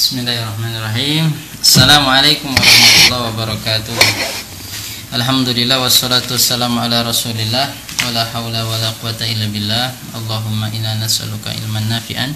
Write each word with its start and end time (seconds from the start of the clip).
Bismillahirrahmanirrahim. 0.00 1.28
Assalamualaikum 1.60 2.48
warahmatullahi 2.48 3.24
wabarakatuh. 3.36 3.96
Alhamdulillah 5.12 5.76
wassalatu 5.76 6.40
wassalamu 6.40 6.80
ala 6.80 7.04
rasulillah. 7.04 7.68
Wala 8.08 8.24
hawla 8.32 8.64
wala 8.64 8.96
quwata 8.96 9.28
illa 9.28 9.44
billah. 9.52 9.92
Allahumma 10.16 10.72
inna 10.72 10.96
nas'aluka 10.96 11.52
ilman 11.52 11.92
nafi'an 11.92 12.32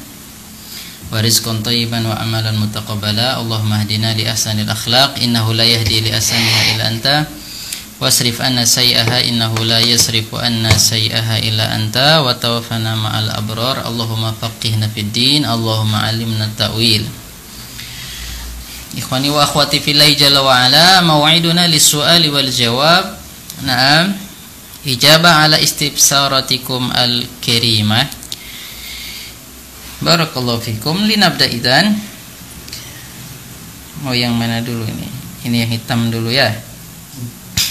Wa 1.09 1.25
rizqan 1.25 1.65
tayyiban 1.65 2.05
wa 2.05 2.13
amalan 2.21 2.53
mutaqabala 2.61 3.41
Allahumma 3.41 3.81
hadina 3.81 4.13
li 4.13 4.29
ahsanil 4.29 4.69
akhlaq. 4.69 5.25
Innahu 5.25 5.57
la 5.57 5.65
yahdi 5.65 6.05
li 6.05 6.13
ahsaniha 6.13 6.77
illa 6.77 6.93
anta. 6.93 7.25
Wasrif 7.97 8.45
anna 8.45 8.69
sayyaha. 8.69 9.25
Innahu 9.25 9.65
la 9.65 9.81
yasrifu 9.81 10.37
anna 10.37 10.69
sayyaha 10.69 11.41
illa 11.41 11.73
anta. 11.73 12.21
Wa 12.21 12.37
tawaffana 12.37 12.93
ma'al 12.93 13.33
abrar. 13.33 13.89
Allahumma 13.89 14.37
faqihna 14.37 14.93
fid 14.93 15.17
din. 15.17 15.49
Allahumma 15.49 16.05
alimna 16.13 16.53
ta'wil 16.61 17.24
Ikhwani 18.95 19.31
wa 19.31 19.43
akhwati 19.43 19.83
fillahi 19.83 20.15
jalla 20.15 20.43
wa 20.43 20.55
ala 20.55 21.03
maw'iduna 21.03 21.67
lis-su'ali 21.67 22.31
wal 22.31 22.51
jawab 22.51 23.25
Naam. 23.63 24.11
Ijabah 24.85 25.49
ala 25.49 25.57
istibsaratikum 25.63 26.93
al-karimah. 26.93 28.05
Barakallahu 30.05 30.61
fikum. 30.61 31.09
Linabda 31.09 31.49
idan 31.49 31.97
Mau 34.05 34.13
yang 34.13 34.37
mana 34.37 34.61
dulu 34.61 34.85
ini? 34.85 35.09
Ini 35.49 35.65
yang 35.65 35.71
hitam 35.73 36.13
dulu 36.13 36.29
ya. 36.29 36.53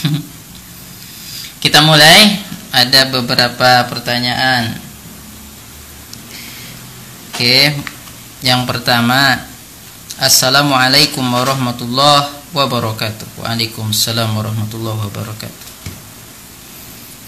Kita 1.61 1.85
mulai. 1.85 2.41
Ada 2.73 3.13
beberapa 3.13 3.85
pertanyaan. 3.85 4.73
Oke. 7.29 7.77
Yang 8.41 8.61
pertama 8.65 9.37
Assalamualaikum 10.21 11.25
warahmatullahi 11.25 12.53
wabarakatuh. 12.53 13.41
Waalaikumsalam 13.41 14.29
warahmatullahi 14.37 15.09
wabarakatuh. 15.09 15.65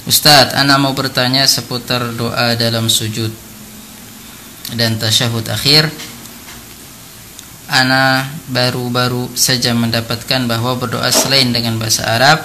Ustadz, 0.06 0.54
Ana 0.54 0.78
mau 0.78 0.94
bertanya 0.94 1.50
seputar 1.50 2.14
doa 2.14 2.54
dalam 2.54 2.86
sujud 2.86 3.34
dan 4.78 5.02
tasyahud 5.02 5.50
akhir. 5.50 5.90
Ana 7.74 8.30
baru-baru 8.54 9.34
saja 9.34 9.74
mendapatkan 9.74 10.46
bahwa 10.46 10.78
berdoa 10.78 11.10
selain 11.10 11.50
dengan 11.50 11.82
bahasa 11.82 12.06
Arab 12.06 12.38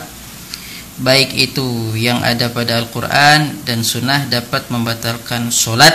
Baik 1.00 1.36
itu 1.36 1.92
yang 1.92 2.24
ada 2.24 2.48
pada 2.48 2.80
Al-Quran 2.80 3.60
dan 3.68 3.84
Sunnah 3.84 4.24
dapat 4.32 4.72
membatalkan 4.72 5.52
sholat 5.52 5.92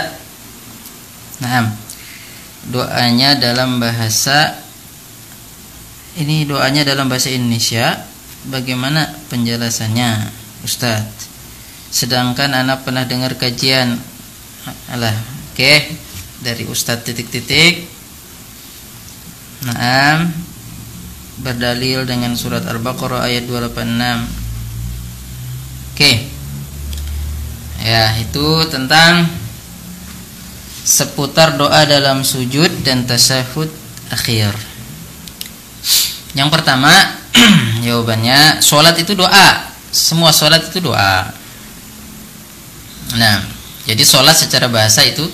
Nah, 1.42 1.85
doanya 2.70 3.38
dalam 3.38 3.78
bahasa 3.78 4.56
Ini 6.16 6.48
doanya 6.48 6.82
dalam 6.82 7.10
bahasa 7.10 7.30
Indonesia 7.30 8.06
Bagaimana 8.48 9.10
penjelasannya 9.30 10.30
Ustadz 10.62 11.28
Sedangkan 11.90 12.52
anak 12.52 12.86
pernah 12.86 13.06
dengar 13.06 13.38
kajian 13.38 13.98
Alah, 14.90 15.14
oke 15.14 15.56
okay, 15.56 15.94
Dari 16.42 16.66
Ustadz 16.66 17.06
titik-titik 17.06 17.86
Naam 19.66 20.46
berdalil 21.40 22.08
dengan 22.08 22.32
surat 22.32 22.64
Al-Baqarah 22.64 23.28
ayat 23.28 23.44
286. 23.44 24.26
Oke. 25.92 26.12
Ya, 27.84 28.16
itu 28.16 28.46
tentang 28.72 29.28
seputar 30.86 31.58
doa 31.58 31.82
dalam 31.82 32.22
sujud 32.22 32.70
dan 32.86 33.02
tasyahud 33.02 33.66
akhir. 34.14 34.54
Yang 36.38 36.48
pertama, 36.54 36.94
jawabannya 37.86 38.62
sholat 38.62 38.94
itu 39.02 39.18
doa. 39.18 39.74
Semua 39.90 40.30
sholat 40.30 40.62
itu 40.62 40.78
doa. 40.78 41.26
Nah, 43.18 43.42
jadi 43.82 44.02
sholat 44.06 44.38
secara 44.38 44.70
bahasa 44.70 45.02
itu 45.02 45.26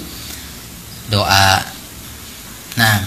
doa. 1.12 1.60
Nah, 2.81 3.04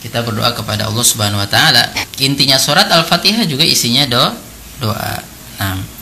kita 0.00 0.24
berdoa 0.24 0.56
kepada 0.56 0.88
Allah 0.88 1.04
Subhanahu 1.04 1.44
wa 1.44 1.50
taala. 1.50 1.92
Intinya 2.24 2.56
surat 2.56 2.88
Al-Fatihah 2.88 3.44
juga 3.44 3.68
isinya 3.68 4.08
do 4.08 4.24
doa. 4.80 5.20
Nah. 5.60 6.01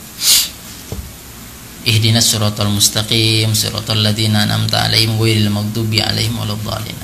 Ihdinas 1.81 2.29
siratal 2.29 2.69
mustaqim, 2.69 3.57
siratal 3.57 4.05
ladzina 4.05 4.45
an'amta 4.45 4.85
'alaihim 4.85 5.17
ghairil 5.17 5.49
maghdubi 5.49 6.01
'alaihim 6.01 6.37
waladdallin. 6.37 6.97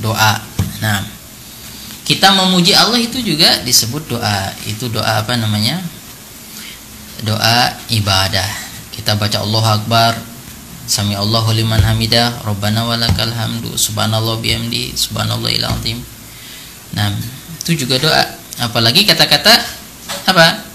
Doa. 0.00 0.40
Nah. 0.80 1.04
Kita 2.02 2.34
memuji 2.34 2.74
Allah 2.74 2.98
itu 2.98 3.22
juga 3.22 3.62
disebut 3.62 4.10
doa. 4.10 4.50
Itu 4.66 4.90
doa 4.90 5.22
apa 5.22 5.38
namanya? 5.38 5.78
Doa 7.22 7.78
ibadah. 7.94 8.50
Kita 8.90 9.14
baca 9.14 9.38
Allah 9.38 9.64
Akbar, 9.78 10.12
Sami 10.82 11.14
Allahu 11.14 11.54
liman 11.54 11.78
hamidah, 11.78 12.42
Rabbana 12.42 12.82
walakal 12.82 13.30
hamdu, 13.30 13.78
subhanallah 13.78 14.42
bihamdi, 14.42 14.92
subhanallahil 14.98 15.62
azim. 15.62 16.02
Nah, 16.98 17.14
itu 17.62 17.86
juga 17.86 18.02
doa. 18.02 18.22
Apalagi 18.58 19.06
kata-kata 19.06 19.54
apa? 20.26 20.71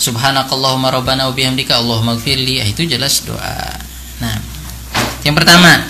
Subhanakallahumma 0.00 0.88
rabbana 0.88 1.28
wa 1.28 1.34
bihamdika 1.36 1.76
Allahumma 1.76 2.16
gfirli. 2.16 2.56
Ah, 2.56 2.64
itu 2.64 2.88
jelas 2.88 3.20
doa. 3.28 3.76
Nah, 4.24 4.36
yang 5.28 5.36
pertama. 5.36 5.84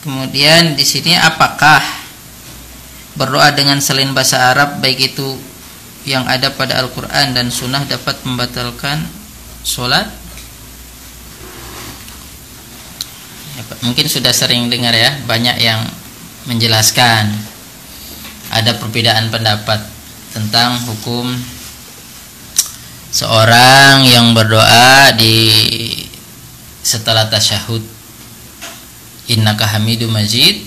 Kemudian 0.00 0.72
di 0.72 0.86
sini 0.86 1.12
apakah 1.12 1.84
berdoa 3.18 3.52
dengan 3.52 3.76
selain 3.84 4.14
bahasa 4.16 4.54
Arab 4.54 4.80
baik 4.80 5.12
itu 5.12 5.36
yang 6.08 6.24
ada 6.24 6.48
pada 6.54 6.80
Al-Qur'an 6.80 7.36
dan 7.36 7.52
sunnah 7.52 7.84
dapat 7.84 8.16
membatalkan 8.24 9.04
sholat? 9.66 10.08
Ya, 13.58 13.62
mungkin 13.84 14.08
sudah 14.08 14.32
sering 14.32 14.72
dengar 14.72 14.96
ya, 14.96 15.12
banyak 15.28 15.60
yang 15.60 15.84
menjelaskan 16.48 17.28
ada 18.48 18.72
perbedaan 18.80 19.28
pendapat 19.28 19.84
tentang 20.32 20.80
hukum 20.88 21.36
seorang 23.08 24.04
yang 24.04 24.36
berdoa 24.36 25.12
di 25.16 25.48
setelah 26.84 27.28
tasyahud. 27.28 27.84
Innaka 29.28 29.68
hamidu 29.76 30.08
majid 30.08 30.64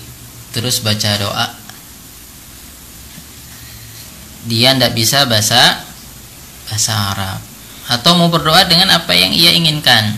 terus 0.53 0.85
baca 0.85 1.17
doa. 1.17 1.47
Dia 4.45 4.73
tidak 4.73 4.93
bisa 4.93 5.25
bahasa 5.25 5.81
bahasa 6.69 6.93
Arab. 6.93 7.39
Atau 7.89 8.15
mau 8.15 8.29
berdoa 8.29 8.63
dengan 8.69 8.93
apa 8.93 9.11
yang 9.17 9.33
ia 9.33 9.51
inginkan. 9.51 10.13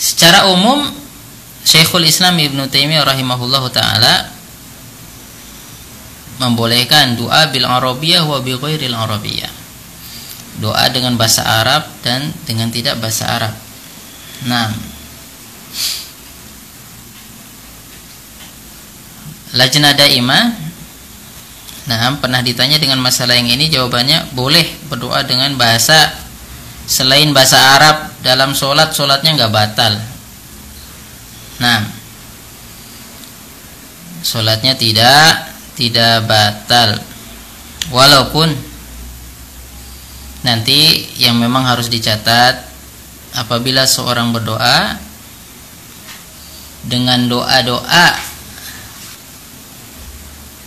Secara 0.00 0.48
umum 0.48 0.86
Syekhul 1.60 2.08
Islam 2.08 2.40
Ibnu 2.40 2.72
Taimiyah 2.72 3.04
rahimahullahu 3.04 3.68
taala 3.68 4.39
membolehkan 6.40 7.20
doa 7.20 7.52
bil 7.52 7.68
arabiyah 7.68 8.24
wa 8.24 8.40
bi 8.40 8.56
ghairil 8.56 8.96
arabiyah. 8.96 9.52
Doa 10.64 10.88
dengan 10.88 11.20
bahasa 11.20 11.44
Arab 11.44 11.88
dan 12.00 12.32
dengan 12.48 12.72
tidak 12.72 12.96
bahasa 13.00 13.28
Arab. 13.28 13.54
Nah, 14.48 14.72
Lajnah 19.56 19.94
Daimah 19.96 20.70
Nah, 21.90 22.22
pernah 22.22 22.38
ditanya 22.38 22.78
dengan 22.78 23.02
masalah 23.02 23.34
yang 23.34 23.50
ini 23.50 23.66
jawabannya 23.66 24.30
boleh 24.30 24.62
berdoa 24.86 25.26
dengan 25.26 25.58
bahasa 25.58 26.14
selain 26.86 27.34
bahasa 27.34 27.58
Arab 27.58 28.14
dalam 28.22 28.54
sholat 28.54 28.94
sholatnya 28.94 29.34
nggak 29.34 29.50
batal. 29.50 29.98
Nah, 31.58 31.82
sholatnya 34.22 34.78
tidak 34.78 35.49
tidak 35.80 36.28
batal. 36.28 37.00
Walaupun 37.88 38.52
nanti 40.44 41.08
yang 41.16 41.40
memang 41.40 41.64
harus 41.64 41.88
dicatat 41.88 42.60
apabila 43.40 43.88
seorang 43.88 44.36
berdoa 44.36 45.00
dengan 46.84 47.28
doa-doa 47.28 48.08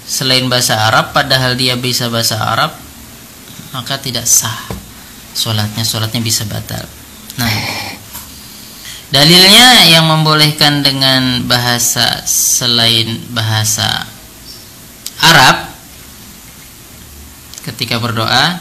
selain 0.05 0.45
bahasa 0.45 0.77
Arab 0.77 1.09
padahal 1.09 1.57
dia 1.57 1.73
bisa 1.73 2.09
bahasa 2.09 2.37
Arab 2.37 2.69
maka 3.73 3.97
tidak 3.97 4.29
sah 4.29 4.69
sholatnya 5.33 5.81
sholatnya 5.81 6.21
bisa 6.21 6.45
batal. 6.45 6.85
Nah 7.41 7.53
dalilnya 9.09 9.89
yang 9.89 10.05
membolehkan 10.05 10.85
dengan 10.85 11.49
bahasa 11.49 12.21
selain 12.29 13.25
bahasa 13.33 14.05
Arab 15.21 15.69
ketika 17.67 18.01
berdoa 18.01 18.59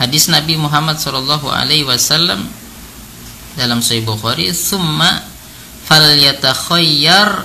hadis 0.00 0.32
Nabi 0.32 0.56
Muhammad 0.56 0.96
Shallallahu 0.96 1.50
Alaihi 1.52 1.84
Wasallam 1.84 2.48
dalam 3.58 3.84
Sahih 3.84 4.06
Bukhari 4.06 4.54
summa 4.56 5.20
fal 5.84 6.16
yatakhayyar 6.16 7.44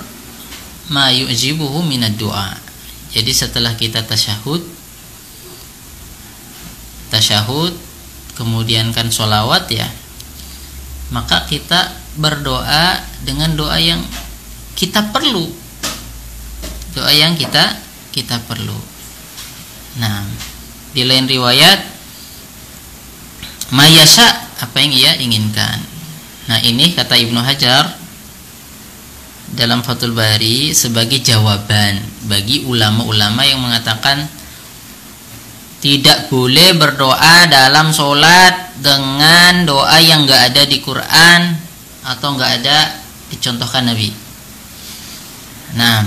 ma 0.88 1.10
yu'jibuhu 1.10 1.82
minad 1.82 2.14
du'a. 2.14 2.54
Jadi 3.10 3.32
setelah 3.34 3.74
kita 3.74 4.06
tasyahud 4.06 4.62
tasyahud 7.10 7.72
kemudian 8.34 8.90
kan 8.92 9.08
sholawat 9.08 9.70
ya 9.70 9.86
maka 11.14 11.46
kita 11.46 11.94
berdoa 12.18 12.98
dengan 13.22 13.54
doa 13.54 13.78
yang 13.78 14.02
kita 14.74 15.14
perlu 15.14 15.46
doa 16.98 17.12
yang 17.14 17.38
kita 17.38 17.85
kita 18.16 18.40
perlu 18.48 18.80
nah 20.00 20.24
di 20.96 21.04
lain 21.04 21.28
riwayat 21.28 21.84
mayasa 23.76 24.24
apa 24.64 24.76
yang 24.80 24.92
ia 24.96 25.12
inginkan 25.20 25.84
nah 26.48 26.56
ini 26.64 26.96
kata 26.96 27.20
Ibnu 27.20 27.44
Hajar 27.44 28.06
dalam 29.52 29.84
Fathul 29.84 30.16
Bari 30.16 30.72
sebagai 30.72 31.20
jawaban 31.20 32.00
bagi 32.26 32.64
ulama-ulama 32.66 33.46
yang 33.46 33.62
mengatakan 33.62 34.26
tidak 35.78 36.32
boleh 36.32 36.74
berdoa 36.74 37.46
dalam 37.46 37.94
sholat 37.94 38.74
dengan 38.80 39.62
doa 39.68 39.96
yang 40.02 40.26
nggak 40.26 40.50
ada 40.50 40.62
di 40.66 40.82
Quran 40.82 41.54
atau 42.02 42.34
nggak 42.34 42.52
ada 42.62 42.78
dicontohkan 43.30 43.86
Nabi. 43.86 44.10
Nah, 45.78 46.02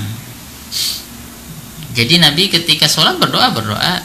jadi 2.00 2.16
Nabi 2.24 2.48
ketika 2.48 2.88
sholat 2.88 3.19
berdoa 3.19 3.51
berdoa. 3.51 3.96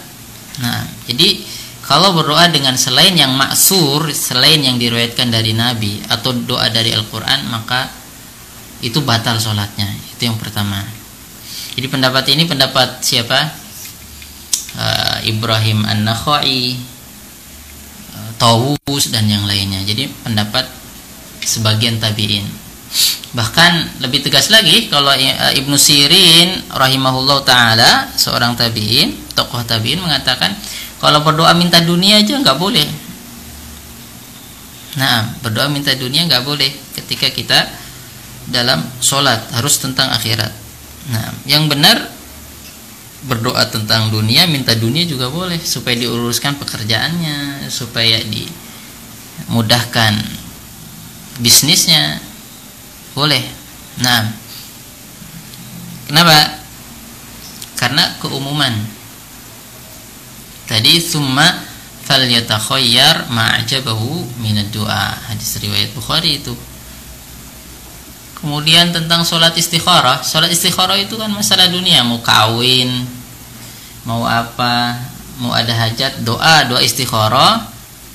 Nah, 0.58 0.82
jadi 1.06 1.38
kalau 1.87 2.17
berdoa 2.17 2.50
dengan 2.50 2.75
selain 2.75 3.14
yang 3.14 3.31
maksur, 3.38 4.11
selain 4.11 4.58
yang 4.58 4.81
diriwayatkan 4.81 5.31
dari 5.31 5.55
Nabi 5.55 6.02
atau 6.11 6.35
doa 6.35 6.67
dari 6.73 6.91
Al-Quran, 6.91 7.46
maka 7.52 7.87
itu 8.82 8.99
batal 9.05 9.38
sholatnya. 9.38 9.87
Itu 10.17 10.26
yang 10.26 10.38
pertama. 10.41 10.82
Jadi 11.75 11.87
pendapat 11.91 12.25
ini 12.35 12.46
pendapat 12.46 13.02
siapa? 13.02 13.64
uh, 14.79 15.19
Ibrahim 15.25 15.87
An-Nakhai 15.87 16.79
uh, 18.14 18.31
Tawus 18.38 19.11
dan 19.11 19.31
yang 19.31 19.46
lainnya 19.46 19.82
jadi 19.87 20.11
pendapat 20.26 20.67
sebagian 21.44 22.00
tabi'in 22.00 22.46
bahkan 23.35 23.91
lebih 23.99 24.23
tegas 24.23 24.46
lagi 24.55 24.87
kalau 24.87 25.11
uh, 25.11 25.52
Ibnu 25.58 25.75
Sirin 25.75 26.70
rahimahullah 26.70 27.43
taala 27.43 28.06
seorang 28.14 28.55
tabi'in 28.55 29.11
tokoh 29.35 29.58
tabi'in 29.67 29.99
mengatakan 29.99 30.55
kalau 31.02 31.26
berdoa 31.26 31.50
minta 31.58 31.82
dunia 31.82 32.23
aja 32.23 32.38
nggak 32.38 32.56
boleh. 32.56 32.87
Nah 34.94 35.35
berdoa 35.43 35.67
minta 35.67 35.91
dunia 35.99 36.23
nggak 36.31 36.46
boleh 36.46 36.70
ketika 36.94 37.29
kita 37.35 37.67
dalam 38.46 38.87
sholat 39.02 39.43
harus 39.58 39.82
tentang 39.82 40.14
akhirat. 40.14 40.55
Nah 41.11 41.35
yang 41.50 41.67
benar 41.67 42.14
berdoa 43.26 43.67
tentang 43.73 44.14
dunia 44.14 44.46
minta 44.46 44.76
dunia 44.79 45.02
juga 45.08 45.26
boleh 45.32 45.58
supaya 45.58 45.96
diuruskan 45.96 46.55
pekerjaannya 46.61 47.67
supaya 47.73 48.20
dimudahkan 48.23 50.14
bisnisnya 51.43 52.20
boleh. 53.14 53.43
Nah. 54.02 54.26
Kenapa? 56.11 56.61
Karena 57.81 58.05
keumuman. 58.20 58.75
Tadi 60.69 61.00
summa 61.00 61.49
falyatakhayyar 62.05 63.32
ma'jabahu 63.32 64.40
minad 64.44 64.69
doa 64.69 65.16
hadis 65.28 65.56
riwayat 65.61 65.93
Bukhari 65.96 66.44
itu. 66.44 66.52
Kemudian 68.44 68.93
tentang 68.93 69.25
sholat 69.25 69.56
istikharah, 69.56 70.20
sholat 70.20 70.52
istikharah 70.52 71.00
itu 71.00 71.17
kan 71.17 71.32
masalah 71.32 71.64
dunia, 71.72 72.05
mau 72.05 72.20
kawin, 72.20 73.08
mau 74.05 74.28
apa, 74.28 75.00
mau 75.40 75.56
ada 75.56 75.72
hajat, 75.72 76.20
doa, 76.20 76.69
doa 76.69 76.84
istikharah. 76.84 77.73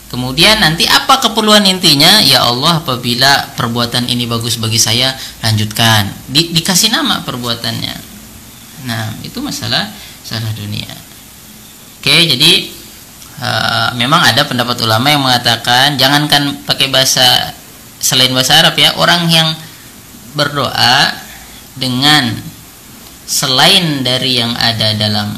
Kemudian 0.09 0.57
nanti 0.57 0.89
apa 0.89 1.21
keperluan 1.21 1.61
intinya? 1.69 2.17
Ya 2.25 2.41
Allah, 2.41 2.81
apabila 2.81 3.53
perbuatan 3.53 4.09
ini 4.09 4.25
bagus 4.25 4.57
bagi 4.57 4.81
saya, 4.81 5.13
lanjutkan. 5.45 6.09
Di, 6.25 6.49
dikasih 6.49 6.89
nama 6.89 7.21
perbuatannya. 7.21 7.95
Nah, 8.89 9.13
itu 9.21 9.37
masalah 9.37 9.85
salah 10.25 10.49
dunia. 10.57 10.89
Oke, 12.01 12.25
jadi 12.25 12.73
uh, 13.37 13.89
memang 14.01 14.25
ada 14.25 14.49
pendapat 14.49 14.81
ulama 14.81 15.13
yang 15.13 15.21
mengatakan 15.21 15.93
jangankan 16.01 16.57
pakai 16.65 16.89
bahasa 16.89 17.53
selain 18.01 18.33
bahasa 18.33 18.57
Arab 18.57 18.73
ya, 18.81 18.97
orang 18.97 19.29
yang 19.29 19.53
berdoa 20.33 21.13
dengan 21.77 22.33
selain 23.29 24.01
dari 24.01 24.41
yang 24.41 24.57
ada 24.57 24.97
dalam 24.97 25.37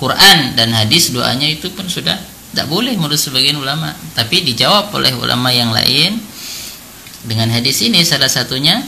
Quran 0.00 0.56
dan 0.56 0.72
hadis 0.72 1.12
doanya 1.12 1.44
itu 1.44 1.68
pun 1.76 1.84
sudah 1.84 2.31
tidak 2.52 2.68
boleh 2.68 2.92
menurut 3.00 3.16
sebagian 3.16 3.56
ulama. 3.56 3.96
Tapi 4.12 4.44
dijawab 4.44 4.92
oleh 4.92 5.16
ulama 5.16 5.48
yang 5.48 5.72
lain 5.72 6.20
dengan 7.24 7.48
hadis 7.48 7.80
ini. 7.80 8.04
Salah 8.04 8.28
satunya 8.28 8.84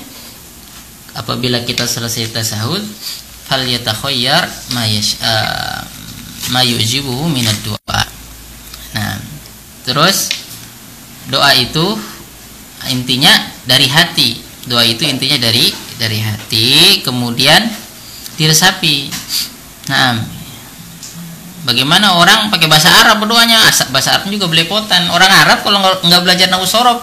apabila 1.17 1.65
kita 1.65 1.89
selesai 1.89 2.29
tasahud 2.29 2.85
fal 3.49 3.65
yatakhayyar 3.65 4.45
ma 4.77 4.85
uh, 4.85 5.81
ma 6.53 6.61
yujibuhu 6.61 7.31
minad 7.31 7.57
doa 7.65 8.05
nah 8.95 9.17
terus 9.87 10.29
doa 11.33 11.51
itu 11.57 11.97
intinya 12.93 13.33
dari 13.65 13.89
hati. 13.89 14.45
Doa 14.69 14.85
itu 14.85 15.09
intinya 15.09 15.41
dari 15.41 15.73
dari 15.97 16.21
hati 16.21 17.01
kemudian 17.01 17.65
diresapi. 18.37 19.09
Nah 19.89 20.44
bagaimana 21.65 22.15
orang 22.21 22.53
pakai 22.53 22.69
bahasa 22.69 22.93
Arab 22.93 23.25
berdoanya 23.25 23.59
bahasa 23.91 24.17
Arab 24.17 24.31
juga 24.31 24.47
belepotan. 24.47 25.09
Orang 25.11 25.29
Arab 25.29 25.65
kalau 25.65 25.81
nggak 25.81 26.23
belajar 26.23 26.47
nahu 26.53 26.65
sorob 26.69 27.01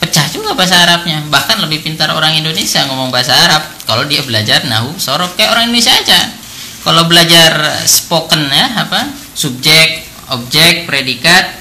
pecah 0.00 0.26
juga 0.32 0.56
bahasa 0.56 0.80
Arabnya. 0.80 1.24
Bahkan 1.28 1.60
lebih 1.64 1.84
pintar 1.84 2.08
orang 2.12 2.36
Indonesia 2.36 2.84
ngomong 2.88 3.12
bahasa 3.12 3.36
Arab 3.36 3.62
kalau 3.84 4.04
dia 4.08 4.24
belajar 4.24 4.64
nahu 4.68 4.96
sorob. 4.96 5.32
Kayak 5.36 5.56
orang 5.56 5.72
Indonesia 5.72 5.92
aja. 5.92 6.20
Kalau 6.80 7.04
belajar 7.04 7.84
spoken 7.84 8.48
ya 8.48 8.88
apa 8.88 9.04
subjek 9.36 10.00
objek 10.32 10.88
predikat 10.88 11.60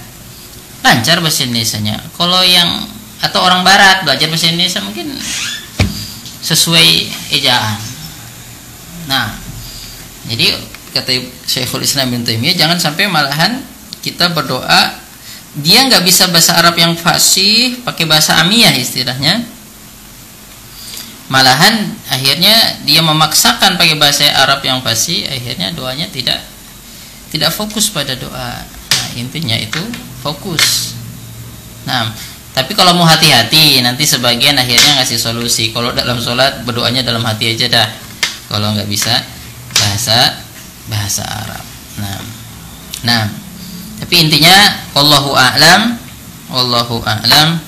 lancar 0.79 1.19
bahasa 1.19 1.43
Indonesia 1.43 1.99
kalau 2.15 2.39
yang 2.39 2.87
atau 3.19 3.43
orang 3.43 3.67
barat 3.67 4.07
belajar 4.07 4.31
bahasa 4.31 4.47
Indonesia 4.47 4.79
mungkin 4.79 5.11
sesuai 6.39 7.11
ejaan. 7.35 7.75
Nah 9.11 9.35
jadi 10.31 10.55
kata 10.91 11.11
Syekhul 11.45 11.85
Islam 11.85 12.13
bin 12.13 12.21
Taimiyah 12.25 12.55
jangan 12.57 12.77
sampai 12.81 13.05
malahan 13.09 13.61
kita 13.99 14.31
berdoa 14.31 14.95
dia 15.59 15.85
nggak 15.85 16.05
bisa 16.05 16.29
bahasa 16.29 16.55
Arab 16.55 16.77
yang 16.77 16.93
fasih 16.93 17.81
pakai 17.81 18.05
bahasa 18.05 18.37
amiyah 18.41 18.73
istilahnya 18.77 19.41
malahan 21.29 21.93
akhirnya 22.09 22.81
dia 22.85 23.01
memaksakan 23.01 23.77
pakai 23.77 23.97
bahasa 23.97 24.29
Arab 24.33 24.65
yang 24.65 24.81
fasih 24.81 25.25
akhirnya 25.25 25.73
doanya 25.73 26.09
tidak 26.09 26.41
tidak 27.29 27.53
fokus 27.53 27.89
pada 27.93 28.17
doa 28.17 28.61
nah, 28.65 29.09
intinya 29.17 29.57
itu 29.57 29.81
fokus 30.21 30.97
nah 31.85 32.09
tapi 32.59 32.75
kalau 32.75 32.97
mau 32.97 33.05
hati-hati 33.05 33.79
nanti 33.79 34.03
sebagian 34.03 34.57
akhirnya 34.57 34.99
ngasih 34.99 35.15
solusi. 35.15 35.71
Kalau 35.71 35.95
dalam 35.95 36.19
sholat 36.19 36.67
berdoanya 36.67 37.05
dalam 37.05 37.23
hati 37.23 37.55
aja 37.55 37.71
dah. 37.71 37.87
Kalau 38.51 38.75
nggak 38.75 38.89
bisa 38.89 39.13
bahasa 39.77 40.48
bahasa 40.89 41.23
Arab. 41.23 41.63
Nah, 42.01 42.19
nah. 43.05 43.23
Tapi 43.99 44.15
intinya 44.25 44.55
Allahu 44.95 45.35
a'lam, 45.35 45.95
Allahu 46.49 47.03
a'lam 47.03 47.59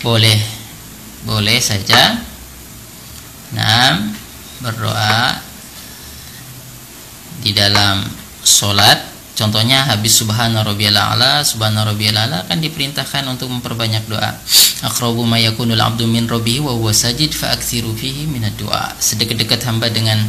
boleh 0.00 0.38
boleh 1.28 1.58
saja. 1.60 2.18
Nah, 3.52 3.98
berdoa 4.62 5.42
di 7.42 7.50
dalam 7.50 8.06
sholat 8.46 9.10
Contohnya 9.40 9.88
habis 9.88 10.20
subhana 10.20 10.60
rabbiyal 10.60 11.00
a'la, 11.00 11.40
subhana 11.40 11.80
rabbiyal 11.88 12.12
a'la 12.12 12.44
kan 12.44 12.60
diperintahkan 12.60 13.24
untuk 13.24 13.48
memperbanyak 13.48 14.04
doa. 14.04 14.36
Aqrabu 14.84 15.24
ma 15.24 15.40
yakunul 15.40 15.80
'abdu 15.80 16.04
min 16.04 16.28
wa 16.28 16.72
huwa 16.76 16.92
sajid 16.92 17.32
fa 17.32 17.48
aktsiru 17.56 17.96
fihi 17.96 18.28
minad 18.28 18.52
du'a. 18.60 18.92
Sedekat-dekat 19.00 19.64
hamba 19.64 19.88
dengan 19.88 20.20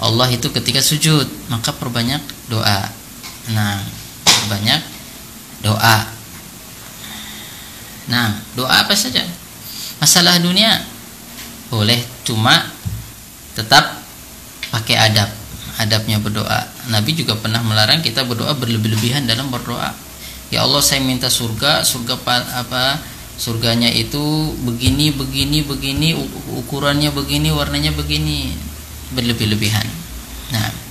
Allah 0.00 0.32
itu 0.32 0.48
ketika 0.48 0.80
sujud, 0.80 1.28
maka 1.52 1.76
perbanyak 1.76 2.20
doa. 2.48 2.88
Nah, 3.52 3.84
perbanyak 4.24 4.80
doa. 5.60 5.96
Nah, 8.08 8.40
doa 8.56 8.80
apa 8.80 8.96
saja? 8.96 9.22
Masalah 10.00 10.40
dunia 10.40 10.80
boleh 11.68 12.00
cuma 12.24 12.66
tetap 13.52 14.00
pakai 14.72 14.96
adab 14.96 15.28
adabnya 15.76 16.16
berdoa. 16.16 16.64
Nabi 16.88 17.12
juga 17.12 17.36
pernah 17.36 17.60
melarang 17.60 18.00
kita 18.00 18.24
berdoa 18.24 18.56
berlebih-lebihan 18.56 19.28
dalam 19.28 19.52
berdoa. 19.52 19.92
Ya 20.50 20.66
Allah, 20.66 20.82
saya 20.82 21.04
minta 21.04 21.30
surga, 21.30 21.84
surga 21.84 22.18
apa? 22.56 22.98
surganya 23.40 23.88
itu 23.88 24.52
begini 24.68 25.16
begini 25.16 25.64
begini 25.64 26.12
ukurannya 26.60 27.08
begini 27.08 27.48
warnanya 27.48 27.88
begini 27.96 28.52
berlebih-lebihan. 29.14 29.86
Nah 30.54 30.90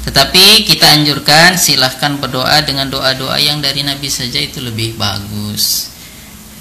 tetapi 0.00 0.64
kita 0.64 0.96
anjurkan 0.96 1.60
silahkan 1.60 2.16
berdoa 2.16 2.64
dengan 2.64 2.88
doa-doa 2.88 3.36
yang 3.36 3.60
dari 3.60 3.84
Nabi 3.84 4.08
saja 4.08 4.40
itu 4.40 4.64
lebih 4.64 4.96
bagus 4.96 5.92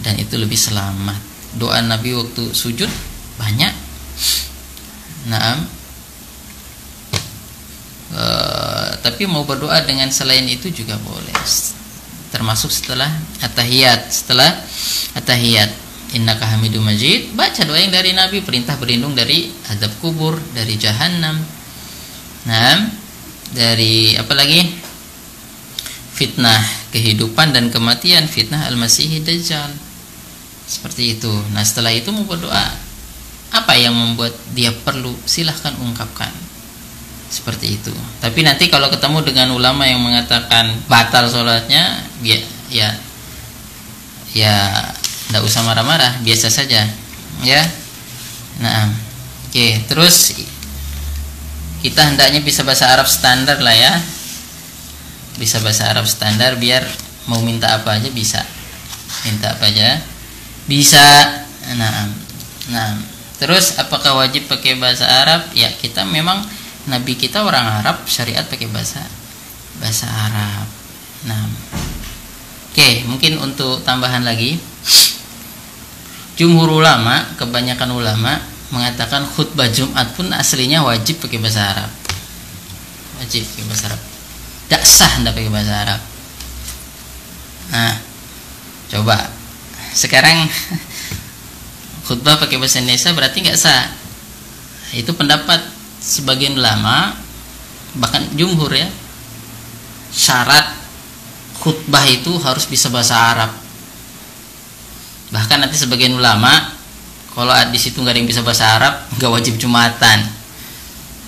dan 0.03 0.19
itu 0.19 0.35
lebih 0.35 0.59
selamat. 0.59 1.17
Doa 1.55 1.79
Nabi 1.79 2.19
waktu 2.19 2.51
sujud 2.51 2.91
banyak. 3.39 3.71
Nah 5.31 5.63
e, 8.11 8.23
tapi 8.99 9.23
mau 9.23 9.47
berdoa 9.47 9.87
dengan 9.87 10.11
selain 10.11 10.43
itu 10.51 10.67
juga 10.75 10.99
boleh. 10.99 11.39
Termasuk 12.29 12.69
setelah 12.69 13.09
atahiyat 13.39 14.11
setelah 14.11 14.51
atahiyat 15.15 15.71
innaka 16.13 16.45
hamidum 16.45 16.85
majid. 16.85 17.33
Baca 17.37 17.61
doa 17.65 17.77
yang 17.77 17.93
dari 17.93 18.13
nabi 18.13 18.41
perintah 18.41 18.77
berlindung 18.77 19.13
dari 19.13 19.51
adab 19.69 19.93
kubur 20.01 20.37
dari 20.55 20.75
jahanam 20.79 21.37
nah 22.47 22.87
dari 23.53 24.15
apa 24.15 24.33
lagi? 24.33 24.61
Fitnah 26.15 26.59
kehidupan 26.91 27.55
dan 27.55 27.71
kematian 27.71 28.27
fitnah 28.27 28.67
al-masih 28.67 29.23
dajjal. 29.23 29.71
Seperti 30.69 31.17
itu. 31.17 31.31
Nah 31.55 31.63
setelah 31.65 31.95
itu 31.95 32.11
mau 32.11 32.27
berdoa. 32.27 32.67
Apa 33.49 33.73
yang 33.73 33.97
membuat 33.97 34.37
dia 34.53 34.69
perlu? 34.69 35.15
Silahkan 35.25 35.73
ungkapkan. 35.81 36.29
Seperti 37.29 37.81
itu. 37.81 37.93
Tapi 38.21 38.45
nanti 38.45 38.69
kalau 38.69 38.89
ketemu 38.93 39.25
dengan 39.25 39.57
ulama 39.57 39.89
yang 39.89 40.01
mengatakan 40.01 40.85
batal 40.85 41.25
sholatnya 41.29 42.05
ya 42.21 42.37
ya 42.69 42.89
ya 44.33 44.53
tidak 45.29 45.45
usah 45.45 45.61
marah-marah 45.61 46.25
biasa 46.25 46.49
saja. 46.49 46.89
Ya? 47.45 47.61
Nah 48.57 48.89
oke 49.45 49.85
terus 49.85 50.33
kita 51.85 52.01
hendaknya 52.01 52.41
bisa 52.41 52.65
bahasa 52.65 52.89
Arab 52.89 53.05
standar 53.05 53.61
lah 53.61 53.77
ya. 53.77 53.93
Bisa 55.37 55.61
bahasa 55.61 55.85
Arab 55.85 56.09
standar 56.09 56.57
biar 56.57 56.81
mau 57.29 57.45
minta 57.45 57.69
apa 57.77 58.01
aja 58.01 58.09
bisa. 58.09 58.41
Minta 59.29 59.53
apa 59.53 59.69
aja 59.69 60.01
bisa. 60.65 61.05
Nah 61.77 62.09
nah 62.73 62.97
terus 63.37 63.77
apakah 63.77 64.17
wajib 64.17 64.49
pakai 64.49 64.81
bahasa 64.81 65.05
Arab? 65.05 65.53
Ya 65.53 65.69
kita 65.77 66.09
memang 66.09 66.41
Nabi 66.89 67.13
kita 67.13 67.45
orang 67.45 67.85
Arab 67.85 68.01
syariat 68.09 68.49
pakai 68.49 68.65
bahasa 68.65 69.05
bahasa 69.77 70.09
Arab. 70.09 70.65
Nah 71.29 71.45
oke 72.73 73.05
mungkin 73.05 73.37
untuk 73.37 73.85
tambahan 73.85 74.25
lagi 74.25 74.57
jumhur 76.39 76.79
ulama 76.79 77.27
kebanyakan 77.35 77.99
ulama 77.99 78.39
mengatakan 78.71 79.27
khutbah 79.27 79.67
Jumat 79.67 80.15
pun 80.15 80.31
aslinya 80.31 80.79
wajib 80.87 81.19
pakai 81.19 81.35
bahasa 81.35 81.67
Arab. 81.67 81.91
Wajib 83.19 83.43
pakai 83.43 83.65
bahasa 83.67 83.83
Arab. 83.91 84.01
Tidak 84.71 84.83
sah 84.87 85.11
tidak 85.19 85.33
pakai 85.35 85.51
bahasa 85.51 85.73
Arab. 85.75 86.01
Nah 87.75 87.93
coba. 88.95 89.17
Sekarang 89.91 90.47
khutbah 92.07 92.39
pakai 92.39 92.55
bahasa 92.55 92.79
Indonesia 92.79 93.11
berarti 93.11 93.37
nggak 93.43 93.59
sah. 93.59 93.91
Itu 94.95 95.11
pendapat 95.19 95.59
sebagian 95.99 96.55
ulama 96.55 97.19
bahkan 97.99 98.23
jumhur 98.39 98.71
ya. 98.71 98.87
Syarat 100.15 100.71
khutbah 101.59 102.07
itu 102.07 102.31
harus 102.39 102.63
bisa 102.63 102.87
bahasa 102.87 103.19
Arab 103.19 103.51
bahkan 105.29 105.61
nanti 105.61 105.77
sebagian 105.77 106.17
ulama 106.17 106.79
kalau 107.33 107.53
di 107.69 107.79
situ 107.79 108.01
nggak 108.01 108.13
ada 108.13 108.19
yang 108.19 108.29
bisa 108.29 108.41
bahasa 108.41 108.65
Arab 108.75 108.93
nggak 109.15 109.31
wajib 109.31 109.55
jumatan. 109.61 110.25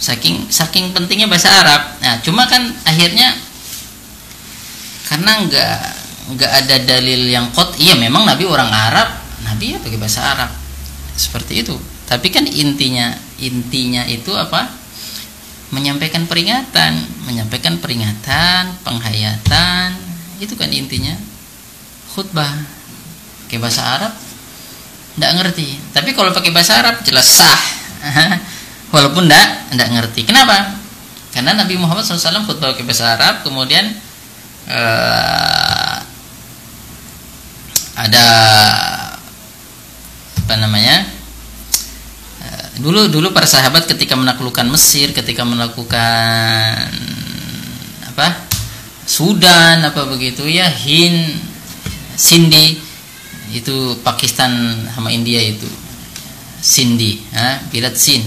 Saking 0.01 0.49
saking 0.49 0.97
pentingnya 0.97 1.29
bahasa 1.29 1.53
Arab. 1.53 1.81
Nah 2.01 2.17
cuma 2.25 2.49
kan 2.49 2.73
akhirnya 2.83 3.37
karena 5.05 5.45
nggak 5.45 5.77
nggak 6.35 6.51
ada 6.65 6.75
dalil 6.83 7.21
yang 7.29 7.53
kot 7.53 7.77
iya 7.77 7.93
memang 7.93 8.23
Nabi 8.25 8.47
orang 8.47 8.69
Arab 8.69 9.07
Nabi 9.45 9.75
ya 9.75 9.77
pakai 9.77 9.99
bahasa 10.01 10.25
Arab. 10.25 10.49
Seperti 11.13 11.61
itu. 11.61 11.77
Tapi 12.09 12.27
kan 12.33 12.49
intinya 12.49 13.13
intinya 13.37 14.03
itu 14.09 14.33
apa? 14.33 14.67
Menyampaikan 15.71 16.27
peringatan 16.27 16.99
menyampaikan 17.23 17.79
peringatan 17.79 18.75
penghayatan 18.83 19.95
itu 20.41 20.57
kan 20.57 20.67
intinya 20.67 21.15
khutbah 22.11 22.80
pakai 23.51 23.67
bahasa 23.67 23.83
Arab 23.83 24.15
tidak 25.19 25.31
ngerti. 25.35 25.67
Tapi 25.91 26.15
kalau 26.15 26.31
pakai 26.31 26.55
bahasa 26.55 26.79
Arab 26.79 27.03
jelas 27.03 27.27
sah. 27.27 27.59
Walaupun 28.95 29.27
tidak 29.27 29.75
tidak 29.75 29.89
ngerti. 29.91 30.21
Kenapa? 30.23 30.79
Karena 31.35 31.59
Nabi 31.59 31.75
Muhammad 31.75 32.07
SAW 32.07 32.47
khutbah 32.47 32.71
pakai 32.71 32.87
bahasa 32.87 33.19
Arab 33.19 33.43
kemudian 33.43 33.91
uh, 34.71 35.99
ada 37.99 38.25
apa 40.47 40.55
namanya 40.55 41.11
dulu 42.79 43.11
dulu 43.11 43.35
para 43.35 43.45
sahabat 43.45 43.83
ketika 43.83 44.15
menaklukkan 44.15 44.63
Mesir 44.71 45.11
ketika 45.11 45.43
melakukan 45.43 46.87
apa 48.15 48.27
Sudan 49.03 49.83
apa 49.83 50.07
begitu 50.07 50.47
ya 50.47 50.71
Hind 50.71 51.35
Sindi 52.15 52.90
itu 53.51 53.99
Pakistan 54.01 54.51
sama 54.95 55.11
India 55.11 55.39
itu. 55.43 55.67
Sindi 56.61 57.17
ya, 57.33 57.57
Bilat 57.73 57.97
Sin 57.97 58.21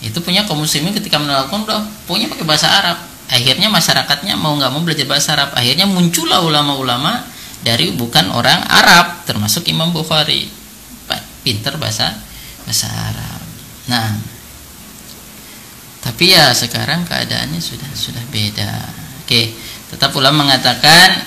itu 0.00 0.18
punya 0.20 0.44
kaum 0.44 0.60
muslimin 0.60 0.92
ketika 0.92 1.16
melakukan 1.16 1.64
udah 1.64 1.80
punya 2.04 2.28
pakai 2.28 2.44
bahasa 2.44 2.68
Arab. 2.68 2.98
Akhirnya 3.26 3.72
masyarakatnya 3.72 4.38
mau 4.38 4.54
nggak 4.54 4.70
mau 4.70 4.84
belajar 4.84 5.08
bahasa 5.08 5.34
Arab. 5.34 5.56
Akhirnya 5.56 5.88
muncullah 5.88 6.44
ulama-ulama 6.44 7.24
dari 7.64 7.90
bukan 7.96 8.30
orang 8.30 8.60
Arab 8.70 9.24
termasuk 9.24 9.66
Imam 9.68 9.90
Bukhari. 9.90 10.48
Pinter 11.46 11.78
bahasa 11.78 12.10
bahasa 12.66 12.90
Arab. 12.90 13.40
Nah, 13.86 14.18
tapi 16.02 16.34
ya 16.34 16.50
sekarang 16.50 17.06
keadaannya 17.06 17.62
sudah 17.62 17.90
sudah 17.94 18.22
beda. 18.34 18.82
Oke, 19.22 19.54
tetap 19.90 20.10
ulama 20.18 20.42
mengatakan 20.42 21.22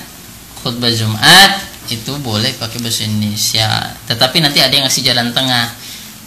khutbah 0.59 0.91
Jumat 0.91 1.68
itu 1.89 2.13
boleh 2.21 2.53
pakai 2.55 2.77
bahasa 2.79 3.05
Indonesia. 3.05 3.67
Tetapi 4.05 4.39
nanti 4.39 4.61
ada 4.61 4.73
yang 4.73 4.85
ngasih 4.85 5.03
jalan 5.05 5.33
tengah. 5.33 5.73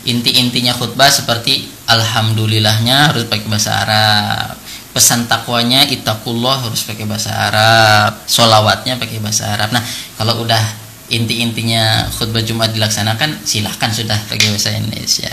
Inti-intinya 0.03 0.75
khutbah 0.75 1.07
seperti 1.07 1.71
alhamdulillahnya 1.87 3.15
harus 3.15 3.31
pakai 3.31 3.47
bahasa 3.47 3.71
Arab. 3.87 4.59
Pesan 4.93 5.31
takwanya 5.31 5.87
itakullah 5.87 6.59
harus 6.67 6.83
pakai 6.83 7.07
bahasa 7.07 7.31
Arab. 7.31 8.19
Solawatnya 8.27 8.99
pakai 8.99 9.23
bahasa 9.23 9.47
Arab. 9.55 9.71
Nah, 9.71 9.81
kalau 10.19 10.43
udah 10.43 10.61
inti-intinya 11.07 12.11
khutbah 12.11 12.43
Jumat 12.43 12.75
dilaksanakan, 12.75 13.47
silahkan 13.47 13.95
sudah 13.95 14.19
pakai 14.27 14.51
bahasa 14.51 14.75
Indonesia 14.75 15.31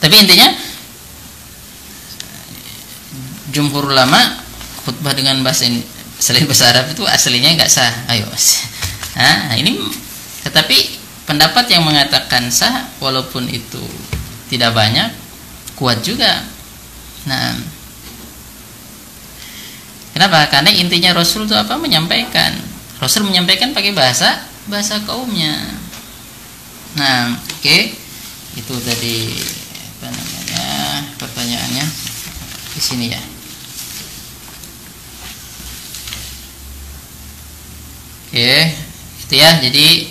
tapi 0.00 0.16
intinya 0.16 0.48
jumhur 3.52 3.92
ulama 3.92 4.18
khutbah 4.88 5.12
dengan 5.12 5.44
bahasa 5.44 5.68
selain 6.16 6.48
bahasa 6.48 6.72
Arab 6.72 6.88
itu 6.88 7.04
aslinya 7.04 7.52
nggak 7.52 7.68
sah 7.68 7.92
ayo 8.16 8.24
nah 9.18 9.58
ini 9.58 9.80
tetapi 10.46 11.00
pendapat 11.30 11.70
yang 11.70 11.86
mengatakan 11.86 12.50
sah 12.50 12.90
walaupun 12.98 13.46
itu 13.46 13.82
tidak 14.50 14.74
banyak 14.74 15.14
kuat 15.78 16.02
juga. 16.02 16.42
Nah 17.30 17.54
kenapa? 20.10 20.50
Karena 20.50 20.74
intinya 20.74 21.14
Rasul 21.14 21.46
itu 21.46 21.54
apa? 21.54 21.78
Menyampaikan. 21.78 22.58
Rasul 22.98 23.30
menyampaikan 23.30 23.70
pakai 23.70 23.94
bahasa 23.94 24.42
bahasa 24.66 24.98
kaumnya. 25.06 25.54
Nah 26.98 27.38
oke. 27.38 27.62
Okay. 27.62 27.94
itu 28.50 28.74
tadi 28.82 29.30
apa 29.78 30.10
namanya 30.10 30.64
pertanyaannya. 31.14 31.86
Di 32.74 32.82
sini 32.82 33.06
ya. 33.14 33.22
Oke 38.30 38.89
itu 39.30 39.38
ya 39.38 39.62
jadi 39.62 40.10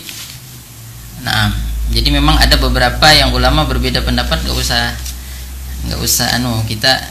nah 1.27 1.51
jadi 1.91 2.07
memang 2.15 2.39
ada 2.39 2.55
beberapa 2.55 3.11
yang 3.11 3.35
ulama 3.35 3.67
berbeda 3.67 3.99
pendapat 3.99 4.39
nggak 4.47 4.55
usah 4.55 4.95
nggak 5.91 5.99
usah 5.99 6.39
anu 6.39 6.63
kita 6.63 7.03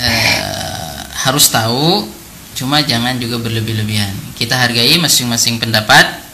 eh, 0.00 0.96
harus 1.28 1.52
tahu 1.52 2.08
cuma 2.56 2.80
jangan 2.80 3.20
juga 3.20 3.36
berlebih-lebihan 3.44 4.16
kita 4.40 4.56
hargai 4.56 4.96
masing-masing 4.96 5.60
pendapat 5.60 6.24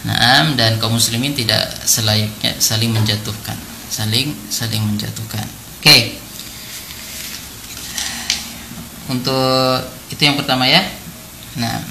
Nah, 0.00 0.56
dan 0.56 0.80
kaum 0.80 0.96
muslimin 0.96 1.36
tidak 1.36 1.60
selayaknya 1.84 2.56
saling 2.56 2.88
menjatuhkan 2.88 3.52
saling 3.90 4.30
saling 4.46 4.86
menjatuhkan. 4.86 5.42
Oke. 5.82 5.84
Okay. 5.84 6.00
Untuk 9.10 9.82
itu 10.14 10.22
yang 10.22 10.38
pertama 10.38 10.70
ya. 10.70 10.78
Nah, 11.58 11.82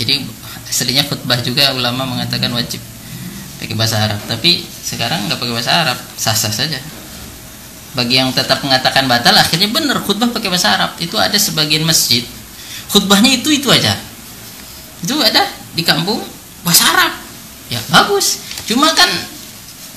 jadi 0.00 0.24
aslinya 0.64 1.04
khutbah 1.04 1.36
juga 1.44 1.76
ulama 1.76 2.08
mengatakan 2.08 2.48
wajib 2.56 2.80
pakai 3.60 3.76
bahasa 3.76 4.00
Arab. 4.00 4.16
Tapi 4.24 4.64
sekarang 4.64 5.28
nggak 5.28 5.36
pakai 5.36 5.52
bahasa 5.52 5.72
Arab 5.76 5.98
sah-sah 6.16 6.48
saja. 6.48 6.80
Bagi 7.92 8.16
yang 8.16 8.32
tetap 8.32 8.64
mengatakan 8.64 9.04
batal 9.04 9.36
akhirnya 9.36 9.68
benar 9.68 10.00
khutbah 10.00 10.32
pakai 10.32 10.48
bahasa 10.48 10.72
Arab. 10.72 10.96
Itu 10.96 11.20
ada 11.20 11.36
sebagian 11.36 11.84
masjid 11.84 12.24
khutbahnya 12.88 13.44
itu 13.44 13.52
itu 13.52 13.68
aja. 13.68 13.92
Itu 15.04 15.20
ada 15.20 15.44
di 15.76 15.84
kampung 15.84 16.24
bahasa 16.64 16.88
Arab. 16.96 17.12
Ya 17.68 17.78
bagus. 17.92 18.40
Cuma 18.64 18.88
kan 18.96 19.08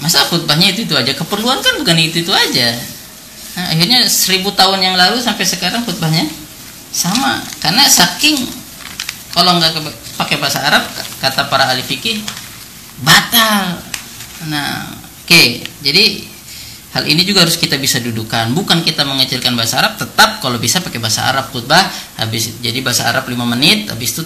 masa 0.03 0.27
khutbahnya 0.27 0.75
itu 0.75 0.83
itu 0.83 1.00
aja? 1.00 1.15
Keperluan 1.15 1.63
kan 1.63 1.79
bukan 1.79 1.95
itu 1.95 2.27
itu 2.27 2.33
aja. 2.36 2.75
Nah, 3.53 3.69
akhirnya 3.72 4.10
seribu 4.10 4.51
tahun 4.51 4.81
yang 4.81 4.95
lalu 4.98 5.22
sampai 5.24 5.48
sekarang 5.48 5.88
khutbahnya 5.88 6.27
sama. 6.91 7.39
Karena 7.63 7.88
saking 7.88 8.62
kalau 9.33 9.57
nggak 9.57 9.73
pakai 10.15 10.37
bahasa 10.37 10.61
Arab 10.61 10.85
kata 11.17 11.49
para 11.49 11.65
ahli 11.65 11.81
fikih 11.81 12.21
batal. 13.01 13.81
Nah 14.45 14.93
oke. 15.25 15.25
Okay. 15.25 15.65
jadi 15.81 16.21
hal 16.93 17.09
ini 17.09 17.25
juga 17.25 17.41
harus 17.41 17.57
kita 17.57 17.81
bisa 17.81 17.97
dudukan. 17.97 18.53
Bukan 18.53 18.85
kita 18.85 19.01
mengecilkan 19.01 19.57
bahasa 19.57 19.81
Arab 19.81 19.97
tetap 19.97 20.37
kalau 20.37 20.61
bisa 20.61 20.77
pakai 20.85 21.01
bahasa 21.01 21.25
Arab 21.25 21.49
khutbah. 21.49 21.81
Habis 22.21 22.61
jadi 22.61 22.77
bahasa 22.85 23.09
Arab 23.09 23.25
5 23.25 23.33
menit 23.57 23.89
habis 23.89 24.13
itu 24.13 24.23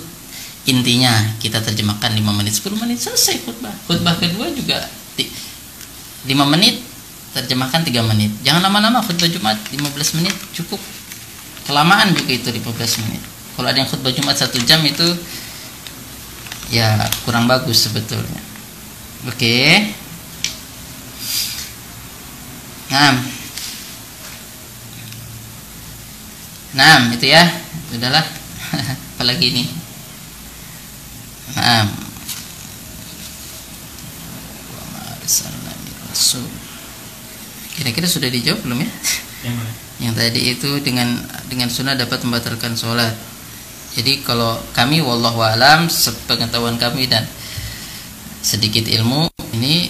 intinya 0.68 1.16
kita 1.40 1.64
terjemahkan 1.64 2.12
5 2.12 2.28
menit 2.36 2.52
10 2.60 2.76
menit 2.76 3.00
selesai 3.00 3.48
khutbah. 3.48 3.72
Khutbah 3.88 4.20
kedua 4.20 4.52
juga 4.52 4.84
5 5.16 6.28
menit 6.52 6.84
terjemahkan 7.32 7.88
3 7.88 8.12
menit. 8.12 8.36
Jangan 8.44 8.60
lama-lama 8.60 9.00
khutbah 9.00 9.32
Jumat 9.32 9.56
15 9.72 10.20
menit 10.20 10.36
cukup. 10.52 10.84
Kelamaan 11.64 12.12
juga 12.12 12.32
itu 12.36 12.52
15 12.52 13.08
menit 13.08 13.37
kalau 13.58 13.68
ada 13.74 13.82
yang 13.82 13.90
khutbah 13.90 14.14
Jumat 14.14 14.38
satu 14.38 14.62
jam 14.62 14.86
itu 14.86 15.04
ya 16.70 16.94
kurang 17.26 17.50
bagus 17.50 17.90
sebetulnya. 17.90 18.42
Oke. 19.26 19.34
Okay. 19.34 19.70
nah 22.94 23.18
nah 26.78 27.10
itu 27.10 27.26
ya. 27.34 27.42
Udahlah. 27.98 28.26
Apalagi 29.18 29.50
ini? 29.50 29.66
Nah 31.58 32.08
kira-kira 37.78 38.10
sudah 38.10 38.30
dijawab 38.30 38.60
belum 38.66 38.80
ya? 38.82 38.90
Yang 40.02 40.14
tadi 40.18 40.42
itu 40.50 40.70
dengan 40.82 41.08
dengan 41.48 41.70
sunnah 41.70 41.94
dapat 41.94 42.26
membatalkan 42.26 42.74
sholat 42.74 43.14
jadi 43.98 44.22
kalau 44.22 44.62
kami 44.78 45.02
wallahu 45.02 45.42
alam 45.42 45.90
sepengetahuan 45.90 46.78
kami 46.78 47.10
dan 47.10 47.26
sedikit 48.46 48.86
ilmu 48.86 49.26
ini 49.58 49.90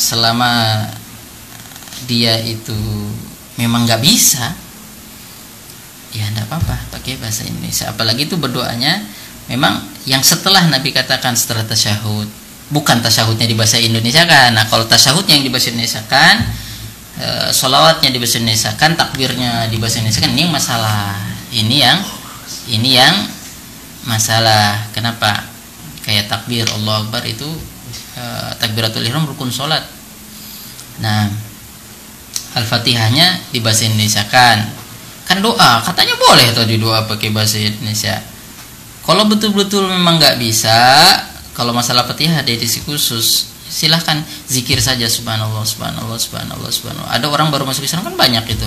selama 0.00 0.88
dia 2.08 2.40
itu 2.40 2.72
memang 3.60 3.84
nggak 3.84 4.00
bisa 4.00 4.56
ya 6.16 6.24
enggak 6.32 6.48
apa-apa 6.48 6.96
pakai 6.96 7.20
bahasa 7.20 7.44
Indonesia. 7.44 7.92
Apalagi 7.92 8.24
itu 8.24 8.40
berdoanya 8.40 9.04
memang 9.52 9.84
yang 10.08 10.24
setelah 10.24 10.64
Nabi 10.72 10.90
katakan 10.90 11.36
setelah 11.36 11.68
tasyahud 11.68 12.26
bukan 12.72 13.04
tasyahudnya 13.04 13.44
di 13.44 13.52
bahasa 13.52 13.76
Indonesia 13.76 14.24
kan. 14.24 14.56
Nah 14.56 14.64
kalau 14.66 14.88
tasyahudnya 14.88 15.36
yang 15.36 15.44
di 15.44 15.52
bahasa 15.52 15.68
Indonesia 15.70 16.02
kan 16.08 16.40
e, 17.20 17.28
solawatnya 17.52 18.10
di 18.10 18.18
bahasa 18.18 18.40
Indonesia 18.40 18.72
kan 18.80 18.96
takbirnya 18.96 19.68
di 19.68 19.76
bahasa 19.76 20.00
Indonesia 20.00 20.24
kan 20.24 20.32
ini 20.32 20.40
yang 20.48 20.54
masalah. 20.56 21.20
Ini 21.50 21.76
yang 21.82 21.98
ini 22.70 22.96
yang 22.98 23.16
masalah 24.06 24.88
kenapa? 24.94 25.44
Kayak 26.00 26.32
takbir 26.32 26.64
Allah 26.70 27.04
Akbar 27.04 27.22
itu 27.28 27.46
e, 28.16 28.24
takbiratul 28.56 29.04
ihram 29.04 29.28
rukun 29.28 29.52
sholat. 29.52 29.84
Nah 31.00 31.28
Al-Fatihahnya 32.50 33.52
di 33.54 33.62
bahasa 33.62 33.86
Indonesia 33.86 34.26
kan 34.26 34.58
kan 35.28 35.38
doa 35.38 35.78
katanya 35.86 36.18
boleh 36.18 36.50
tadi 36.50 36.74
doa 36.80 37.06
pakai 37.06 37.30
bahasa 37.30 37.62
Indonesia. 37.62 38.18
Kalau 39.06 39.26
betul-betul 39.30 39.86
memang 39.86 40.18
nggak 40.18 40.42
bisa 40.42 40.74
kalau 41.54 41.70
masalah 41.70 42.08
Fatihah 42.08 42.42
ada 42.42 42.50
edisi 42.50 42.82
khusus 42.82 43.50
silahkan 43.70 44.18
zikir 44.50 44.82
saja 44.82 45.06
subhanallah 45.06 45.62
subhanallah 45.62 46.18
subhanallah 46.18 46.70
subhanallah. 46.74 47.12
Ada 47.14 47.26
orang 47.30 47.54
baru 47.54 47.68
masuk 47.68 47.86
Islam 47.86 48.02
kan 48.02 48.18
banyak 48.18 48.42
itu. 48.50 48.66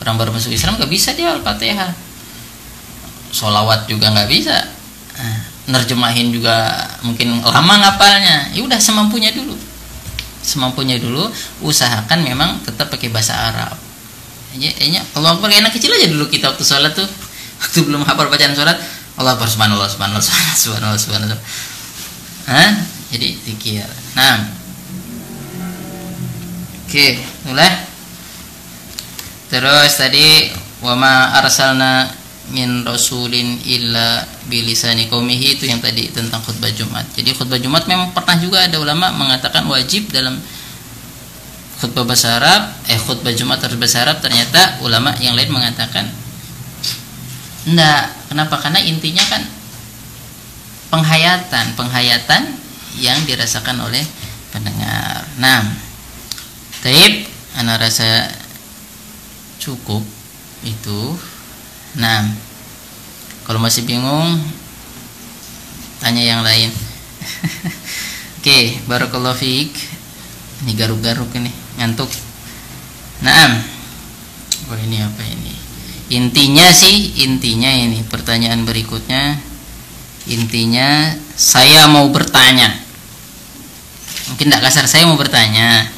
Orang 0.00 0.16
baru 0.16 0.32
masuk 0.32 0.54
Islam 0.54 0.80
nggak 0.80 0.88
bisa 0.88 1.12
dia 1.12 1.34
al-fatihah 1.36 2.07
solawat 3.30 3.88
juga 3.90 4.12
nggak 4.12 4.28
bisa. 4.30 4.56
Nah, 5.18 5.38
nerjemahin 5.68 6.32
juga 6.32 6.86
mungkin 7.04 7.42
lama 7.42 7.74
ngapalnya. 7.80 8.52
Ya 8.54 8.60
udah 8.62 8.78
semampunya 8.80 9.34
dulu. 9.34 9.54
Semampunya 10.40 10.96
dulu 10.96 11.28
usahakan 11.60 12.24
memang 12.24 12.62
tetap 12.64 12.88
pakai 12.88 13.12
bahasa 13.12 13.36
Arab. 13.36 13.76
Ya, 14.56 14.72
ya 14.80 15.04
Allah 15.12 15.36
Akbar 15.36 15.52
enak 15.52 15.76
kecil 15.76 15.92
aja 15.92 16.08
dulu 16.08 16.26
kita 16.30 16.50
waktu 16.50 16.64
sholat 16.64 16.96
tuh. 16.96 17.06
Waktu 17.58 17.90
belum 17.90 18.06
hafal 18.06 18.30
bacaan 18.30 18.54
sholat. 18.54 18.78
Allah 19.18 19.34
Akbar 19.34 19.50
subhanallah 19.50 19.90
subhanallah 19.90 20.22
subhanallah 20.22 20.94
subhanallah, 20.94 21.00
subhanallah. 21.34 21.40
Hah? 22.48 22.70
jadi 23.08 23.28
zikir 23.44 23.88
nah. 24.12 24.44
Oke 26.88 27.20
mulai 27.44 27.84
terus 29.48 29.92
tadi 29.96 30.52
wama 30.84 31.36
arsalna 31.40 32.08
min 32.48 32.84
rasulin 32.84 33.60
illa 33.68 34.24
bilisani 34.48 35.08
qaumihi 35.12 35.60
itu 35.60 35.68
yang 35.68 35.84
tadi 35.84 36.08
tentang 36.08 36.40
khutbah 36.40 36.72
Jumat. 36.72 37.04
Jadi 37.12 37.36
khutbah 37.36 37.60
Jumat 37.60 37.84
memang 37.84 38.16
pernah 38.16 38.36
juga 38.40 38.64
ada 38.64 38.80
ulama 38.80 39.12
mengatakan 39.12 39.68
wajib 39.68 40.08
dalam 40.08 40.40
khutbah 41.78 42.08
bahasa 42.08 42.40
Arab, 42.40 42.74
eh 42.88 42.98
khutbah 42.98 43.30
Jumat 43.36 43.60
harus 43.60 43.76
bahasa 43.76 44.02
Arab 44.02 44.18
ternyata 44.24 44.80
ulama 44.80 45.12
yang 45.20 45.36
lain 45.36 45.52
mengatakan 45.52 46.08
enggak. 47.68 48.16
Kenapa? 48.28 48.56
Karena 48.60 48.80
intinya 48.80 49.24
kan 49.28 49.42
penghayatan, 50.88 51.76
penghayatan 51.76 52.42
yang 52.98 53.20
dirasakan 53.28 53.84
oleh 53.84 54.02
pendengar. 54.50 55.24
Nah, 55.36 55.62
taib 56.80 57.28
anak 57.60 57.88
rasa 57.88 58.32
cukup 59.60 60.02
itu. 60.64 61.14
Nah, 61.98 62.30
kalau 63.44 63.58
masih 63.58 63.84
bingung 63.84 64.38
tanya 65.98 66.22
yang 66.22 66.40
lain. 66.46 66.70
Oke, 68.38 68.46
okay, 68.46 68.64
barakallahu 68.86 69.34
fiik. 69.34 69.74
Ini 70.64 70.72
garuk-garuk 70.78 71.30
ini, 71.34 71.50
ngantuk. 71.78 72.10
Nah, 73.22 73.58
oh 74.70 74.78
ini 74.78 75.02
apa 75.02 75.22
ini? 75.26 75.54
Intinya 76.14 76.70
sih, 76.70 77.26
intinya 77.26 77.68
ini 77.68 78.06
pertanyaan 78.06 78.62
berikutnya. 78.62 79.38
Intinya 80.30 81.14
saya 81.34 81.90
mau 81.90 82.06
bertanya 82.10 82.88
mungkin 84.28 84.52
tidak 84.52 84.62
kasar 84.68 84.84
saya 84.84 85.08
mau 85.08 85.16
bertanya 85.16 85.88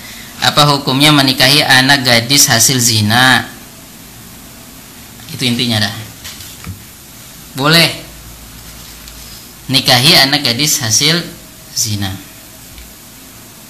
apa 0.41 0.63
hukumnya 0.71 1.11
menikahi 1.13 1.61
anak 1.61 2.07
gadis 2.07 2.47
hasil 2.49 2.79
zina 2.79 3.45
itu 5.35 5.43
intinya 5.47 5.83
dah. 5.83 5.95
Boleh. 7.55 7.89
Nikahi 9.71 10.19
anak 10.19 10.43
gadis 10.43 10.83
hasil 10.83 11.23
zina. 11.75 12.11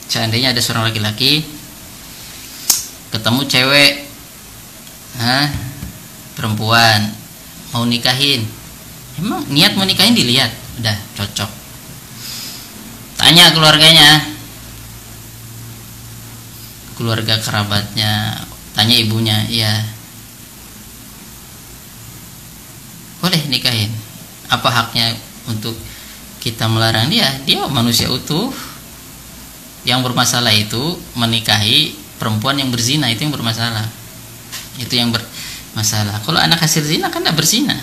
Seandainya 0.09 0.57
ada 0.57 0.61
seorang 0.65 0.91
laki-laki 0.91 1.45
ketemu 3.11 3.43
cewek 3.47 3.93
Hah, 5.19 5.51
perempuan 6.39 7.11
mau 7.75 7.83
nikahin. 7.83 8.47
Emang 9.19 9.43
niat 9.51 9.75
mau 9.75 9.83
nikahin 9.83 10.15
dilihat? 10.15 10.55
Udah 10.79 10.97
cocok. 11.19 11.51
Tanya 13.19 13.51
keluarganya. 13.51 14.23
Keluarga 16.95 17.41
kerabatnya 17.41 18.45
tanya 18.77 18.97
ibunya 18.97 19.45
ya 19.49 19.73
boleh 23.21 23.41
nikahin. 23.53 23.93
Apa 24.51 24.69
haknya 24.69 25.15
untuk 25.47 25.77
kita 26.41 26.67
melarang 26.67 27.13
dia? 27.13 27.29
Dia 27.45 27.69
manusia 27.69 28.09
utuh. 28.09 28.51
Yang 29.81 30.13
bermasalah 30.13 30.53
itu 30.53 31.01
menikahi 31.17 31.97
perempuan 32.21 32.61
yang 32.61 32.69
berzina 32.69 33.09
itu 33.09 33.25
yang 33.25 33.33
bermasalah. 33.33 33.89
Itu 34.77 34.93
yang 34.93 35.09
bermasalah. 35.09 36.21
Kalau 36.21 36.37
anak 36.37 36.61
hasil 36.61 36.85
zina 36.85 37.09
kan 37.09 37.25
tidak 37.25 37.41
berzina. 37.41 37.77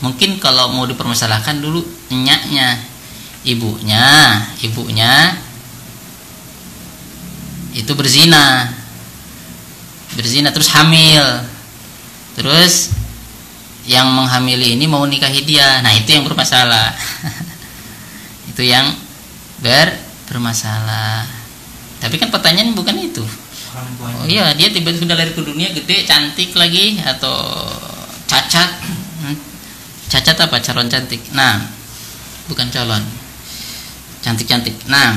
Mungkin 0.00 0.38
kalau 0.38 0.72
mau 0.72 0.86
dipermasalahkan 0.86 1.58
dulu 1.58 1.82
nyaknya 2.08 2.78
ibunya 3.42 4.06
ibunya 4.62 5.34
itu 7.76 7.92
berzina. 7.92 8.72
Berzina 10.16 10.48
terus 10.54 10.72
hamil. 10.72 11.44
Terus 12.38 12.96
yang 13.88 14.12
menghamili 14.12 14.76
ini 14.76 14.84
mau 14.84 15.00
nikahi 15.08 15.48
dia 15.48 15.80
nah 15.80 15.90
itu 15.96 16.12
yang 16.12 16.28
bermasalah. 16.28 16.92
Itu 18.52 18.66
yang 18.66 18.92
ber 19.64 19.88
bermasalah. 20.28 21.24
Tapi 22.02 22.20
kan 22.20 22.28
pertanyaan 22.28 22.76
bukan 22.76 22.94
itu. 23.00 23.24
Oh 24.02 24.26
iya 24.26 24.52
dia 24.58 24.68
tiba-tiba 24.68 25.06
sudah 25.06 25.16
lahir 25.16 25.32
ke 25.32 25.42
dunia 25.46 25.70
gede 25.72 26.04
cantik 26.04 26.52
lagi 26.52 27.00
atau 27.00 27.64
cacat. 28.28 28.70
Hmm. 29.24 29.36
cacat 30.10 30.36
apa? 30.36 30.56
Calon 30.60 30.90
cantik. 30.90 31.22
Nah 31.32 31.64
bukan 32.50 32.68
calon. 32.68 33.00
Cantik-cantik. 34.20 34.74
Nah 34.90 35.16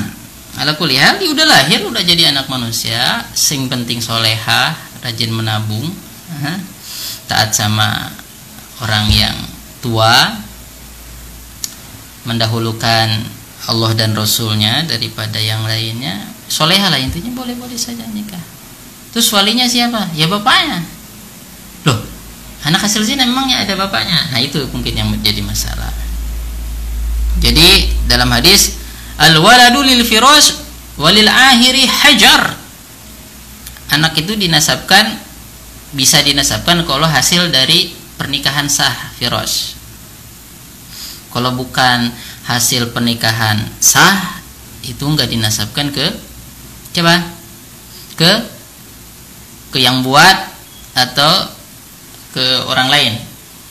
ala 0.56 0.78
kuliah 0.78 1.18
dia 1.18 1.28
udah 1.28 1.44
lahir 1.44 1.82
udah 1.82 2.02
jadi 2.06 2.30
anak 2.30 2.48
manusia. 2.48 3.26
Sing 3.34 3.66
penting 3.66 3.98
soleha 3.98 4.78
rajin 5.02 5.34
menabung. 5.34 5.90
Taat 7.26 7.52
sama 7.52 8.21
orang 8.82 9.06
yang 9.14 9.36
tua 9.78 10.42
mendahulukan 12.26 13.08
Allah 13.70 13.90
dan 13.94 14.18
Rasulnya 14.18 14.82
daripada 14.86 15.38
yang 15.38 15.62
lainnya. 15.62 16.26
Soleha 16.50 16.90
lah 16.90 16.98
intinya 16.98 17.30
boleh-boleh 17.32 17.78
saja 17.78 18.02
nikah. 18.10 18.42
Terus 19.14 19.30
walinya 19.30 19.64
siapa? 19.70 20.10
Ya 20.18 20.26
bapaknya. 20.26 20.82
Loh 21.86 22.02
anak 22.66 22.86
hasil 22.86 23.06
zina 23.06 23.22
memangnya 23.26 23.62
ada 23.62 23.78
bapaknya. 23.78 24.34
Nah 24.34 24.40
itu 24.42 24.58
mungkin 24.74 24.94
yang 24.98 25.08
menjadi 25.10 25.42
masalah. 25.42 25.90
Jadi 27.42 27.90
dalam 28.06 28.30
hadis 28.30 28.78
al 29.18 29.34
waladu 29.38 29.82
lil 29.82 30.02
firas 30.02 30.62
walil 30.98 31.30
ahiri 31.30 31.86
hajar. 31.86 32.58
Anak 33.92 34.16
itu 34.18 34.34
dinasabkan 34.34 35.20
bisa 35.92 36.24
dinasabkan 36.24 36.82
kalau 36.88 37.04
hasil 37.04 37.52
dari 37.52 38.01
pernikahan 38.22 38.70
sah 38.70 39.10
firas 39.18 39.74
kalau 41.34 41.58
bukan 41.58 42.14
hasil 42.46 42.94
pernikahan 42.94 43.58
sah 43.82 44.38
itu 44.86 45.02
enggak 45.02 45.26
dinasabkan 45.26 45.90
ke 45.90 46.06
coba 46.94 47.18
ke 48.14 48.30
ke 49.72 49.78
yang 49.80 50.04
buat 50.04 50.36
atau 50.92 51.48
ke 52.36 52.44
orang 52.68 52.88
lain. 52.92 53.12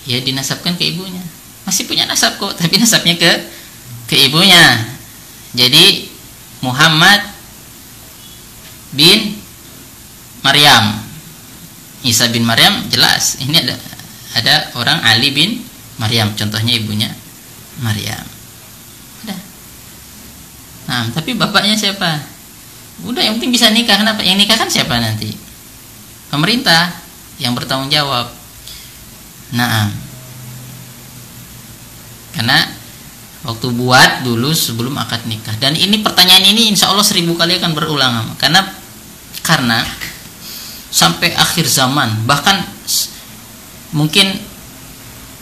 Ya 0.10 0.18
dinasabkan 0.18 0.74
ke 0.78 0.90
ibunya. 0.90 1.22
Masih 1.66 1.86
punya 1.86 2.10
nasab 2.10 2.42
kok 2.42 2.56
tapi 2.60 2.82
nasabnya 2.82 3.16
ke 3.18 3.32
ke 4.10 4.16
ibunya. 4.30 4.82
Jadi 5.54 6.10
Muhammad 6.66 7.22
bin 8.98 9.38
Maryam. 10.42 10.98
Isa 12.02 12.34
bin 12.34 12.42
Maryam 12.42 12.90
jelas. 12.90 13.38
Ini 13.38 13.62
ada 13.62 13.78
ada 14.32 14.72
orang 14.80 15.04
Ali 15.04 15.36
bin 15.36 15.60
Maryam 16.00 16.32
contohnya 16.34 16.74
ibunya 16.78 17.12
Maryam. 17.84 18.24
Udah. 19.26 19.39
Nah 20.88 21.04
tapi 21.12 21.36
bapaknya 21.36 21.76
siapa? 21.76 22.22
Udah 23.02 23.22
yang 23.26 23.41
penting 23.41 23.54
bisa 23.54 23.74
nikah. 23.74 23.98
Kenapa? 23.98 24.22
Yang 24.22 24.46
nikah 24.46 24.58
kan 24.62 24.70
siapa 24.70 25.02
nanti? 25.02 25.34
Pemerintah 26.30 26.94
yang 27.41 27.58
bertanggung 27.58 27.89
jawab. 27.89 28.30
Nah. 29.58 29.89
Karena 32.32 32.63
waktu 33.44 33.67
buat 33.74 34.24
dulu 34.24 34.54
sebelum 34.54 34.96
akad 35.02 35.26
nikah. 35.28 35.58
Dan 35.58 35.76
ini 35.76 36.00
pertanyaan 36.00 36.46
ini 36.46 36.72
insya 36.72 36.94
Allah 36.94 37.04
seribu 37.04 37.34
kali 37.36 37.58
akan 37.58 37.74
berulang. 37.74 38.38
Karena 38.38 38.63
karena 39.41 39.82
sampai 40.94 41.34
akhir 41.34 41.65
zaman 41.65 42.24
bahkan 42.30 42.62
mungkin 43.91 44.27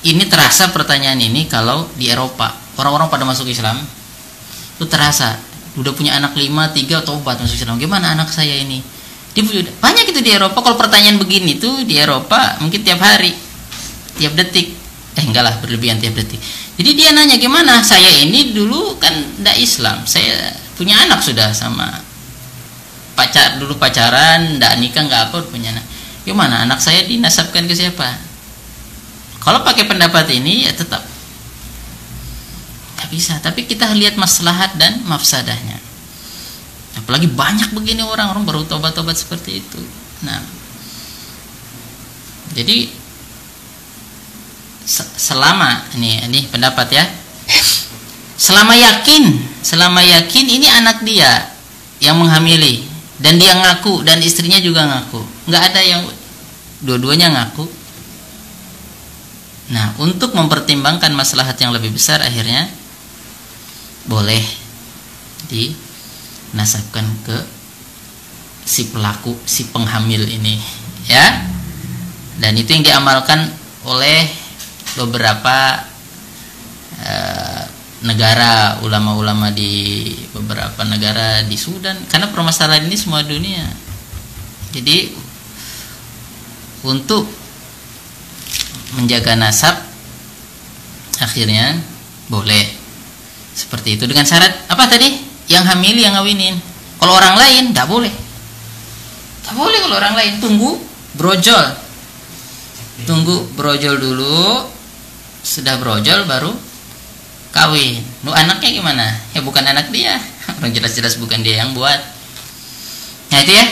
ini 0.06 0.24
terasa 0.32 0.72
pertanyaan 0.72 1.20
ini 1.20 1.46
kalau 1.52 1.86
di 2.00 2.08
Eropa 2.08 2.56
orang-orang 2.80 3.12
pada 3.12 3.28
masuk 3.28 3.52
Islam 3.52 3.76
itu 4.80 4.86
terasa 4.88 5.36
udah 5.76 5.92
punya 5.92 6.16
anak 6.16 6.40
lima 6.40 6.72
tiga 6.72 7.04
tobat 7.04 7.36
masuk 7.40 7.60
Islam. 7.60 7.76
Gimana 7.76 8.16
anak 8.16 8.32
saya 8.32 8.56
ini? 8.56 8.80
Dia 9.36 9.44
banyak 9.84 10.10
itu 10.10 10.24
di 10.24 10.32
Eropa. 10.32 10.64
Kalau 10.64 10.80
pertanyaan 10.80 11.20
begini 11.20 11.60
tuh 11.60 11.84
di 11.84 12.00
Eropa 12.00 12.58
mungkin 12.64 12.80
tiap 12.82 13.04
hari 13.04 13.36
tiap 14.16 14.34
detik. 14.40 14.72
Eh 15.20 15.24
enggak 15.24 15.44
lah 15.44 15.56
berlebihan 15.60 16.00
tiap 16.00 16.16
detik. 16.16 16.40
Jadi 16.80 16.96
dia 16.96 17.12
nanya 17.12 17.36
gimana? 17.36 17.84
Saya 17.84 18.08
ini 18.24 18.56
dulu 18.56 18.96
kan 18.96 19.12
tidak 19.12 19.58
Islam. 19.60 20.08
Saya 20.08 20.56
punya 20.80 20.96
anak 20.96 21.20
sudah 21.20 21.52
sama 21.52 21.92
pacar 23.20 23.60
dulu 23.60 23.76
pacaran 23.76 24.56
tidak 24.56 24.80
nikah 24.80 25.04
nggak 25.04 25.22
apa 25.28 25.44
punya 25.52 25.76
anak. 25.76 25.84
Gimana? 26.24 26.64
Anak 26.64 26.80
saya 26.80 27.04
dinasabkan 27.04 27.68
ke 27.68 27.76
siapa 27.76 28.29
kalau 29.50 29.66
pakai 29.66 29.90
pendapat 29.90 30.30
ini 30.30 30.70
ya 30.70 30.72
tetap. 30.78 31.02
Tak 33.02 33.10
bisa 33.10 33.42
tapi 33.42 33.66
kita 33.66 33.90
lihat 33.98 34.14
maslahat 34.14 34.78
dan 34.78 35.02
mafsadahnya. 35.10 35.82
Apalagi 37.02 37.26
banyak 37.26 37.74
begini 37.74 38.06
orang 38.06 38.30
orang 38.30 38.46
baru 38.46 38.62
tobat-tobat 38.70 39.18
seperti 39.18 39.66
itu. 39.66 39.82
Nah. 40.22 40.38
Jadi 42.54 42.94
selama 45.18 45.82
ini 45.98 46.30
ini 46.30 46.46
pendapat 46.54 46.88
ya. 46.94 47.10
Selama 48.38 48.78
yakin 48.78 49.34
selama 49.66 50.06
yakin 50.06 50.46
ini 50.46 50.70
anak 50.70 51.02
dia 51.02 51.58
yang 52.06 52.22
menghamili. 52.22 52.86
Dan 53.18 53.42
dia 53.42 53.58
ngaku 53.58 54.06
dan 54.06 54.22
istrinya 54.22 54.62
juga 54.62 54.86
ngaku. 54.86 55.26
Nggak 55.50 55.64
ada 55.74 55.82
yang 55.82 56.06
dua-duanya 56.86 57.34
ngaku 57.34 57.79
nah 59.70 59.94
untuk 60.02 60.34
mempertimbangkan 60.34 61.14
maslahat 61.14 61.58
yang 61.62 61.70
lebih 61.70 61.94
besar 61.94 62.22
akhirnya 62.26 62.70
boleh 64.10 64.42
dinasabkan 65.50 67.06
ke 67.26 67.38
si 68.70 68.94
pelaku 68.94 69.34
si 69.50 69.70
penghamil 69.74 70.30
ini 70.30 70.58
ya. 71.10 71.50
Dan 72.40 72.56
itu 72.56 72.72
yang 72.72 72.86
diamalkan 72.86 73.52
oleh 73.84 74.24
beberapa 74.96 75.84
uh, 77.04 77.64
negara 78.00 78.80
ulama-ulama 78.80 79.52
di 79.52 80.08
beberapa 80.32 80.86
negara 80.88 81.44
di 81.44 81.58
Sudan. 81.60 82.00
Karena 82.08 82.32
permasalahan 82.32 82.88
ini 82.88 82.96
semua 82.96 83.26
dunia. 83.26 83.66
Jadi 84.72 85.12
untuk 86.88 87.28
menjaga 88.98 89.38
nasab 89.38 89.76
akhirnya 91.20 91.78
boleh. 92.32 92.66
Seperti 93.54 94.00
itu. 94.00 94.08
Dengan 94.08 94.24
syarat 94.24 94.72
apa 94.72 94.88
tadi? 94.88 95.20
Yang 95.52 95.66
hamil 95.76 95.96
yang 96.00 96.16
ngawinin. 96.16 96.56
Kalau 97.02 97.14
orang 97.18 97.36
lain 97.36 97.76
tidak 97.76 97.88
boleh. 97.92 98.14
Tidak 99.44 99.56
boleh 99.58 99.78
kalau 99.84 99.96
orang 100.00 100.16
lain. 100.16 100.34
Tunggu 100.40 100.80
brojol. 101.20 101.66
Tunggu 103.04 103.52
brojol 103.58 104.00
dulu. 104.00 104.70
Sudah 105.44 105.76
brojol 105.82 106.24
baru 106.24 106.54
kawin. 107.52 108.00
Nu 108.24 108.32
anaknya 108.32 108.70
gimana? 108.72 109.06
Ya 109.36 109.44
bukan 109.44 109.66
anak 109.66 109.92
dia. 109.92 110.16
Orang 110.62 110.72
jelas-jelas 110.72 111.20
bukan 111.20 111.44
dia 111.44 111.66
yang 111.66 111.76
buat. 111.76 112.00
Nah 113.34 113.38
itu 113.44 113.52
ya. 113.52 113.66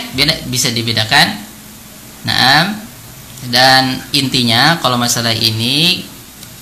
Bisa 0.52 0.74
dibedakan. 0.74 1.48
Nah 2.28 2.87
dan 3.54 4.02
intinya 4.12 4.82
kalau 4.82 4.98
masalah 4.98 5.32
ini 5.32 6.04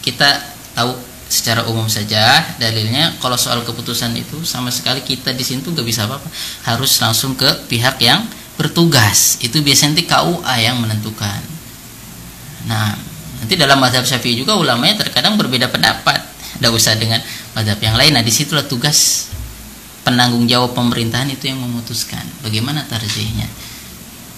kita 0.03 0.27
tahu 0.75 0.91
secara 1.25 1.65
umum 1.65 1.89
saja 1.89 2.43
dalilnya 2.61 3.17
kalau 3.17 3.39
soal 3.39 3.65
keputusan 3.65 4.13
itu 4.13 4.45
sama 4.45 4.69
sekali 4.69 5.01
kita 5.01 5.33
di 5.33 5.41
sini 5.41 5.65
tuh 5.65 5.73
gak 5.73 5.87
bisa 5.87 6.05
apa-apa 6.05 6.29
harus 6.69 6.91
langsung 7.01 7.33
ke 7.33 7.47
pihak 7.65 7.97
yang 7.97 8.21
bertugas 8.55 9.41
itu 9.41 9.59
biasanya 9.65 9.97
nanti 9.97 10.05
KUA 10.05 10.55
yang 10.61 10.77
menentukan 10.77 11.41
nah 12.69 12.93
Nanti 13.45 13.61
dalam 13.61 13.77
mazhab 13.77 14.01
Syafi'i 14.01 14.33
juga 14.33 14.57
ulamanya 14.57 15.05
terkadang 15.05 15.37
berbeda 15.37 15.69
pendapat. 15.69 16.17
Tidak 16.57 16.71
usah 16.73 16.97
dengan 16.97 17.21
mazhab 17.53 17.77
yang 17.77 17.93
lain. 17.93 18.17
Nah, 18.17 18.25
di 18.25 18.33
situlah 18.33 18.65
tugas 18.65 19.29
penanggung 20.01 20.49
jawab 20.49 20.73
pemerintahan 20.73 21.29
itu 21.29 21.53
yang 21.53 21.61
memutuskan 21.61 22.25
bagaimana 22.41 22.81
tarjihnya. 22.89 23.45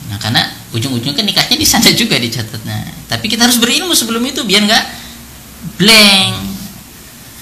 Nah, 0.07 0.17
karena 0.19 0.47
ujung-ujungnya 0.71 1.19
kan 1.19 1.25
nikahnya 1.27 1.57
di 1.59 1.67
sana 1.67 1.91
juga 1.91 2.15
dicatat. 2.15 2.63
Nah, 2.63 2.83
tapi 3.11 3.27
kita 3.27 3.43
harus 3.43 3.59
berilmu 3.59 3.91
sebelum 3.91 4.23
itu 4.23 4.43
biar 4.47 4.63
nggak 4.63 4.85
blank. 5.75 6.35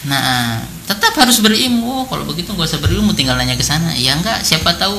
Nah, 0.09 0.61
tetap 0.89 1.13
harus 1.17 1.41
berilmu. 1.41 2.09
Kalau 2.09 2.25
begitu 2.25 2.53
nggak 2.53 2.65
usah 2.65 2.81
berilmu, 2.81 3.13
tinggal 3.13 3.37
nanya 3.37 3.57
ke 3.57 3.65
sana. 3.65 3.93
Ya 3.93 4.17
enggak, 4.17 4.41
siapa 4.41 4.73
tahu 4.77 4.97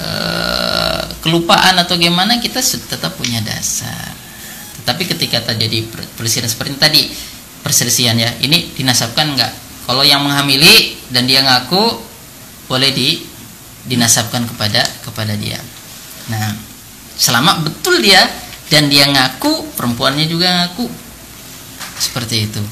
ee, 0.00 1.00
kelupaan 1.20 1.76
atau 1.80 2.00
gimana 2.00 2.40
kita 2.40 2.60
tetap 2.64 3.16
punya 3.16 3.40
dasar. 3.44 4.16
Tapi 4.84 5.04
ketika 5.04 5.44
terjadi 5.44 5.84
perselisihan 6.16 6.48
seperti 6.48 6.76
tadi 6.80 7.02
perselisihan 7.60 8.16
ya, 8.16 8.32
ini 8.40 8.72
dinasabkan 8.72 9.36
enggak? 9.36 9.52
Kalau 9.84 10.00
yang 10.00 10.24
menghamili 10.24 10.96
dan 11.12 11.28
dia 11.28 11.44
ngaku 11.44 12.00
boleh 12.68 12.92
di 12.92 13.20
dinasabkan 13.84 14.44
kepada 14.48 14.84
kepada 15.04 15.34
dia. 15.36 15.58
Nah, 16.30 16.69
selama 17.20 17.60
betul 17.60 18.00
dia 18.00 18.24
dan 18.72 18.88
dia 18.88 19.04
ngaku, 19.04 19.76
perempuannya 19.76 20.24
juga 20.24 20.48
ngaku. 20.48 20.88
Seperti 22.00 22.48
itu. 22.48 22.62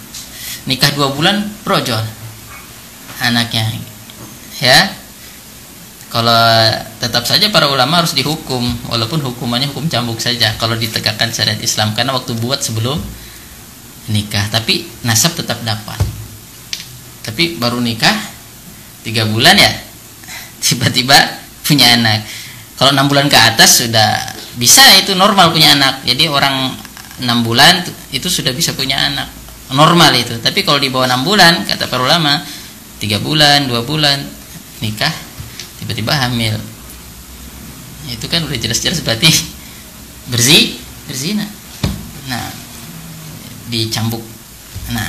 Nikah 0.64 0.96
dua 0.96 1.12
bulan 1.12 1.44
brojol. 1.60 2.00
anaknya 3.18 3.66
ya 4.62 4.78
kalau 6.08 6.38
tetap 7.02 7.26
saja 7.28 7.52
para 7.52 7.68
ulama 7.68 8.00
harus 8.00 8.16
dihukum 8.16 8.64
walaupun 8.88 9.20
hukumannya 9.20 9.68
hukum 9.74 9.90
cambuk 9.90 10.22
saja 10.22 10.56
kalau 10.56 10.78
ditegakkan 10.78 11.28
syariat 11.34 11.58
Islam 11.60 11.92
karena 11.92 12.16
waktu 12.16 12.38
buat 12.38 12.64
sebelum 12.64 12.96
nikah 14.08 14.46
tapi 14.48 14.88
nasab 15.04 15.36
tetap 15.36 15.60
dapat 15.66 16.00
tapi 17.26 17.60
baru 17.60 17.82
nikah 17.82 18.16
tiga 19.04 19.28
bulan 19.28 19.58
ya 19.58 19.72
tiba-tiba 20.64 21.18
punya 21.66 21.98
anak 21.98 22.24
kalau 22.80 22.94
enam 22.94 23.10
bulan 23.10 23.28
ke 23.28 23.36
atas 23.36 23.84
sudah 23.84 24.37
bisa 24.58 24.82
itu 24.98 25.14
normal 25.14 25.54
punya 25.54 25.78
anak. 25.78 26.02
Jadi 26.02 26.26
orang 26.26 26.74
enam 27.22 27.46
bulan 27.46 27.86
itu 28.10 28.26
sudah 28.26 28.50
bisa 28.50 28.74
punya 28.74 28.98
anak. 28.98 29.30
Normal 29.70 30.10
itu. 30.18 30.34
Tapi 30.42 30.66
kalau 30.66 30.82
di 30.82 30.90
bawah 30.90 31.06
enam 31.06 31.22
bulan 31.22 31.62
kata 31.64 31.86
para 31.86 32.02
ulama 32.02 32.42
tiga 32.98 33.22
bulan 33.22 33.70
dua 33.70 33.86
bulan 33.86 34.18
nikah 34.82 35.14
tiba-tiba 35.78 36.10
hamil. 36.10 36.58
Itu 38.10 38.26
kan 38.26 38.42
udah 38.42 38.58
jelas-jelas 38.58 38.98
berarti 39.06 39.30
bersih 40.34 40.74
berzina. 41.06 41.46
Nah 42.26 42.50
dicambuk. 43.70 44.24
Nah 44.90 45.06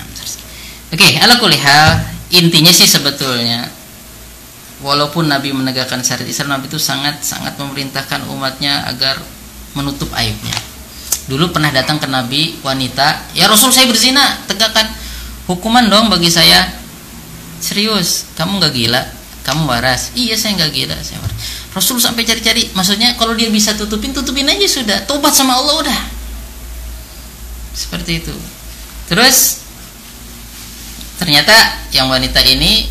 oke 0.93 0.97
okay, 0.97 1.17
ala 1.17 1.41
kulihal 1.41 2.05
intinya 2.29 2.69
sih 2.69 2.85
sebetulnya 2.85 3.65
walaupun 4.85 5.27
Nabi 5.27 5.51
menegakkan 5.51 6.03
syariat 6.05 6.29
Islam 6.29 6.53
Nabi 6.53 6.69
itu 6.69 6.77
sangat 6.77 7.23
sangat 7.23 7.57
memerintahkan 7.57 8.27
umatnya 8.31 8.85
agar 8.87 9.19
menutup 9.73 10.09
aibnya. 10.15 10.55
Dulu 11.29 11.53
pernah 11.53 11.69
datang 11.69 12.01
ke 12.01 12.09
Nabi 12.09 12.57
wanita, 12.65 13.33
ya 13.37 13.45
Rasul 13.45 13.69
saya 13.69 13.85
berzina, 13.85 14.41
tegakkan 14.49 14.89
hukuman 15.45 15.85
dong 15.85 16.09
bagi 16.09 16.29
saya. 16.29 16.73
Serius, 17.61 18.25
kamu 18.33 18.57
nggak 18.57 18.73
gila? 18.73 19.01
Kamu 19.45 19.69
waras? 19.69 20.09
Iya 20.17 20.33
saya 20.33 20.57
nggak 20.57 20.71
gila, 20.73 20.97
saya 21.05 21.21
waras. 21.21 21.37
Rasul 21.69 22.01
sampai 22.01 22.25
cari-cari, 22.25 22.73
maksudnya 22.73 23.13
kalau 23.13 23.37
dia 23.37 23.53
bisa 23.53 23.77
tutupin, 23.77 24.09
tutupin 24.09 24.49
aja 24.49 24.65
sudah. 24.65 25.05
Tobat 25.05 25.37
sama 25.37 25.53
Allah 25.53 25.85
udah. 25.85 25.99
Seperti 27.77 28.25
itu. 28.25 28.33
Terus 29.05 29.61
ternyata 31.21 31.53
yang 31.93 32.09
wanita 32.09 32.41
ini 32.41 32.89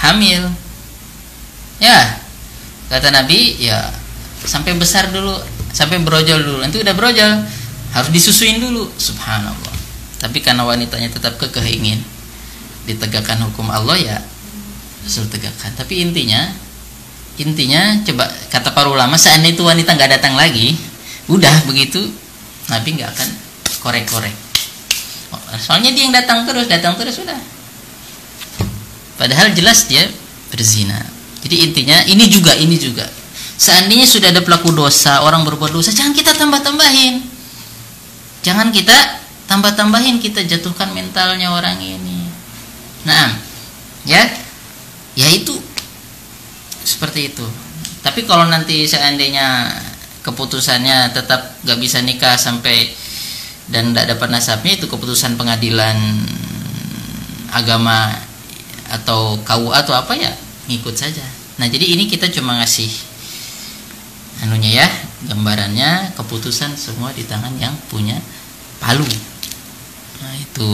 hamil. 0.00 0.48
Ya, 1.76 2.24
kata 2.88 3.12
Nabi, 3.12 3.60
ya 3.60 3.92
sampai 4.44 4.76
besar 4.76 5.08
dulu 5.08 5.32
sampai 5.72 6.00
berojol 6.00 6.40
dulu. 6.40 6.58
Nanti 6.60 6.80
udah 6.80 6.92
berojol 6.92 7.32
harus 7.96 8.10
disusuin 8.12 8.60
dulu. 8.60 8.88
Subhanallah. 8.96 9.74
Tapi 10.20 10.40
karena 10.40 10.64
wanitanya 10.64 11.12
tetap 11.12 11.36
kekeh 11.36 11.64
ingin 11.76 12.00
ditegakkan 12.88 13.40
hukum 13.46 13.68
Allah 13.68 13.96
ya 13.96 14.16
suruh 15.06 15.28
tegakkan. 15.28 15.72
Tapi 15.76 16.02
intinya 16.02 16.50
intinya 17.36 18.00
coba 18.00 18.32
kata 18.48 18.72
para 18.72 18.88
ulama 18.88 19.20
seandainya 19.20 19.60
itu 19.60 19.64
wanita 19.64 19.92
nggak 19.92 20.10
datang 20.16 20.34
lagi 20.40 20.72
udah 21.28 21.68
begitu 21.68 22.00
Nabi 22.72 22.96
nggak 22.96 23.10
akan 23.12 23.28
korek-korek. 23.84 24.34
Soalnya 25.60 25.92
dia 25.92 26.08
yang 26.08 26.14
datang 26.16 26.48
terus 26.48 26.64
datang 26.66 26.96
terus 26.96 27.20
sudah 27.20 27.36
padahal 29.20 29.52
jelas 29.52 29.88
dia 29.88 30.08
berzina. 30.48 31.00
Jadi 31.44 31.70
intinya 31.70 31.98
ini 32.08 32.24
juga 32.26 32.56
ini 32.56 32.76
juga 32.80 33.04
Seandainya 33.56 34.04
sudah 34.04 34.28
ada 34.32 34.44
pelaku 34.44 34.72
dosa, 34.76 35.24
orang 35.24 35.44
berbuat 35.48 35.72
dosa, 35.72 35.88
jangan 35.88 36.12
kita 36.12 36.36
tambah-tambahin. 36.36 37.24
Jangan 38.44 38.68
kita 38.68 38.94
tambah-tambahin, 39.48 40.20
kita 40.20 40.44
jatuhkan 40.44 40.92
mentalnya 40.92 41.48
orang 41.48 41.80
ini. 41.80 42.28
Nah, 43.08 43.32
ya, 44.04 44.22
ya 45.16 45.28
itu 45.32 45.56
seperti 46.84 47.32
itu. 47.32 47.46
Tapi 48.04 48.28
kalau 48.28 48.46
nanti 48.46 48.84
seandainya 48.86 49.72
keputusannya 50.22 51.16
tetap 51.16 51.58
gak 51.64 51.78
bisa 51.80 52.02
nikah 52.02 52.36
sampai 52.38 52.92
dan 53.66 53.90
tidak 53.90 54.14
dapat 54.14 54.28
nasabnya 54.30 54.78
itu 54.78 54.86
keputusan 54.86 55.34
pengadilan 55.34 55.98
agama 57.50 58.14
atau 58.86 59.38
KUA 59.42 59.74
atau 59.82 59.94
apa 59.98 60.14
ya 60.14 60.30
ngikut 60.70 60.94
saja. 60.94 61.22
Nah 61.58 61.66
jadi 61.66 61.98
ini 61.98 62.06
kita 62.06 62.30
cuma 62.30 62.58
ngasih 62.62 62.90
anunya 64.44 64.84
ya 64.84 64.88
gambarannya 65.30 66.12
keputusan 66.12 66.76
semua 66.76 67.12
di 67.16 67.24
tangan 67.24 67.56
yang 67.56 67.72
punya 67.88 68.20
palu. 68.82 69.06
Nah 70.20 70.34
itu. 70.36 70.72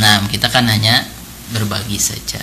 Nah 0.00 0.24
kita 0.28 0.48
kan 0.48 0.64
hanya 0.68 1.04
berbagi 1.52 2.00
saja. 2.00 2.40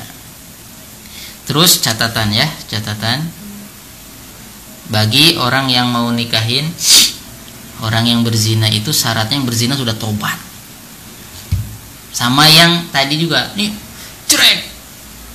Terus 1.49 1.81
catatan 1.81 2.29
ya 2.33 2.47
catatan. 2.69 3.25
Bagi 4.91 5.39
orang 5.39 5.71
yang 5.71 5.87
mau 5.87 6.11
nikahin 6.11 6.67
orang 7.81 8.05
yang 8.05 8.21
berzina 8.21 8.67
itu 8.67 8.91
syaratnya 8.91 9.39
yang 9.39 9.47
berzina 9.47 9.73
sudah 9.73 9.95
tobat. 9.95 10.35
Sama 12.11 12.45
yang 12.51 12.91
tadi 12.91 13.15
juga 13.17 13.55
nih 13.55 13.71
cerek 14.27 14.71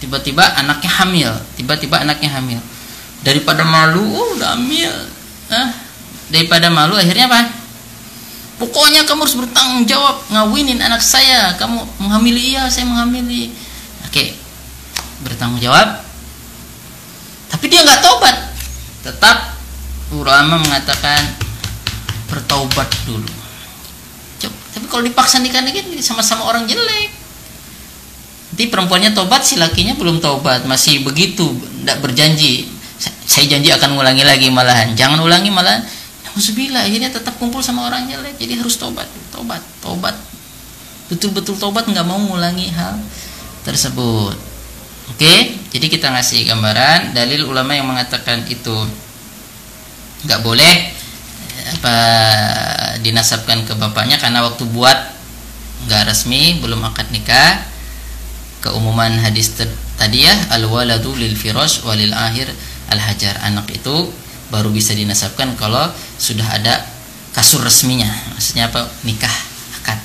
tiba-tiba 0.00 0.44
anaknya 0.56 0.90
hamil 0.92 1.30
tiba-tiba 1.56 2.04
anaknya 2.04 2.30
hamil 2.36 2.60
daripada 3.24 3.64
malu 3.64 4.02
oh 4.02 4.37
udah 4.37 4.59
hamil 4.59 4.92
eh, 5.52 5.68
daripada 6.31 6.68
malu 6.72 6.98
akhirnya 6.98 7.31
apa? 7.31 7.66
Pokoknya 8.57 9.05
kamu 9.05 9.29
harus 9.29 9.37
bertanggung 9.37 9.85
jawab 9.85 10.16
ngawinin 10.33 10.81
anak 10.81 11.05
saya. 11.05 11.52
Kamu 11.61 11.76
menghamili 12.00 12.57
iya 12.57 12.72
saya 12.72 12.88
menghamili. 12.88 13.52
Oke. 14.09 14.33
Bertanggung 15.20 15.61
jawab. 15.61 16.00
Tapi 17.52 17.64
dia 17.68 17.85
nggak 17.85 18.00
tobat 18.00 18.37
tetap 19.05 19.61
ulama 20.16 20.57
mengatakan 20.57 21.37
bertaubat 22.33 22.88
dulu. 23.05 23.29
Tapi 24.40 24.85
kalau 24.88 25.05
dipaksa 25.05 25.40
nikah 25.40 25.61
nikah 25.61 25.85
sama-sama 26.00 26.48
orang 26.48 26.64
jelek. 26.64 27.12
Nanti 28.57 28.72
perempuannya 28.72 29.12
tobat 29.12 29.44
si 29.44 29.61
lakinya 29.61 29.92
belum 30.00 30.24
tobat 30.24 30.64
masih 30.64 31.05
begitu 31.05 31.44
tidak 31.85 32.00
berjanji 32.00 32.75
saya 33.26 33.44
janji 33.50 33.74
akan 33.74 33.98
mengulangi 33.98 34.22
lagi 34.22 34.48
malahan. 34.48 34.94
Jangan 34.94 35.18
ulangi 35.18 35.50
malahan. 35.50 35.82
Alhamdulillah 36.30 36.86
akhirnya 36.86 37.10
tetap 37.10 37.34
kumpul 37.42 37.58
sama 37.64 37.90
orang 37.90 38.06
jelek 38.06 38.38
jadi 38.38 38.62
harus 38.62 38.78
tobat 38.78 39.08
tobat 39.34 39.60
tobat. 39.82 40.14
Betul-betul 41.10 41.58
tobat 41.58 41.90
nggak 41.90 42.06
mau 42.06 42.22
mengulangi 42.22 42.70
hal 42.70 42.94
tersebut. 43.66 44.36
Oke? 45.10 45.34
Jadi 45.74 45.86
kita 45.90 46.12
ngasih 46.14 46.46
gambaran 46.46 47.14
dalil 47.14 47.50
ulama 47.50 47.74
yang 47.74 47.90
mengatakan 47.90 48.46
itu 48.46 48.74
nggak 50.26 50.40
boleh 50.42 50.74
apa 51.66 51.96
dinasabkan 53.02 53.66
ke 53.66 53.74
bapaknya 53.74 54.22
karena 54.22 54.46
waktu 54.46 54.62
buat 54.70 54.98
nggak 55.90 56.14
resmi 56.14 56.62
belum 56.62 56.84
akad 56.86 57.10
nikah. 57.10 57.64
Keumuman 58.62 59.18
hadis 59.18 59.56
tadi 59.96 60.26
ya 60.26 60.34
al 60.52 60.66
waladu 60.66 61.16
lil 61.16 61.32
firas 61.32 61.80
walil 61.86 62.12
akhir 62.12 62.50
al-hajar 62.90 63.38
anak 63.42 63.66
itu 63.75 64.11
baru 64.51 64.70
bisa 64.70 64.94
dinasabkan 64.94 65.59
kalau 65.59 65.90
sudah 66.18 66.46
ada 66.46 66.87
kasur 67.35 67.61
resminya. 67.61 68.09
Maksudnya 68.35 68.70
apa? 68.70 68.87
Nikah 69.03 69.37
akad. 69.83 69.99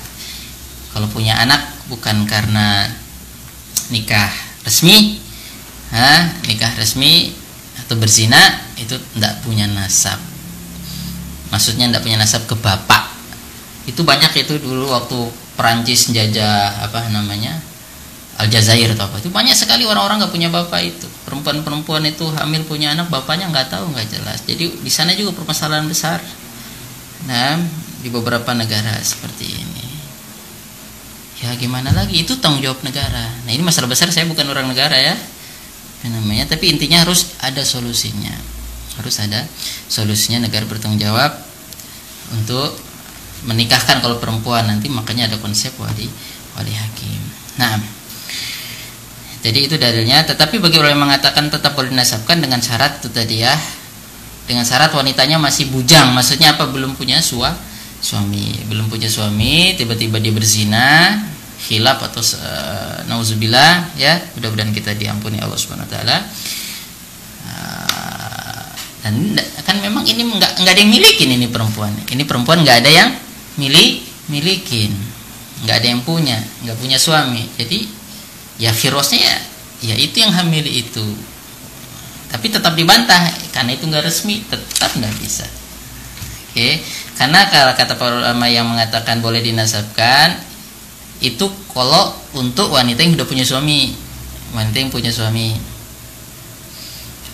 Kalau 0.92 1.08
punya 1.08 1.38
anak 1.38 1.62
bukan 1.88 2.26
karena 2.26 2.90
nikah 3.92 4.30
resmi 4.64 5.20
ha, 5.92 6.32
nikah 6.48 6.72
resmi 6.78 7.34
atau 7.84 7.94
berzina 7.98 8.40
itu 8.80 8.96
tidak 9.14 9.40
punya 9.44 9.68
nasab. 9.68 10.18
Maksudnya 11.52 11.92
tidak 11.92 12.02
punya 12.02 12.18
nasab 12.18 12.48
ke 12.48 12.56
bapak. 12.56 13.12
Itu 13.84 14.06
banyak 14.06 14.32
itu 14.38 14.56
dulu 14.62 14.94
waktu 14.94 15.18
Perancis 15.52 16.08
jajah 16.08 16.80
apa 16.80 17.12
namanya 17.12 17.60
Aljazair 18.42 18.90
atau 18.98 19.06
apa. 19.06 19.22
Itu 19.22 19.30
banyak 19.30 19.54
sekali 19.54 19.86
orang-orang 19.86 20.26
nggak 20.26 20.34
punya 20.34 20.50
bapak 20.50 20.80
itu. 20.82 21.06
Perempuan-perempuan 21.22 22.02
itu 22.10 22.26
hamil 22.34 22.66
punya 22.66 22.90
anak 22.92 23.06
bapaknya 23.06 23.46
nggak 23.48 23.70
tahu 23.70 23.94
nggak 23.94 24.08
jelas. 24.10 24.42
Jadi 24.42 24.82
di 24.82 24.90
sana 24.90 25.14
juga 25.14 25.38
permasalahan 25.38 25.86
besar. 25.86 26.18
Nah 27.30 27.62
di 28.02 28.10
beberapa 28.10 28.50
negara 28.50 28.98
seperti 28.98 29.46
ini. 29.46 29.86
Ya 31.42 31.54
gimana 31.58 31.94
lagi? 31.94 32.22
Itu 32.22 32.38
tanggung 32.42 32.62
jawab 32.62 32.82
negara. 32.82 33.30
Nah 33.46 33.50
ini 33.50 33.62
masalah 33.62 33.86
besar 33.86 34.10
saya 34.10 34.26
bukan 34.26 34.46
orang 34.50 34.66
negara 34.66 34.98
ya. 34.98 35.14
Namanya 36.02 36.50
tapi 36.50 36.74
intinya 36.74 37.06
harus 37.06 37.38
ada 37.38 37.62
solusinya. 37.62 38.34
Harus 38.98 39.22
ada 39.22 39.46
solusinya 39.86 40.50
negara 40.50 40.66
bertanggung 40.66 40.98
jawab 40.98 41.30
untuk 42.34 42.74
menikahkan 43.46 44.02
kalau 44.02 44.18
perempuan. 44.18 44.66
Nanti 44.66 44.90
makanya 44.90 45.30
ada 45.30 45.38
konsep 45.38 45.70
wali 45.78 46.10
wali 46.58 46.74
hakim. 46.74 47.22
Nah 47.58 48.01
jadi 49.42 49.58
itu 49.66 49.74
dalilnya. 49.74 50.22
Tetapi 50.22 50.62
bagi 50.62 50.78
orang 50.78 50.94
yang 50.94 51.02
mengatakan 51.10 51.50
tetap 51.50 51.74
boleh 51.74 51.90
dinasabkan 51.90 52.38
dengan 52.38 52.62
syarat 52.62 53.02
itu 53.02 53.10
tadi 53.10 53.42
ya, 53.42 53.52
dengan 54.46 54.62
syarat 54.62 54.94
wanitanya 54.94 55.42
masih 55.42 55.68
bujang. 55.74 56.14
Maksudnya 56.14 56.54
apa? 56.54 56.70
Belum 56.70 56.94
punya 56.94 57.18
sua, 57.18 57.50
suami, 57.98 58.54
belum 58.70 58.86
punya 58.86 59.10
suami, 59.10 59.74
tiba-tiba 59.74 60.22
dia 60.22 60.32
berzina. 60.32 60.88
khilaf 61.62 62.02
atau 62.02 62.18
uh, 62.18 63.06
nauzubillah 63.06 63.94
ya 63.94 64.18
mudah-mudahan 64.34 64.74
kita 64.74 64.98
diampuni 64.98 65.38
Allah 65.38 65.54
Subhanahu 65.54 65.86
wa 65.86 65.92
taala 65.94 66.16
uh, 67.46 68.66
dan 69.06 69.14
kan 69.62 69.78
memang 69.78 70.02
ini 70.02 70.26
nggak 70.26 70.58
nggak 70.58 70.72
ada 70.74 70.80
yang 70.82 70.90
milikin 70.90 71.38
ini 71.38 71.46
perempuan 71.46 71.94
ini 72.10 72.26
perempuan 72.26 72.66
nggak 72.66 72.82
ada 72.82 72.90
yang 72.90 73.10
milik 73.62 74.02
milikin 74.26 74.90
nggak 75.62 75.76
ada 75.78 75.86
yang 75.86 76.02
punya 76.02 76.42
nggak 76.66 76.74
punya 76.82 76.98
suami 76.98 77.46
jadi 77.54 77.86
ya 78.62 78.70
virusnya 78.70 79.18
ya 79.18 79.36
ya 79.82 79.94
itu 79.98 80.22
yang 80.22 80.30
hamil 80.30 80.62
itu. 80.62 81.02
Tapi 82.30 82.48
tetap 82.48 82.78
dibantah 82.78 83.28
karena 83.50 83.74
itu 83.74 83.90
nggak 83.90 84.06
resmi 84.06 84.46
tetap 84.46 84.94
nggak 84.94 85.14
bisa. 85.18 85.44
Oke 86.54 86.78
karena 87.18 87.50
kalau 87.50 87.74
kata 87.74 87.98
para 87.98 88.14
ulama 88.22 88.46
yang 88.46 88.70
mengatakan 88.70 89.18
boleh 89.18 89.42
dinasabkan 89.42 90.38
itu 91.18 91.50
kalau 91.74 92.14
untuk 92.38 92.70
wanita 92.70 93.02
yang 93.02 93.18
sudah 93.18 93.26
punya 93.26 93.44
suami 93.44 93.98
wanita 94.54 94.76
yang 94.78 94.92
punya 94.92 95.10
suami. 95.10 95.58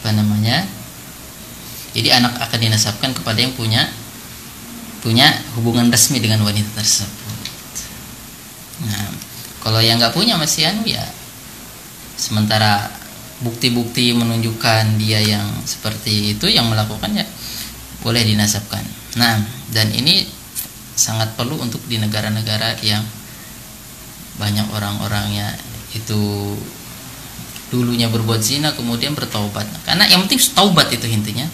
Apa 0.01 0.15
namanya? 0.15 0.65
Jadi 1.93 2.09
anak 2.15 2.39
akan 2.39 2.59
dinasabkan 2.63 3.11
kepada 3.13 3.43
yang 3.43 3.53
punya 3.59 3.91
punya 5.03 5.31
hubungan 5.59 5.91
resmi 5.91 6.19
dengan 6.23 6.43
wanita 6.43 6.71
tersebut. 6.79 7.39
Nah 8.87 9.11
kalau 9.63 9.83
yang 9.83 9.99
nggak 9.99 10.15
punya 10.15 10.39
masih 10.39 10.71
anu 10.71 10.87
ya 10.87 11.03
sementara 12.19 12.91
bukti-bukti 13.39 14.11
menunjukkan 14.19 14.99
dia 14.99 15.23
yang 15.23 15.47
seperti 15.63 16.35
itu 16.35 16.51
yang 16.51 16.67
melakukannya 16.67 17.23
boleh 18.03 18.23
dinasabkan. 18.27 18.83
Nah 19.15 19.39
dan 19.71 19.95
ini 19.95 20.27
sangat 20.99 21.39
perlu 21.39 21.63
untuk 21.63 21.79
di 21.87 22.03
negara-negara 22.03 22.83
yang 22.83 23.07
banyak 24.43 24.67
orang-orangnya 24.75 25.55
itu 25.95 26.55
dulunya 27.71 28.11
berbuat 28.11 28.43
zina 28.43 28.75
kemudian 28.75 29.15
bertaubat. 29.15 29.67
Karena 29.87 30.11
yang 30.11 30.27
penting 30.27 30.43
taubat 30.51 30.91
itu 30.91 31.07
intinya 31.07 31.47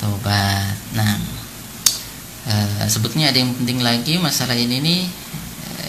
taubat. 0.00 0.72
Nah 0.96 1.20
e, 2.48 2.54
sebetulnya 2.88 3.28
ada 3.28 3.38
yang 3.44 3.52
penting 3.52 3.84
lagi 3.84 4.16
masalah 4.16 4.56
ini 4.56 4.80
nih. 4.80 5.02
E, 5.84 5.86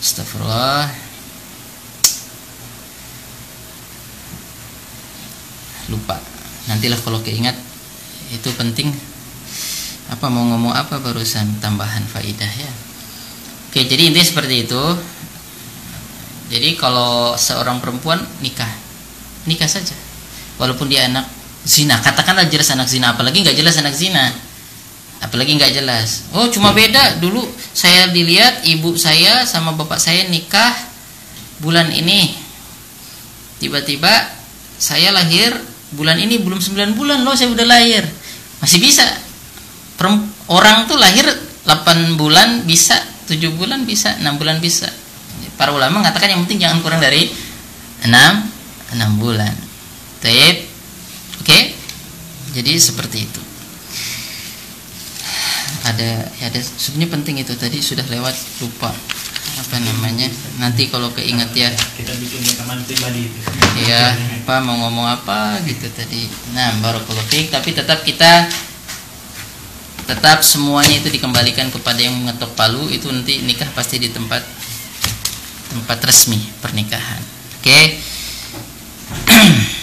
astagfirullah 0.00 1.05
lupa. 5.90 6.18
Nantilah 6.66 6.98
kalau 7.02 7.22
keingat 7.22 7.54
itu 8.34 8.48
penting. 8.58 8.90
Apa 10.06 10.30
mau 10.30 10.46
ngomong 10.46 10.70
apa 10.70 11.02
barusan 11.02 11.58
tambahan 11.58 12.06
faidah 12.06 12.46
ya. 12.46 12.70
Oke 13.70 13.86
jadi 13.86 14.10
intinya 14.10 14.26
seperti 14.26 14.66
itu. 14.66 14.84
Jadi 16.46 16.78
kalau 16.78 17.34
seorang 17.34 17.82
perempuan 17.82 18.22
nikah. 18.38 18.70
Nikah 19.50 19.66
saja. 19.66 19.94
Walaupun 20.62 20.86
dia 20.86 21.10
anak 21.10 21.26
zina. 21.66 21.98
Katakanlah 21.98 22.46
jelas 22.46 22.70
anak 22.70 22.86
zina 22.86 23.14
apalagi 23.14 23.42
nggak 23.42 23.58
jelas 23.58 23.74
anak 23.82 23.94
zina. 23.98 24.30
Apalagi 25.18 25.58
nggak 25.58 25.74
jelas. 25.74 26.30
Oh 26.34 26.46
cuma 26.54 26.70
beda. 26.70 27.18
Dulu 27.18 27.42
saya 27.74 28.10
dilihat 28.14 28.62
ibu 28.62 28.94
saya 28.94 29.42
sama 29.42 29.74
bapak 29.74 29.98
saya 29.98 30.30
nikah 30.30 30.70
bulan 31.58 31.90
ini. 31.90 32.36
Tiba-tiba 33.58 34.12
saya 34.78 35.10
lahir 35.10 35.56
bulan 35.94 36.18
ini 36.18 36.42
belum 36.42 36.58
9 36.58 36.98
bulan 36.98 37.22
loh 37.22 37.38
saya 37.38 37.52
udah 37.54 37.66
lahir. 37.68 38.02
Masih 38.58 38.82
bisa. 38.82 39.06
Orang 40.50 40.90
tuh 40.90 40.98
lahir 40.98 41.26
8 41.66 42.18
bulan 42.18 42.66
bisa 42.66 42.98
7 43.30 43.38
bulan 43.54 43.86
bisa 43.86 44.14
6 44.18 44.40
bulan 44.40 44.58
bisa. 44.58 44.90
Para 45.56 45.72
ulama 45.72 46.02
mengatakan 46.02 46.34
yang 46.34 46.42
penting 46.44 46.66
jangan 46.66 46.82
kurang 46.82 46.98
dari 46.98 47.30
6 48.04 48.10
6 48.10 49.22
bulan. 49.22 49.54
Taib 50.22 50.56
oke? 51.42 51.58
Jadi 52.56 52.72
seperti 52.80 53.18
itu. 53.26 53.42
Ada 55.86 56.10
ya 56.42 56.50
ada 56.50 56.60
sebenarnya 56.62 57.10
penting 57.14 57.34
itu. 57.42 57.52
Tadi 57.54 57.78
sudah 57.78 58.06
lewat 58.10 58.34
lupa 58.62 58.90
apa 59.66 59.82
namanya? 59.82 60.30
Nanti 60.62 60.86
kalau 60.86 61.10
keinget 61.10 61.50
ya. 61.52 61.70
Kita 61.74 62.14
bikin 62.14 62.38
rekaman 62.46 62.86
pribadi 62.86 63.26
itu. 63.26 63.38
Ya 63.82 64.14
apa 64.14 64.62
mau 64.62 64.78
ngomong 64.86 65.10
apa 65.10 65.58
gitu 65.66 65.90
tadi. 65.90 66.30
Nah 66.54 66.78
baru 66.78 67.02
fiik. 67.02 67.50
Tapi 67.50 67.74
tetap 67.74 68.06
kita 68.06 68.46
tetap 70.06 70.46
semuanya 70.46 71.02
itu 71.02 71.10
dikembalikan 71.10 71.74
kepada 71.74 71.98
yang 71.98 72.14
mengetok 72.14 72.54
palu. 72.54 72.86
Itu 72.86 73.10
nanti 73.10 73.42
nikah 73.42 73.66
pasti 73.74 73.98
di 73.98 74.14
tempat 74.14 74.46
tempat 75.74 75.98
resmi 76.06 76.38
pernikahan. 76.62 77.20
Oke? 77.58 77.66
okay? 77.66 77.84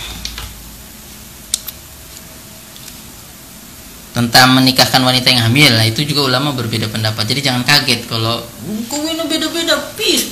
tentang 4.14 4.54
menikahkan 4.54 5.02
wanita 5.02 5.34
yang 5.34 5.50
hamil. 5.50 5.74
Nah 5.74 5.90
itu 5.90 6.06
juga 6.06 6.30
ulama 6.30 6.54
berbeda 6.54 6.86
pendapat. 6.86 7.26
Jadi 7.26 7.50
jangan 7.50 7.66
kaget 7.66 8.06
kalau 8.06 8.46
kok 8.86 9.02
ini 9.02 9.26
beda-beda? 9.26 9.74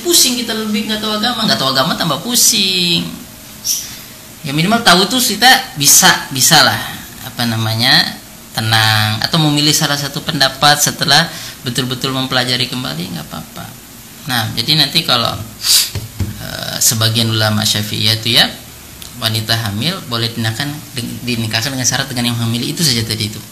Pusing 0.06 0.38
kita 0.38 0.54
lebih 0.54 0.86
nggak 0.86 1.02
tahu 1.02 1.18
agama. 1.18 1.42
Nggak 1.50 1.58
tahu 1.58 1.70
agama 1.74 1.92
tambah 1.98 2.22
pusing. 2.22 3.02
Ya 4.46 4.54
minimal 4.54 4.86
tahu 4.86 5.10
tuh 5.10 5.18
kita 5.18 5.50
bisa 5.74 6.08
bisa 6.30 6.62
lah 6.62 6.78
apa 7.26 7.42
namanya 7.42 8.22
tenang. 8.54 9.18
Atau 9.18 9.42
memilih 9.42 9.74
salah 9.74 9.98
satu 9.98 10.22
pendapat 10.22 10.78
setelah 10.78 11.26
betul-betul 11.66 12.14
mempelajari 12.14 12.70
kembali 12.70 13.18
nggak 13.18 13.26
apa-apa. 13.26 13.66
Nah 14.30 14.46
jadi 14.54 14.78
nanti 14.78 15.02
kalau 15.02 15.34
e, 16.38 16.46
sebagian 16.78 17.34
ulama 17.34 17.66
syafi'iyah 17.66 18.14
itu 18.22 18.38
ya 18.38 18.46
wanita 19.18 19.58
hamil 19.58 19.98
boleh 20.06 20.30
dinikahkan 20.30 20.70
dinikahkan 21.26 21.74
dengan 21.74 21.86
syarat 21.86 22.06
dengan 22.06 22.30
yang 22.30 22.38
hamil. 22.38 22.62
Itu 22.62 22.86
saja 22.86 23.02
tadi 23.02 23.26
itu 23.26 23.42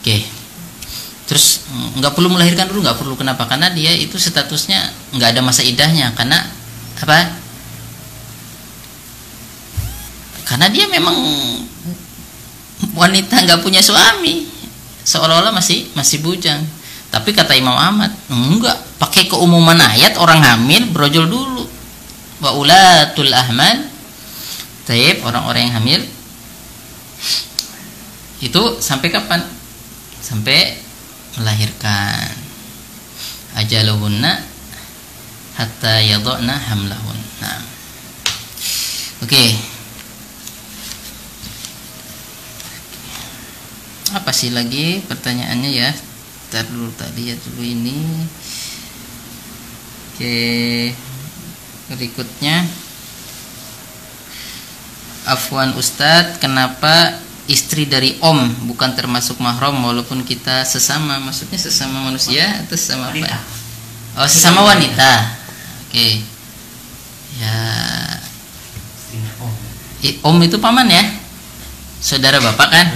Oke. 0.00 0.26
Terus 1.24 1.64
nggak 1.96 2.12
perlu 2.12 2.28
melahirkan 2.28 2.68
dulu 2.68 2.84
nggak 2.84 2.98
perlu 3.00 3.14
kenapa? 3.16 3.48
Karena 3.48 3.72
dia 3.72 3.96
itu 3.96 4.20
statusnya 4.20 4.92
nggak 5.16 5.28
ada 5.36 5.40
masa 5.40 5.64
idahnya 5.64 6.12
karena 6.12 6.36
apa? 7.00 7.32
Karena 10.44 10.68
dia 10.68 10.84
memang 10.92 11.16
wanita 12.92 13.34
nggak 13.48 13.60
punya 13.64 13.80
suami 13.80 14.44
seolah-olah 15.04 15.52
masih 15.52 15.88
masih 15.96 16.20
bujang. 16.20 16.60
Tapi 17.08 17.30
kata 17.30 17.54
Imam 17.54 17.76
Ahmad 17.78 18.10
enggak 18.28 18.74
pakai 18.98 19.30
keumuman 19.30 19.78
ayat 19.78 20.18
orang 20.20 20.42
hamil 20.42 20.90
brojol 20.90 21.30
dulu. 21.30 21.64
Wa 22.42 22.52
ulatul 22.52 23.30
ahmad 23.30 23.88
Taib 24.84 25.24
orang-orang 25.24 25.70
yang 25.70 25.74
hamil 25.80 26.00
itu 28.44 28.62
sampai 28.84 29.08
kapan? 29.08 29.40
Sampai 30.20 30.76
melahirkan. 31.40 32.28
Ajaluhunna 33.56 34.44
hatta 35.56 36.04
yadhna 36.04 36.52
hamlahun. 36.52 37.18
Nah. 37.40 37.62
Oke. 39.24 39.32
Okay. 39.32 39.50
apa 44.14 44.30
sih 44.30 44.54
lagi 44.54 45.02
pertanyaannya 45.10 45.70
ya? 45.74 45.90
Ntar 46.52 46.70
dulu 46.70 46.94
tadi 46.94 47.34
ya 47.34 47.36
dulu 47.40 47.62
ini. 47.66 47.98
Oke. 50.14 50.22
Okay. 50.22 50.82
berikutnya. 51.90 52.62
Afwan 55.24 55.72
Ustadz 55.74 56.36
kenapa 56.36 57.16
istri 57.44 57.84
dari 57.84 58.16
om 58.24 58.40
bukan 58.72 58.96
termasuk 58.96 59.36
mahram 59.36 59.76
walaupun 59.84 60.24
kita 60.24 60.64
sesama 60.64 61.20
maksudnya 61.20 61.60
sesama 61.60 62.00
manusia 62.00 62.64
atau 62.64 62.76
sesama 62.76 63.12
apa? 63.12 63.36
Oh 64.16 64.28
sesama 64.28 64.64
wanita. 64.64 65.12
Oke. 65.88 65.92
Okay. 65.92 66.12
ya 67.42 67.56
om. 70.24 70.36
Itu 70.40 70.56
paman 70.60 70.88
ya? 70.88 71.04
Saudara 72.00 72.40
bapak 72.40 72.68
kan? 72.72 72.86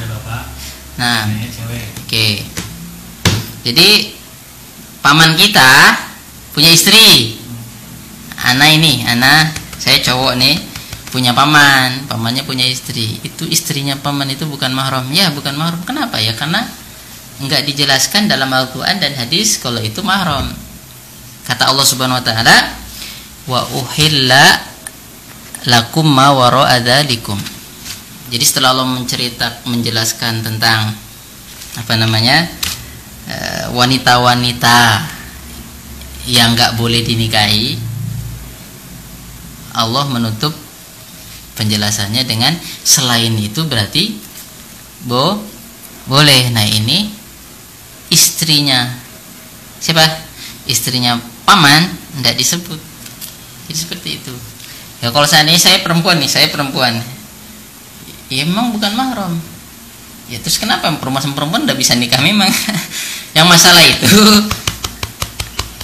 Nah. 0.98 1.28
Oke. 1.28 2.08
Okay. 2.08 2.32
jadi 3.68 4.16
paman 5.04 5.36
kita 5.36 5.96
punya 6.56 6.72
istri. 6.72 7.36
Anak 8.38 8.70
ini 8.70 9.02
anak 9.02 9.50
saya 9.82 9.98
cowok 9.98 10.38
nih 10.38 10.67
punya 11.18 11.34
paman, 11.34 12.06
pamannya 12.06 12.46
punya 12.46 12.62
istri. 12.62 13.18
Itu 13.26 13.42
istrinya 13.50 13.98
paman 13.98 14.30
itu 14.30 14.46
bukan 14.46 14.70
mahram. 14.70 15.10
Ya, 15.10 15.34
bukan 15.34 15.58
mahram. 15.58 15.82
Kenapa 15.82 16.22
ya? 16.22 16.30
Karena 16.38 16.62
enggak 17.42 17.66
dijelaskan 17.66 18.30
dalam 18.30 18.46
Al-Qur'an 18.54 19.02
dan 19.02 19.18
hadis 19.18 19.58
kalau 19.58 19.82
itu 19.82 19.98
mahram. 20.06 20.46
Kata 21.42 21.74
Allah 21.74 21.82
Subhanahu 21.82 22.22
wa 22.22 22.24
taala, 22.24 22.56
"Wa 23.50 23.66
uhilla 23.66 24.62
lakum 25.66 26.06
ma 26.06 26.30
wara'a 26.30 26.78
dzalikum." 26.86 27.42
Jadi 28.30 28.44
setelah 28.46 28.78
Allah 28.78 28.86
mencerita 28.86 29.66
menjelaskan 29.66 30.46
tentang 30.46 30.94
apa 31.82 31.94
namanya? 31.98 32.46
Eh, 33.26 33.66
wanita-wanita 33.74 35.02
yang 36.30 36.54
nggak 36.54 36.78
boleh 36.78 37.02
dinikahi 37.02 37.74
Allah 39.74 40.06
menutup 40.06 40.67
penjelasannya 41.58 42.22
dengan 42.22 42.54
selain 42.86 43.34
itu 43.34 43.66
berarti 43.66 44.14
bo 45.10 45.42
boleh. 46.06 46.54
Nah 46.54 46.62
ini 46.62 47.10
istrinya. 48.14 48.86
Siapa? 49.82 50.06
Istrinya 50.70 51.18
paman 51.42 51.90
tidak 52.22 52.38
disebut. 52.38 52.78
Jadi 53.66 53.76
seperti 53.76 54.08
itu. 54.22 54.34
Ya 55.02 55.10
kalau 55.10 55.26
seandainya 55.26 55.58
saya 55.58 55.82
perempuan 55.82 56.22
nih 56.22 56.30
saya 56.30 56.46
perempuan. 56.48 56.94
Ya 58.30 58.46
memang 58.46 58.70
bukan 58.70 58.94
mahram. 58.94 59.34
Ya 60.30 60.38
terus 60.38 60.62
kenapa 60.62 60.86
perempuan 60.96 61.24
sama 61.24 61.34
perempuan 61.34 61.66
tidak 61.66 61.78
bisa 61.82 61.98
nikah? 61.98 62.22
Memang. 62.22 62.48
Yang 63.36 63.46
masalah 63.50 63.82
itu 63.84 64.08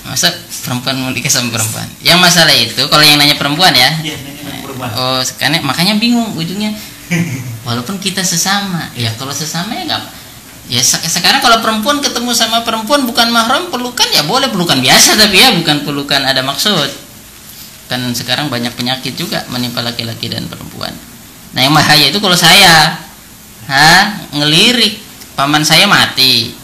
masa 0.05 0.29
perempuan 0.65 1.01
mau 1.01 1.11
nikah 1.13 1.33
sama 1.33 1.49
perempuan? 1.53 1.89
Yang 2.05 2.19
masalah 2.21 2.55
itu 2.57 2.83
kalau 2.93 3.05
yang 3.05 3.17
nanya 3.17 3.41
perempuan 3.41 3.73
ya, 3.73 3.89
ya 4.05 4.17
perempuan. 4.75 4.91
oh 4.99 5.23
karena 5.39 5.63
makanya 5.63 5.95
bingung 6.03 6.35
ujungnya. 6.35 6.75
Walaupun 7.69 8.01
kita 8.01 8.25
sesama 8.25 8.91
ya 8.97 9.13
kalau 9.15 9.33
sesama 9.33 9.77
ya 9.77 9.85
nggak 9.87 10.03
ya 10.73 10.81
sekarang 10.81 11.45
kalau 11.45 11.61
perempuan 11.61 12.01
ketemu 12.01 12.33
sama 12.33 12.65
perempuan 12.65 13.05
bukan 13.05 13.29
mahram 13.29 13.69
pelukan 13.69 14.09
ya 14.17 14.25
boleh 14.25 14.49
pelukan 14.49 14.81
biasa 14.81 15.17
tapi 15.21 15.37
ya 15.37 15.53
bukan 15.55 15.85
pelukan 15.85 16.21
ada 16.25 16.41
maksud. 16.43 16.91
Kan 17.87 18.01
sekarang 18.17 18.49
banyak 18.49 18.73
penyakit 18.73 19.13
juga 19.15 19.45
menimpa 19.53 19.85
laki-laki 19.85 20.33
dan 20.33 20.49
perempuan. 20.49 20.93
Nah 21.53 21.61
yang 21.61 21.77
bahaya 21.77 22.09
itu 22.09 22.19
kalau 22.19 22.37
saya. 22.37 22.99
Ha 23.69 23.89
ngelirik. 24.33 25.05
Paman 25.35 25.67
saya 25.67 25.91
mati. 25.91 26.55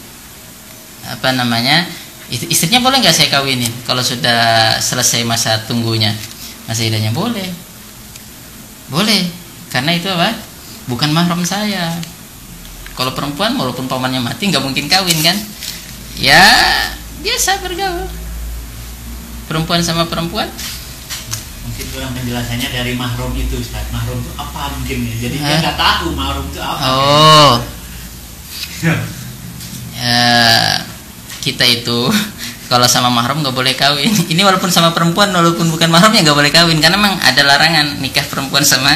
Apa 1.04 1.34
namanya? 1.34 1.84
Istrinya 2.30 2.78
boleh 2.78 3.02
nggak 3.02 3.11
saya 3.11 3.28
kawinin 3.34 3.72
kalau 3.82 4.00
sudah 4.00 4.78
selesai 4.78 5.26
masa 5.26 5.58
tunggunya? 5.66 6.14
Masa 6.70 6.86
idahnya 6.86 7.11
boleh 7.11 7.69
boleh 8.91 9.22
karena 9.70 9.95
itu 9.95 10.11
apa 10.11 10.34
bukan 10.91 11.14
mahram 11.14 11.47
saya 11.47 11.95
kalau 12.99 13.14
perempuan 13.14 13.55
walaupun 13.55 13.86
pamannya 13.86 14.18
mati 14.18 14.51
nggak 14.51 14.61
mungkin 14.61 14.91
kawin 14.91 15.18
kan 15.22 15.38
ya 16.18 16.43
biasa 17.22 17.62
bergaul 17.62 18.11
perempuan 19.47 19.80
sama 19.80 20.11
perempuan 20.11 20.51
mungkin 21.70 21.86
kurang 21.95 22.12
penjelasannya 22.18 22.68
dari 22.72 22.93
mahrum 22.99 23.32
itu 23.36 23.57
Ustaz. 23.57 23.86
Mahrum 23.95 24.18
itu 24.18 24.32
apa 24.34 24.74
mungkin 24.74 24.97
ya? 25.07 25.14
Jadi 25.28 25.36
Hah? 25.38 25.47
dia 25.47 25.57
nggak 25.61 25.78
tahu 25.78 26.07
mahrum 26.16 26.45
itu 26.51 26.61
apa. 26.61 26.82
Oh. 26.88 27.53
ya, 29.95 30.24
kita 31.45 31.64
itu 31.68 32.01
kalau 32.70 32.86
sama 32.86 33.10
mahrum 33.10 33.42
nggak 33.42 33.50
boleh 33.50 33.74
kawin. 33.74 34.14
Ini 34.32 34.46
walaupun 34.46 34.70
sama 34.70 34.94
perempuan 34.94 35.34
walaupun 35.34 35.66
bukan 35.74 35.90
mahrum 35.90 36.14
ya 36.14 36.22
nggak 36.22 36.38
boleh 36.38 36.52
kawin. 36.54 36.78
Karena 36.78 36.94
memang 36.94 37.18
ada 37.18 37.42
larangan 37.42 37.98
nikah 37.98 38.22
perempuan 38.30 38.62
sama 38.62 38.94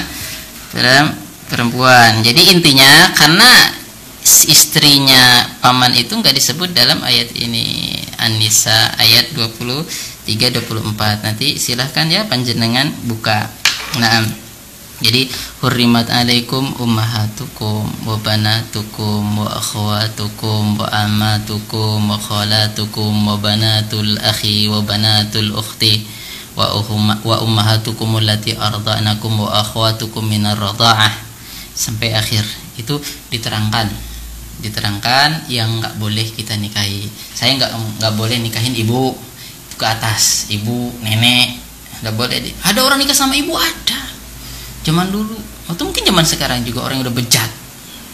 perempuan. 1.51 2.23
Jadi 2.23 2.55
intinya 2.55 3.11
karena 3.19 3.51
istrinya 4.47 5.59
paman 5.59 5.91
itu 5.99 6.15
nggak 6.15 6.33
disebut 6.39 6.71
dalam 6.71 7.03
ayat 7.03 7.35
ini. 7.35 7.99
An-Nisa 8.15 8.95
ayat 8.95 9.35
20 9.37 9.59
324 10.25 11.27
nanti 11.27 11.59
silahkan 11.59 12.07
ya 12.09 12.25
panjenengan 12.31 12.89
buka. 13.11 13.51
Nah 13.99 14.44
jadi 15.03 15.27
hurrimat 15.59 16.07
alaikum 16.07 16.71
ummahatukum 16.79 18.07
wa 18.07 18.15
banatukum 18.23 19.43
wa 19.43 19.51
akhwatukum 19.51 20.79
wa 20.79 20.87
amatukum 20.87 21.99
wa 21.99 22.15
khalatukum 22.15 23.11
wa 23.27 23.35
banatul 23.35 24.15
akhi 24.23 24.71
wa 24.71 24.79
banatul 24.87 25.51
ukhti 25.59 26.07
wa 26.55 26.79
ummahatukum 27.43 28.23
allati 28.23 28.55
arda'nakum 28.55 29.35
wa 29.43 29.51
akhwatukum 29.59 30.23
minar 30.23 30.55
radha'ah 30.55 31.11
sampai 31.75 32.15
akhir. 32.15 32.47
Itu 32.79 33.03
diterangkan. 33.35 33.91
Diterangkan 34.63 35.51
yang 35.51 35.83
nggak 35.83 35.99
boleh 35.99 36.23
kita 36.31 36.55
nikahi. 36.55 37.11
Saya 37.35 37.59
nggak 37.59 37.99
nggak 37.99 38.15
boleh 38.15 38.39
nikahin 38.39 38.79
ibu. 38.79 39.19
Ke 39.75 39.91
atas. 39.91 40.47
Ibu 40.55 41.03
nenek. 41.03 41.59
Nggak 42.07 42.15
boleh 42.15 42.39
ada 42.63 42.81
orang 42.87 43.03
nikah 43.03 43.19
sama 43.19 43.35
ibu? 43.35 43.59
Ada 43.59 44.14
zaman 44.85 45.09
dulu. 45.09 45.35
Atau 45.67 45.89
mungkin 45.89 46.05
zaman 46.05 46.25
sekarang 46.29 46.61
juga 46.63 46.85
orang 46.85 47.01
yang 47.01 47.09
udah 47.09 47.17
bejat. 47.17 47.51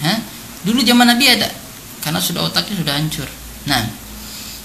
Hah? 0.00 0.18
dulu 0.64 0.80
zaman 0.84 1.08
nabi 1.08 1.28
ada. 1.28 1.48
Karena 2.00 2.20
sudah 2.22 2.46
otaknya 2.46 2.80
sudah 2.80 2.94
hancur. 2.96 3.28
Nah 3.68 3.84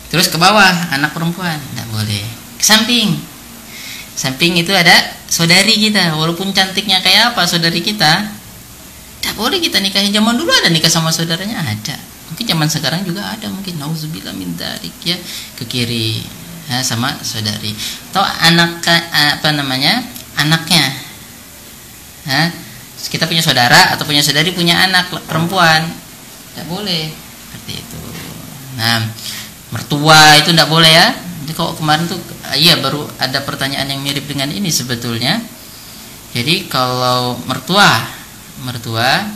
terus 0.07 0.29
ke 0.31 0.37
bawah 0.37 0.93
anak 0.93 1.11
perempuan. 1.11 1.59
Nggak 1.75 1.87
boleh. 1.91 2.25
Ke 2.61 2.63
samping. 2.63 3.17
Samping 4.15 4.55
itu 4.55 4.71
ada 4.71 4.95
saudari 5.27 5.75
kita. 5.75 6.15
Walaupun 6.15 6.55
cantiknya 6.55 7.03
kayak 7.03 7.35
apa 7.35 7.43
saudari 7.43 7.83
kita 7.83 8.31
tidak 9.19 9.35
boleh 9.41 9.57
kita 9.59 9.81
nikahin. 9.81 10.13
Zaman 10.13 10.37
dulu 10.37 10.53
ada 10.53 10.69
nikah 10.69 10.93
sama 10.93 11.09
saudaranya? 11.09 11.57
Ada. 11.57 11.97
Mungkin 12.31 12.45
zaman 12.45 12.69
sekarang 12.69 13.01
juga 13.03 13.25
ada. 13.25 13.49
Mungkin 13.49 13.81
nauzubillah 13.81 14.37
min 14.37 14.53
ya. 15.03 15.17
Ke 15.57 15.65
kiri 15.65 16.21
ya, 16.69 16.79
sama 16.85 17.17
saudari. 17.25 17.73
Atau 18.13 18.21
anak 18.21 18.85
apa 19.09 19.49
namanya 19.51 20.05
anaknya 20.37 21.04
ya, 22.25 22.51
kita 23.09 23.29
punya 23.29 23.43
saudara 23.45 23.93
atau 23.93 24.03
punya 24.03 24.25
saudari 24.25 24.51
punya 24.51 24.81
anak 24.85 25.13
perempuan. 25.29 25.85
Tidak 26.53 26.67
boleh. 26.67 27.11
Seperti 27.11 27.73
itu. 27.79 27.99
Nah 28.75 29.05
mertua 29.71 30.39
itu 30.39 30.49
tidak 30.51 30.69
boleh 30.71 30.89
ya. 30.89 31.07
Jadi 31.45 31.51
kok 31.53 31.77
kemarin 31.77 32.09
tuh 32.09 32.17
iya 32.57 32.79
baru 32.81 33.05
ada 33.21 33.43
pertanyaan 33.45 33.85
yang 33.91 34.01
mirip 34.01 34.25
dengan 34.25 34.49
ini 34.49 34.71
sebetulnya. 34.73 35.37
Jadi 36.33 36.67
kalau 36.67 37.39
mertua 37.47 38.03
mertua 38.65 39.29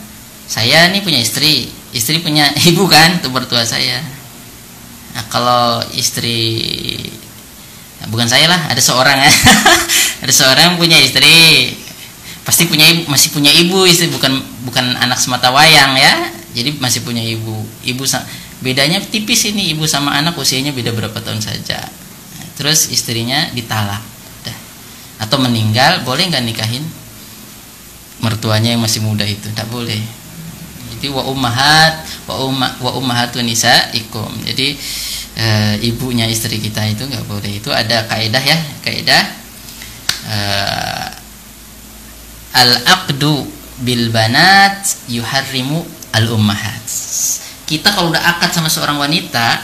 saya 0.49 0.89
nih 0.89 1.05
punya 1.05 1.21
istri. 1.21 1.69
Istri 1.93 2.25
punya 2.25 2.49
ibu 2.69 2.89
kan 2.89 3.21
itu 3.21 3.29
mertua 3.29 3.61
saya. 3.67 4.01
Nah, 5.09 5.25
kalau 5.29 5.81
istri 5.97 6.97
nah, 8.01 8.07
bukan 8.13 8.29
saya 8.29 8.45
lah, 8.45 8.69
ada 8.69 8.81
seorang 8.81 9.17
ya. 9.19 9.33
ada 10.25 10.33
seorang 10.33 10.77
punya 10.77 10.97
istri. 11.01 11.73
Pasti 12.43 12.65
punya 12.65 12.87
masih 13.05 13.29
punya 13.33 13.51
ibu 13.53 13.85
istri 13.85 14.09
bukan 14.09 14.41
bukan 14.65 14.97
anak 14.97 15.19
semata 15.19 15.53
wayang 15.53 15.95
ya. 15.95 16.33
Jadi 16.55 16.79
masih 16.81 17.05
punya 17.05 17.21
ibu. 17.21 17.65
Ibu 17.85 18.03
bedanya 18.59 18.99
tipis 18.99 19.47
ini 19.47 19.71
ibu 19.71 19.87
sama 19.87 20.17
anak 20.17 20.35
usianya 20.35 20.73
beda 20.75 20.91
berapa 20.91 21.15
tahun 21.21 21.39
saja. 21.39 21.79
Terus 22.57 22.91
istrinya 22.91 23.47
ditalak. 23.55 24.01
Dah. 24.43 24.57
Atau 25.23 25.39
meninggal, 25.39 26.03
boleh 26.03 26.27
nggak 26.27 26.43
nikahin 26.43 26.83
mertuanya 28.19 28.75
yang 28.75 28.83
masih 28.83 28.99
muda 28.99 29.23
itu? 29.23 29.47
Tidak 29.47 29.69
boleh 29.71 30.19
jadi 30.99 31.15
wa 31.15 31.23
ummahat 31.31 32.03
wa 32.27 32.35
umma 32.43 32.67
wa 32.83 32.91
ummahatun 32.99 33.47
nisaikum 33.47 34.27
jadi 34.43 34.75
e, 35.39 35.45
ibunya 35.87 36.27
istri 36.27 36.59
kita 36.59 36.83
itu 36.91 37.07
nggak 37.07 37.23
boleh 37.23 37.55
itu 37.55 37.71
ada 37.71 38.03
kaidah 38.11 38.43
ya 38.43 38.57
kaidah 38.83 39.23
e, 40.27 40.37
al 42.53 42.71
aqdu 42.85 43.45
bil 43.83 44.09
banat 44.09 44.81
yuharrimu 45.07 45.85
al 46.13 46.25
ummahat 46.33 46.81
kita 47.69 47.93
kalau 47.93 48.09
udah 48.09 48.25
akad 48.25 48.49
sama 48.49 48.65
seorang 48.65 48.97
wanita 48.97 49.61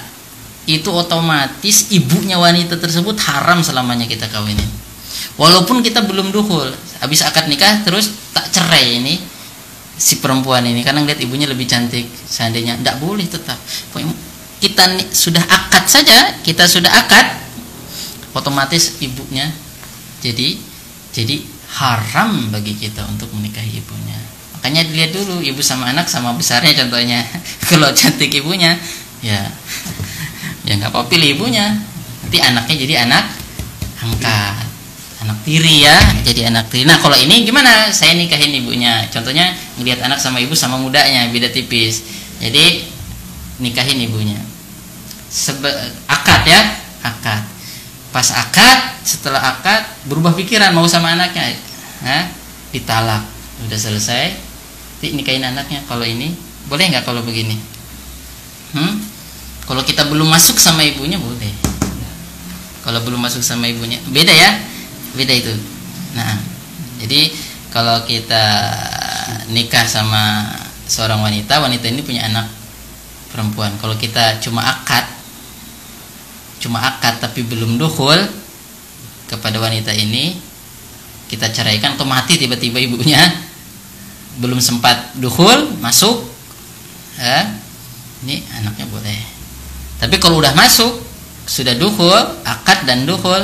itu 0.69 0.89
otomatis 0.93 1.89
ibunya 1.89 2.38
wanita 2.38 2.77
tersebut 2.77 3.17
haram 3.25 3.65
selamanya 3.65 4.05
kita 4.05 4.29
kawinin. 4.29 4.69
Walaupun 5.41 5.81
kita 5.81 6.05
belum 6.05 6.29
duhul 6.29 6.69
habis 7.01 7.25
akad 7.25 7.49
nikah 7.49 7.81
terus 7.81 8.13
tak 8.29 8.49
cerai 8.53 9.01
ini 9.01 9.17
si 9.97 10.21
perempuan 10.21 10.65
ini 10.69 10.86
karena 10.86 11.01
ngeliat 11.01 11.21
ibunya 11.21 11.49
lebih 11.49 11.65
cantik 11.65 12.05
seandainya. 12.29 12.77
Tidak 12.77 12.97
boleh 13.01 13.25
tetap. 13.25 13.57
Kita 14.61 14.83
sudah 15.09 15.41
akad 15.41 15.86
saja 15.89 16.17
kita 16.45 16.65
sudah 16.69 16.89
akad 16.93 17.41
otomatis 18.38 19.01
ibunya 19.01 19.49
jadi 20.21 20.57
jadi 21.13 21.41
haram 21.76 22.47
bagi 22.55 22.71
kita 22.71 23.03
untuk 23.03 23.28
menikahi 23.36 23.84
ibunya. 23.84 24.15
Makanya 24.55 24.88
dilihat 24.88 25.11
dulu 25.11 25.43
ibu 25.43 25.59
sama 25.59 25.91
anak 25.91 26.07
sama 26.07 26.32
besarnya 26.32 26.71
contohnya. 26.71 27.19
Kalau 27.69 27.91
cantik 27.91 28.32
ibunya 28.32 28.80
ya 29.19 29.43
ya 30.63 30.71
nggak 30.80 30.91
apa 30.95 31.11
pilih 31.11 31.36
ibunya. 31.36 31.76
Nanti 32.26 32.38
anaknya 32.39 32.76
jadi 32.80 32.95
anak 33.05 33.26
angkat. 34.01 34.65
Anak 35.26 35.38
tiri 35.43 35.84
ya 35.84 35.95
jadi 36.23 36.53
anak 36.53 36.69
tiri. 36.69 36.86
Nah 36.86 37.01
kalau 37.01 37.17
ini 37.17 37.45
gimana? 37.45 37.89
Saya 37.89 38.13
nikahin 38.13 38.53
ibunya. 38.61 39.05
Contohnya 39.09 39.53
ngelihat 39.78 40.05
anak 40.05 40.21
sama 40.21 40.38
ibu 40.38 40.53
sama 40.53 40.78
mudanya 40.78 41.30
beda 41.34 41.49
tipis. 41.49 42.05
Jadi 42.38 42.86
nikahin 43.57 44.05
ibunya. 44.05 44.38
Sebe 45.30 45.69
akad 46.05 46.45
ya 46.45 46.61
akad 47.01 47.54
pas 48.16 48.32
akad 48.32 48.95
setelah 49.03 49.43
akad 49.43 49.84
berubah 50.07 50.32
pikiran 50.32 50.72
mau 50.72 50.88
sama 50.88 51.20
anaknya. 51.20 51.51
Hah? 51.99 52.32
ditalak. 52.72 53.28
Udah 53.68 53.80
selesai. 53.80 54.39
Nikahin 55.03 55.43
anaknya. 55.43 55.84
Kalau 55.84 56.07
ini 56.07 56.32
boleh 56.72 56.95
nggak 56.95 57.03
kalau 57.03 57.20
begini? 57.28 57.59
Hmm? 58.76 59.16
kalau 59.66 59.82
kita 59.82 60.05
belum 60.05 60.30
masuk 60.30 60.61
sama 60.61 60.86
ibunya 60.86 61.18
boleh. 61.18 61.53
Kalau 62.86 63.01
belum 63.01 63.18
masuk 63.18 63.41
sama 63.41 63.66
ibunya 63.66 63.97
beda 64.13 64.30
ya? 64.30 64.51
Beda 65.18 65.34
itu. 65.34 65.53
Nah 66.13 66.38
jadi 67.01 67.34
kalau 67.74 68.05
kita 68.05 68.45
nikah 69.49 69.89
sama 69.89 70.53
seorang 70.86 71.20
wanita 71.26 71.59
wanita 71.59 71.89
ini 71.89 72.05
punya 72.05 72.30
anak 72.30 72.45
perempuan. 73.34 73.74
Kalau 73.82 73.97
kita 73.97 74.38
cuma 74.38 74.61
akad 74.61 75.03
cuma 76.63 76.79
akad 76.81 77.19
tapi 77.19 77.43
belum 77.45 77.77
duhul 77.77 78.19
kepada 79.25 79.57
wanita 79.57 79.91
ini 79.91 80.37
kita 81.25 81.49
ceraikan 81.49 81.97
atau 81.97 82.05
mati 82.05 82.37
tiba-tiba 82.37 82.77
ibunya. 82.77 83.21
Belum 84.37 84.61
sempat 84.61 85.15
duhul 85.17 85.79
masuk. 85.81 86.21
Ini 88.25 88.35
anaknya 88.61 88.85
boleh. 88.91 89.19
Tapi 89.97 90.15
kalau 90.19 90.37
udah 90.43 90.53
masuk 90.53 90.91
sudah 91.47 91.73
duhul 91.77 92.41
akad 92.45 92.83
dan 92.85 93.07
duhul 93.07 93.41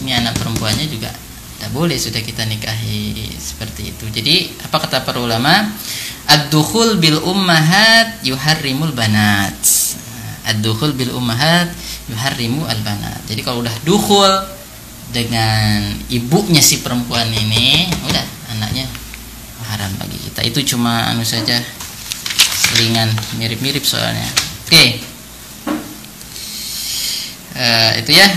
ini 0.00 0.16
anak 0.16 0.38
perempuannya 0.38 0.86
juga 0.88 1.12
tidak 1.58 1.70
boleh 1.76 1.98
sudah 2.00 2.24
kita 2.24 2.48
nikahi. 2.48 3.36
Seperti 3.36 3.92
itu. 3.92 4.04
Jadi 4.08 4.56
apa 4.64 4.80
kata 4.80 5.04
para 5.04 5.20
ulama? 5.20 5.68
Ad-dukhul 6.30 7.02
bil 7.02 7.18
ummahat 7.20 8.22
yuharrimul 8.22 8.94
banat. 8.94 9.58
Ad-dukhul 10.46 10.94
bil 10.96 11.12
ummahat 11.12 11.68
yuharrimu 12.10 12.66
al 12.66 12.82
banat 12.82 13.22
jadi 13.30 13.46
kalau 13.46 13.62
udah 13.62 13.74
dukhul 13.86 14.42
dengan 15.10 15.82
ibunya 16.10 16.62
si 16.62 16.82
perempuan 16.82 17.30
ini 17.34 17.90
udah 18.06 18.24
anaknya 18.54 18.86
haram 19.70 19.90
bagi 19.98 20.18
kita. 20.18 20.42
Itu 20.46 20.62
cuma 20.74 21.10
anu 21.10 21.22
saja 21.22 21.62
selingan 22.70 23.10
mirip-mirip 23.38 23.86
soalnya. 23.86 24.26
Oke. 24.66 24.70
Okay. 24.70 24.88
uh, 27.58 27.92
itu 27.98 28.12
ya. 28.14 28.28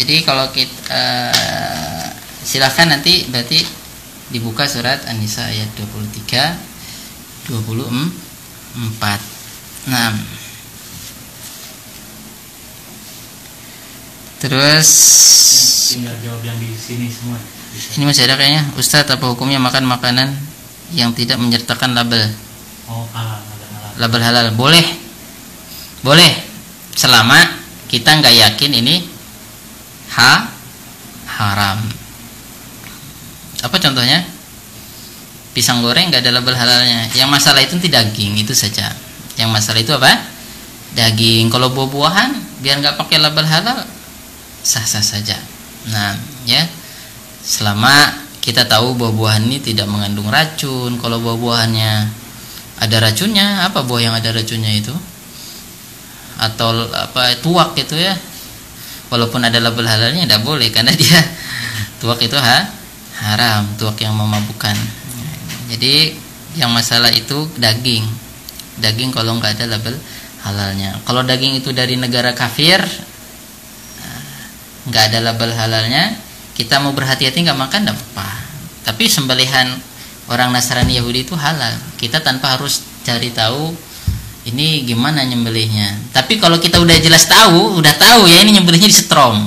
Jadi 0.00 0.24
kalau 0.24 0.48
kita 0.54 0.72
uh, 0.88 2.08
silahkan 2.44 2.88
nanti 2.88 3.28
berarti 3.28 3.60
dibuka 4.30 4.64
surat 4.64 5.04
An-Nisa 5.10 5.50
ayat 5.50 5.68
23 5.74 7.50
24 7.50 9.90
nah 9.90 10.14
terus 14.40 14.88
tinggal 15.92 16.16
jawab 16.24 16.40
yang 16.40 16.56
di 16.56 16.72
sini 16.72 17.12
semua. 17.12 17.36
ini 17.98 18.04
masih 18.08 18.24
ada 18.24 18.40
kayaknya. 18.40 18.62
Ustadz 18.74 19.12
apa 19.12 19.24
hukumnya 19.28 19.60
makan 19.60 19.84
makanan 19.84 20.32
yang 20.96 21.12
tidak 21.12 21.36
menyertakan 21.36 21.92
label? 21.92 22.24
Oh 22.88 23.04
halal 23.12 23.38
halal 23.38 23.92
label 24.00 24.20
halal. 24.24 24.46
Boleh. 24.56 24.82
Boleh. 26.00 26.32
Selama 26.96 27.36
kita 27.92 28.16
nggak 28.18 28.34
yakin 28.34 28.70
ini 28.80 29.04
ha 30.16 30.48
haram. 31.26 31.78
Apa 33.60 33.76
contohnya? 33.76 34.24
Pisang 35.52 35.84
goreng 35.84 36.08
nggak 36.08 36.24
ada 36.24 36.32
label 36.40 36.56
halalnya. 36.56 37.12
Yang 37.12 37.28
masalah 37.28 37.60
itu 37.60 37.76
tidak 37.82 38.14
daging 38.14 38.40
itu 38.40 38.56
saja. 38.56 38.94
Yang 39.36 39.50
masalah 39.52 39.80
itu 39.82 39.92
apa? 39.92 40.22
Daging. 40.96 41.52
Kalau 41.52 41.70
buah-buahan 41.74 42.62
biar 42.64 42.80
nggak 42.80 42.96
pakai 42.96 43.20
label 43.20 43.46
halal 43.46 43.99
sah-sah 44.62 45.04
saja. 45.04 45.36
Nah 45.90 46.16
ya. 46.44 46.64
Selama 47.40 47.90
kita 48.44 48.68
tahu 48.68 48.96
buah-buahan 48.96 49.48
ini 49.48 49.58
tidak 49.64 49.88
mengandung 49.88 50.28
racun 50.28 51.00
kalau 51.00 51.20
buah-buahannya 51.24 52.20
ada 52.80 52.96
racunnya 52.96 53.68
apa 53.68 53.84
buah 53.84 54.00
yang 54.08 54.14
ada 54.16 54.32
racunnya 54.32 54.72
itu? 54.72 54.92
Atau 56.40 56.88
apa 56.88 57.36
tuak 57.44 57.76
itu 57.76 57.96
ya? 57.96 58.16
Walaupun 59.12 59.44
ada 59.44 59.60
label 59.60 59.84
halalnya 59.84 60.24
tidak 60.24 60.42
boleh 60.46 60.72
karena 60.72 60.96
dia 60.96 61.20
tuak 62.00 62.20
itu 62.24 62.36
ha 62.40 62.72
haram 63.20 63.68
tuak 63.76 64.00
yang 64.00 64.16
memabukkan. 64.16 64.72
Jadi 65.68 66.16
yang 66.56 66.72
masalah 66.72 67.12
itu 67.12 67.44
daging. 67.60 68.08
Daging 68.80 69.12
kalau 69.12 69.36
nggak 69.36 69.60
ada 69.60 69.76
label 69.76 69.92
halalnya. 70.40 70.96
Kalau 71.04 71.20
daging 71.20 71.60
itu 71.60 71.76
dari 71.76 72.00
negara 72.00 72.32
kafir 72.32 72.80
nggak 74.88 75.04
ada 75.12 75.18
label 75.32 75.50
halalnya. 75.52 76.16
Kita 76.56 76.80
mau 76.80 76.92
berhati-hati 76.96 77.44
nggak 77.44 77.58
makan 77.58 77.80
tidak 77.88 77.96
apa 77.96 78.50
tapi 78.84 79.06
sembelihan 79.06 79.68
orang 80.26 80.50
Nasrani 80.50 80.96
Yahudi 80.96 81.28
itu 81.28 81.36
halal. 81.36 81.76
Kita 82.00 82.24
tanpa 82.24 82.56
harus 82.56 82.82
cari 83.04 83.30
tahu 83.32 83.72
ini 84.48 84.88
gimana 84.88 85.20
nyembelihnya. 85.22 86.10
Tapi 86.16 86.40
kalau 86.40 86.56
kita 86.56 86.80
udah 86.80 86.96
jelas 86.98 87.28
tahu 87.28 87.76
udah 87.76 87.94
tahu 87.94 88.26
ya 88.26 88.40
ini 88.40 88.56
nyembelihnya 88.56 88.88
di 88.88 88.96
setrum. 88.96 89.46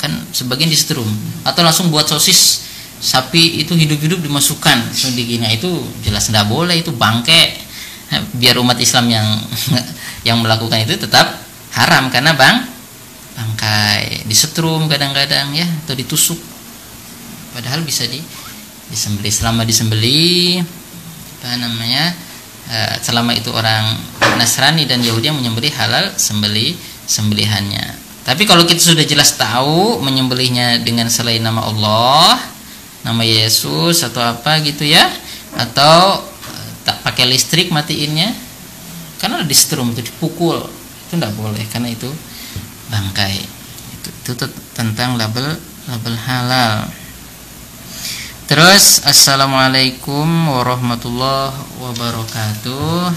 Kan 0.00 0.12
sebagian 0.32 0.72
di 0.72 0.78
setrum. 0.78 1.08
Atau 1.44 1.60
langsung 1.62 1.92
buat 1.92 2.08
sosis 2.08 2.64
sapi 3.02 3.60
itu 3.60 3.76
hidup-hidup 3.76 4.24
dimasukkan. 4.24 4.88
Sedikitnya 4.90 5.52
itu 5.52 5.68
jelas 6.02 6.32
tidak 6.32 6.48
boleh. 6.48 6.80
Itu 6.80 6.96
bangke. 6.96 7.60
Biar 8.34 8.56
umat 8.60 8.80
Islam 8.80 9.08
yang 9.12 9.28
yang 10.28 10.40
melakukan 10.40 10.80
itu 10.80 10.96
tetap 10.96 11.28
haram. 11.76 12.08
Karena 12.08 12.32
bang 12.32 12.71
bangkai 13.42 14.22
disetrum 14.30 14.86
kadang-kadang 14.86 15.50
ya 15.50 15.66
atau 15.82 15.98
ditusuk. 15.98 16.38
Padahal 17.52 17.82
bisa 17.82 18.06
di 18.06 18.22
disembeli. 18.88 19.30
Selama 19.34 19.66
disembeli 19.66 20.62
apa 21.42 21.58
namanya 21.58 22.14
uh, 22.70 22.96
selama 23.02 23.34
itu 23.34 23.50
orang 23.50 23.98
Nasrani 24.38 24.86
dan 24.86 25.02
Yahudi 25.02 25.34
yang 25.34 25.38
menyembeli 25.42 25.74
halal 25.74 26.14
sembeli 26.14 26.78
sembelihannya. 27.10 27.98
Tapi 28.22 28.46
kalau 28.46 28.62
kita 28.62 28.78
sudah 28.78 29.02
jelas 29.02 29.34
tahu 29.34 29.98
menyembelihnya 29.98 30.86
dengan 30.86 31.10
selain 31.10 31.42
nama 31.42 31.66
Allah 31.66 32.38
nama 33.02 33.26
Yesus 33.26 34.06
atau 34.06 34.22
apa 34.22 34.62
gitu 34.62 34.86
ya 34.86 35.10
atau 35.58 36.22
uh, 36.22 36.68
tak 36.86 37.02
pakai 37.02 37.26
listrik 37.26 37.74
matiinnya 37.74 38.30
karena 39.18 39.42
disetrum 39.42 39.90
itu 39.90 40.06
dipukul 40.06 40.62
itu 40.62 41.12
tidak 41.18 41.34
boleh 41.34 41.66
karena 41.66 41.90
itu 41.90 42.06
bangkai. 42.92 43.40
Itu, 43.96 44.36
itu 44.36 44.46
tentang 44.76 45.16
label 45.16 45.56
label 45.88 46.14
halal. 46.28 46.92
Terus 48.52 49.00
assalamualaikum 49.08 50.28
warahmatullahi 50.52 51.56
wabarakatuh. 51.80 53.16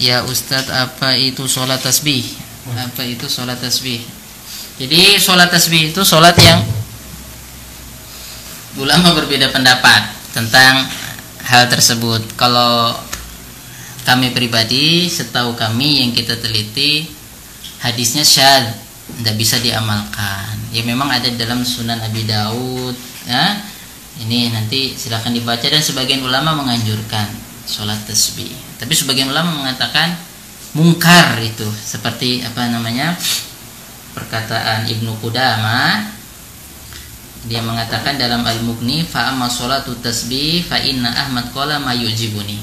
Ya 0.00 0.24
Ustadz 0.24 0.72
apa 0.72 1.12
itu 1.12 1.44
sholat 1.44 1.84
tasbih? 1.84 2.24
Apa 2.72 3.04
itu 3.04 3.28
sholat 3.28 3.60
tasbih? 3.60 4.00
Jadi 4.80 5.20
sholat 5.20 5.52
tasbih 5.52 5.92
itu 5.92 6.00
sholat 6.00 6.32
yang 6.40 6.64
ulama 8.80 9.12
berbeda 9.12 9.52
pendapat 9.52 10.08
tentang 10.32 10.88
hal 11.44 11.68
tersebut. 11.68 12.24
Kalau 12.40 12.96
kami 14.08 14.32
pribadi 14.32 15.04
setahu 15.12 15.52
kami 15.52 16.00
yang 16.00 16.16
kita 16.16 16.40
teliti 16.40 17.19
hadisnya 17.80 18.22
syad 18.22 18.76
tidak 19.18 19.34
bisa 19.36 19.58
diamalkan. 19.58 20.54
Ya 20.70 20.86
memang 20.86 21.10
ada 21.10 21.26
dalam 21.34 21.66
sunan 21.66 21.98
Abi 21.98 22.28
Daud 22.28 22.94
ya. 23.26 23.58
Ini 24.20 24.52
nanti 24.52 24.92
silahkan 24.92 25.32
dibaca 25.32 25.64
dan 25.64 25.80
sebagian 25.80 26.20
ulama 26.20 26.52
menganjurkan 26.52 27.24
sholat 27.64 27.96
tasbih. 28.04 28.52
Tapi 28.76 28.92
sebagian 28.92 29.32
ulama 29.32 29.64
mengatakan 29.64 30.12
mungkar 30.76 31.40
itu 31.40 31.66
seperti 31.72 32.44
apa 32.44 32.68
namanya 32.68 33.16
perkataan 34.12 34.86
Ibnu 34.86 35.18
Qudama 35.24 36.04
dia 37.48 37.64
mengatakan 37.64 38.20
dalam 38.20 38.44
Al-Mughni 38.44 39.08
fa 39.08 39.32
amma 39.32 39.48
sholatu 39.48 39.96
tasbih 39.96 40.60
fa 40.60 40.76
inna 40.76 41.08
Ahmad 41.08 41.48
qala 41.56 41.80
ma 41.80 41.96
yujibuni. 41.96 42.60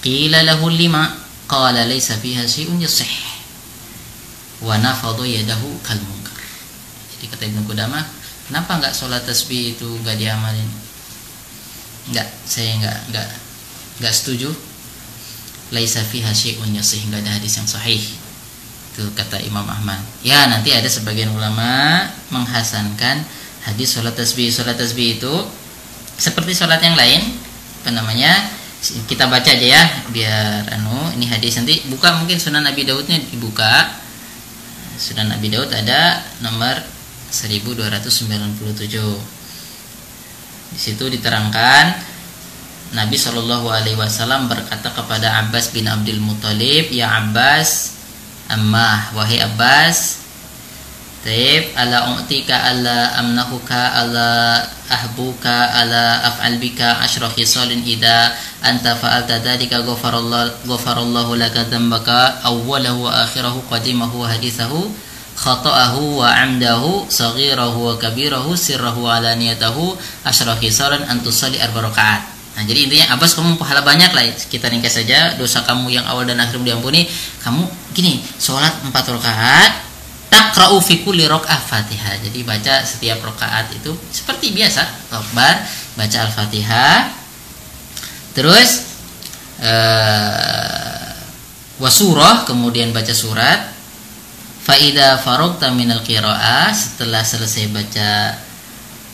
Qila 0.00 0.40
lahu 0.40 0.72
lima 0.72 1.12
qala 1.44 1.84
laysa 1.84 2.16
fiha 2.16 2.48
syai'un 2.48 2.80
yasih 2.80 3.39
wa 4.60 4.76
nafadhu 4.76 5.24
yadahu 5.24 5.80
kal 5.80 5.96
munkar. 6.00 6.36
Jadi 7.16 7.24
kata 7.32 7.42
Ibnu 7.48 7.64
Qudamah, 7.64 8.04
kenapa 8.48 8.80
enggak 8.80 8.92
sholat 8.96 9.24
tasbih 9.24 9.76
itu 9.76 9.88
enggak 10.00 10.20
diamalin? 10.20 10.68
Enggak, 12.12 12.28
saya 12.44 12.76
enggak 12.76 12.98
enggak 13.12 13.28
enggak 14.00 14.14
setuju. 14.14 14.50
Laisa 15.70 16.02
fiha 16.02 16.34
syai'un 16.34 16.74
yasih, 16.74 17.06
enggak 17.08 17.22
ada 17.24 17.38
hadis 17.38 17.56
yang 17.56 17.68
sahih. 17.68 18.02
Itu 18.90 19.06
kata 19.14 19.38
Imam 19.38 19.62
Ahmad. 19.64 20.02
Ya, 20.26 20.50
nanti 20.50 20.74
ada 20.74 20.90
sebagian 20.90 21.30
ulama 21.30 22.02
menghasankan 22.34 23.22
hadis 23.64 23.94
sholat 23.94 24.18
tasbih. 24.18 24.50
Sholat 24.50 24.74
tasbih 24.74 25.22
itu 25.22 25.34
seperti 26.18 26.52
sholat 26.52 26.82
yang 26.82 26.98
lain, 26.98 27.22
apa 27.80 27.90
namanya? 27.94 28.32
Kita 28.80 29.28
baca 29.28 29.44
aja 29.44 29.60
ya, 29.60 29.82
biar 30.08 30.64
anu 30.72 31.12
ini 31.12 31.28
hadis 31.28 31.60
nanti 31.60 31.84
buka 31.92 32.16
mungkin 32.16 32.40
Sunan 32.40 32.64
Nabi 32.64 32.88
Daudnya 32.88 33.20
dibuka 33.28 33.92
Sunan 35.00 35.32
Nabi 35.32 35.48
Daud 35.48 35.72
ada 35.72 36.20
nomor 36.44 36.76
1297. 37.32 38.20
Di 40.70 40.78
situ 40.78 41.08
diterangkan 41.08 41.84
Nabi 42.92 43.16
Shallallahu 43.16 43.72
Alaihi 43.72 43.96
Wasallam 43.96 44.52
berkata 44.52 44.92
kepada 44.92 45.40
Abbas 45.40 45.72
bin 45.72 45.88
Abdul 45.88 46.20
Muthalib, 46.20 46.92
ya 46.92 47.16
Abbas, 47.16 47.96
Ammah, 48.52 49.16
wahai 49.16 49.40
Abbas, 49.40 50.20
Taib 51.20 51.76
ala 51.76 52.16
u'tika 52.16 52.56
ala 52.56 53.12
amnahuka 53.20 53.76
ala 53.92 54.56
ahbuka 54.88 55.68
ala 55.68 56.24
af'al 56.32 56.56
bika 56.56 56.96
asyra 57.04 57.28
khisalin 57.28 57.84
ida 57.84 58.32
anta 58.64 58.96
fa'alta 58.96 59.36
dhalika 59.44 59.84
ghafarallahu 59.84 60.64
ghafarallahu 60.64 61.36
laka 61.36 61.68
dhanbaka 61.68 62.40
awwalahu 62.40 63.04
wa 63.04 63.20
akhirahu 63.28 63.60
qadimahu 63.68 64.24
wa 64.24 64.32
hadithahu 64.32 64.88
khata'ahu 65.36 66.24
wa 66.24 66.32
amdahu 66.40 67.04
saghirahu 67.12 67.92
wa 67.92 68.00
kabirahu 68.00 68.56
sirrahu 68.56 69.04
ala 69.04 69.36
niyatahu 69.36 69.92
asyra 70.24 70.56
khisalan 70.56 71.04
an 71.04 71.20
arba 71.60 71.80
rakaat 71.84 72.40
Nah, 72.50 72.66
jadi 72.66 72.90
intinya 72.90 73.14
Abbas 73.14 73.38
kamu 73.38 73.56
pahala 73.56 73.80
banyak 73.86 74.10
lah 74.10 74.26
kita 74.50 74.68
ringkas 74.68 75.00
saja 75.00 75.38
dosa 75.38 75.62
kamu 75.62 75.96
yang 75.96 76.04
awal 76.04 76.26
dan 76.26 76.36
akhir 76.42 76.58
diampuni. 76.60 77.06
Kamu 77.40 77.62
gini, 77.94 78.20
sholat 78.42 78.74
empat 78.84 79.06
rakaat, 79.06 79.89
takra'u 80.30 80.78
fi 80.78 81.02
kulli 81.02 81.26
rakaah 81.26 81.58
Fatihah. 81.58 82.22
Jadi 82.22 82.46
baca 82.46 82.86
setiap 82.86 83.20
rakaat 83.20 83.74
itu 83.74 83.92
seperti 84.14 84.54
biasa, 84.54 84.82
Akbar, 85.10 85.66
baca 85.98 86.18
Al-Fatihah. 86.24 87.10
Terus 88.32 88.94
uh, 89.60 91.10
wasurah, 91.82 92.46
kemudian 92.46 92.94
baca 92.94 93.12
surat. 93.12 93.74
Faida 94.60 95.18
farogta 95.18 95.72
minal 95.74 96.04
qiraah 96.06 96.70
setelah 96.70 97.24
selesai 97.26 97.72
baca 97.74 98.38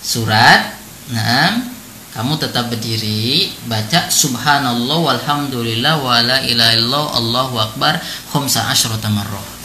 surat, 0.02 0.74
nah 1.08 1.76
kamu 2.16 2.34
tetap 2.40 2.72
berdiri 2.72 3.52
baca 3.68 4.08
subhanallah 4.08 4.98
walhamdulillah 5.04 6.00
wala 6.00 6.40
ilaha 6.48 6.72
illallah 6.72 7.06
allahu 7.12 7.54
akbar 7.60 8.00
khamsa 8.32 8.72
asyrata 8.72 9.12
marrah 9.12 9.55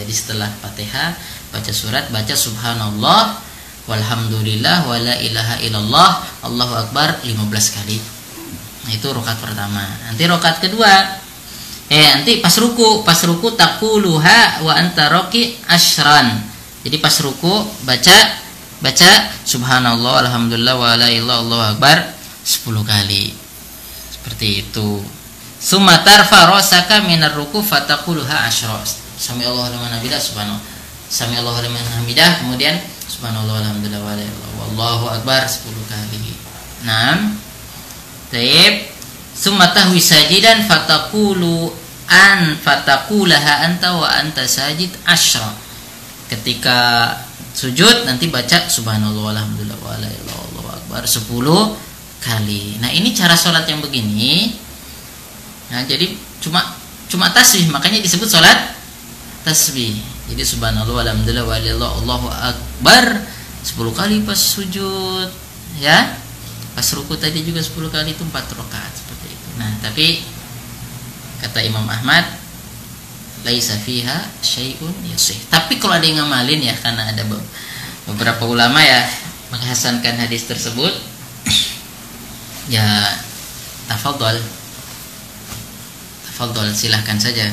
jadi 0.00 0.12
setelah 0.16 0.48
Fatihah 0.48 1.12
baca 1.52 1.72
surat 1.76 2.08
baca 2.08 2.32
subhanallah 2.32 3.36
walhamdulillah 3.84 4.88
wala 4.88 5.12
ilaha 5.20 5.60
illallah 5.60 6.10
Allahu 6.40 6.72
akbar 6.88 7.20
15 7.20 7.76
kali. 7.76 8.00
Nah, 8.80 8.90
itu 8.96 9.04
rokat 9.12 9.36
pertama. 9.44 9.84
Nanti 10.08 10.24
rokat 10.24 10.64
kedua 10.64 11.20
eh 11.92 12.06
nanti 12.16 12.40
pas 12.40 12.54
ruku, 12.56 13.04
pas 13.04 13.20
ruku 13.28 13.52
takuluha 13.52 14.64
wa 14.64 14.72
anta 14.72 15.12
roki 15.12 15.60
ashran. 15.68 16.48
Jadi 16.80 16.96
pas 16.96 17.12
ruku 17.20 17.68
baca 17.84 18.16
baca 18.80 19.10
subhanallah 19.44 20.32
alhamdulillah 20.32 20.80
wala 20.80 21.12
ilaha 21.12 21.44
Allahu 21.44 21.64
akbar 21.76 22.08
10 22.40 22.88
kali. 22.88 23.36
Seperti 24.16 24.64
itu. 24.64 25.04
Sumatar 25.60 26.24
farosaka 26.24 27.04
minar 27.04 27.36
ruku 27.36 27.60
fatakuluha 27.60 28.48
ashras 28.48 29.09
sami 29.20 29.44
Allah 29.44 29.68
liman 29.68 29.92
hamidah 30.00 30.16
subhanallah 30.16 30.64
sami 31.12 31.36
Allah 31.36 31.60
liman 31.60 31.84
hamidah 32.00 32.40
kemudian 32.40 32.80
subhanallah 33.04 33.60
alhamdulillah 33.60 34.00
wallahu 34.56 35.12
akbar 35.12 35.44
10 35.44 35.68
kali. 35.84 36.32
6 36.88 38.32
taib. 38.32 38.88
Summa 39.30 39.76
tahwi 39.76 40.00
sajidan 40.00 40.64
fataqulu 40.64 41.68
an 42.08 42.56
fataqulaha 42.56 43.68
anta 43.68 43.92
wa 43.98 44.08
anta 44.08 44.48
sajid 44.48 44.88
asyra. 45.04 45.52
Ketika 46.32 47.10
sujud 47.52 48.08
nanti 48.08 48.32
baca 48.32 48.72
subhanallah 48.72 49.36
alhamdulillah 49.36 49.76
wallahu 49.84 50.68
akbar 50.72 51.04
10 51.04 51.28
kali. 52.24 52.80
Nah 52.80 52.88
ini 52.88 53.12
cara 53.12 53.36
sholat 53.36 53.68
yang 53.68 53.84
begini. 53.84 54.56
Nah 55.68 55.84
jadi 55.84 56.14
cuma 56.40 56.62
cuma 57.10 57.28
tasbih 57.34 57.68
makanya 57.68 58.00
disebut 58.00 58.30
sholat 58.30 58.79
tasbih. 59.42 59.96
Jadi 60.30 60.42
subhanallah 60.44 61.06
alhamdulillah 61.06 61.46
walillah 61.46 61.90
Allahu 62.04 62.28
akbar. 62.28 63.24
10 63.60 63.76
kali 63.92 64.24
pas 64.24 64.40
sujud 64.40 65.28
ya. 65.80 66.16
Pas 66.72 66.86
ruku 66.96 67.12
tadi 67.20 67.44
juga 67.44 67.60
10 67.60 67.92
kali 67.92 68.16
itu 68.16 68.24
4 68.24 68.32
rakaat 68.32 68.92
seperti 68.96 69.26
itu. 69.28 69.48
Nah 69.60 69.70
tapi 69.84 70.06
kata 71.40 71.64
Imam 71.64 71.84
Ahmad 71.88 72.24
laisa 73.40 73.72
fiha 73.80 74.28
syai'un 74.44 74.92
yasih 75.08 75.48
tapi 75.48 75.80
kalau 75.80 75.96
ada 75.96 76.04
yang 76.04 76.20
ngamalin 76.20 76.60
ya 76.60 76.76
karena 76.76 77.08
ada 77.08 77.24
beberapa 78.04 78.44
ulama 78.44 78.84
ya 78.84 79.00
menghasankan 79.48 80.20
hadis 80.20 80.44
tersebut 80.44 80.92
ya 82.68 82.84
tafadhol. 83.88 84.36
Tafadhol 86.28 86.72
silahkan 86.72 87.16
saja 87.16 87.48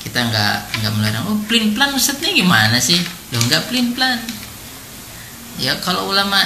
kita 0.00 0.18
nggak 0.28 0.54
nggak 0.80 0.92
melarang. 0.96 1.24
Oh 1.28 1.38
plin 1.44 1.76
plan 1.76 1.92
ustadznya 1.92 2.32
gimana 2.32 2.80
sih? 2.80 2.98
Lo 3.30 3.38
nggak 3.44 3.68
plin 3.68 3.92
plan 3.94 4.18
ya 5.60 5.76
kalau 5.84 6.08
ulama 6.08 6.40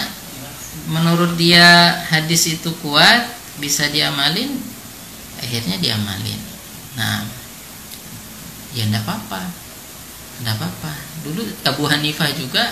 menurut 0.90 1.38
dia 1.38 1.94
hadis 2.10 2.50
itu 2.50 2.74
kuat 2.82 3.30
bisa 3.62 3.86
diamalin 3.94 4.58
akhirnya 5.38 5.78
diamalin. 5.78 6.40
Nah 6.98 7.22
ya 8.74 8.90
enggak 8.90 9.06
apa-apa. 9.06 9.42
Enggak 10.42 10.54
apa-apa. 10.58 10.92
Dulu 11.22 11.42
Abu 11.62 11.86
Hanifah 11.86 12.30
juga 12.34 12.64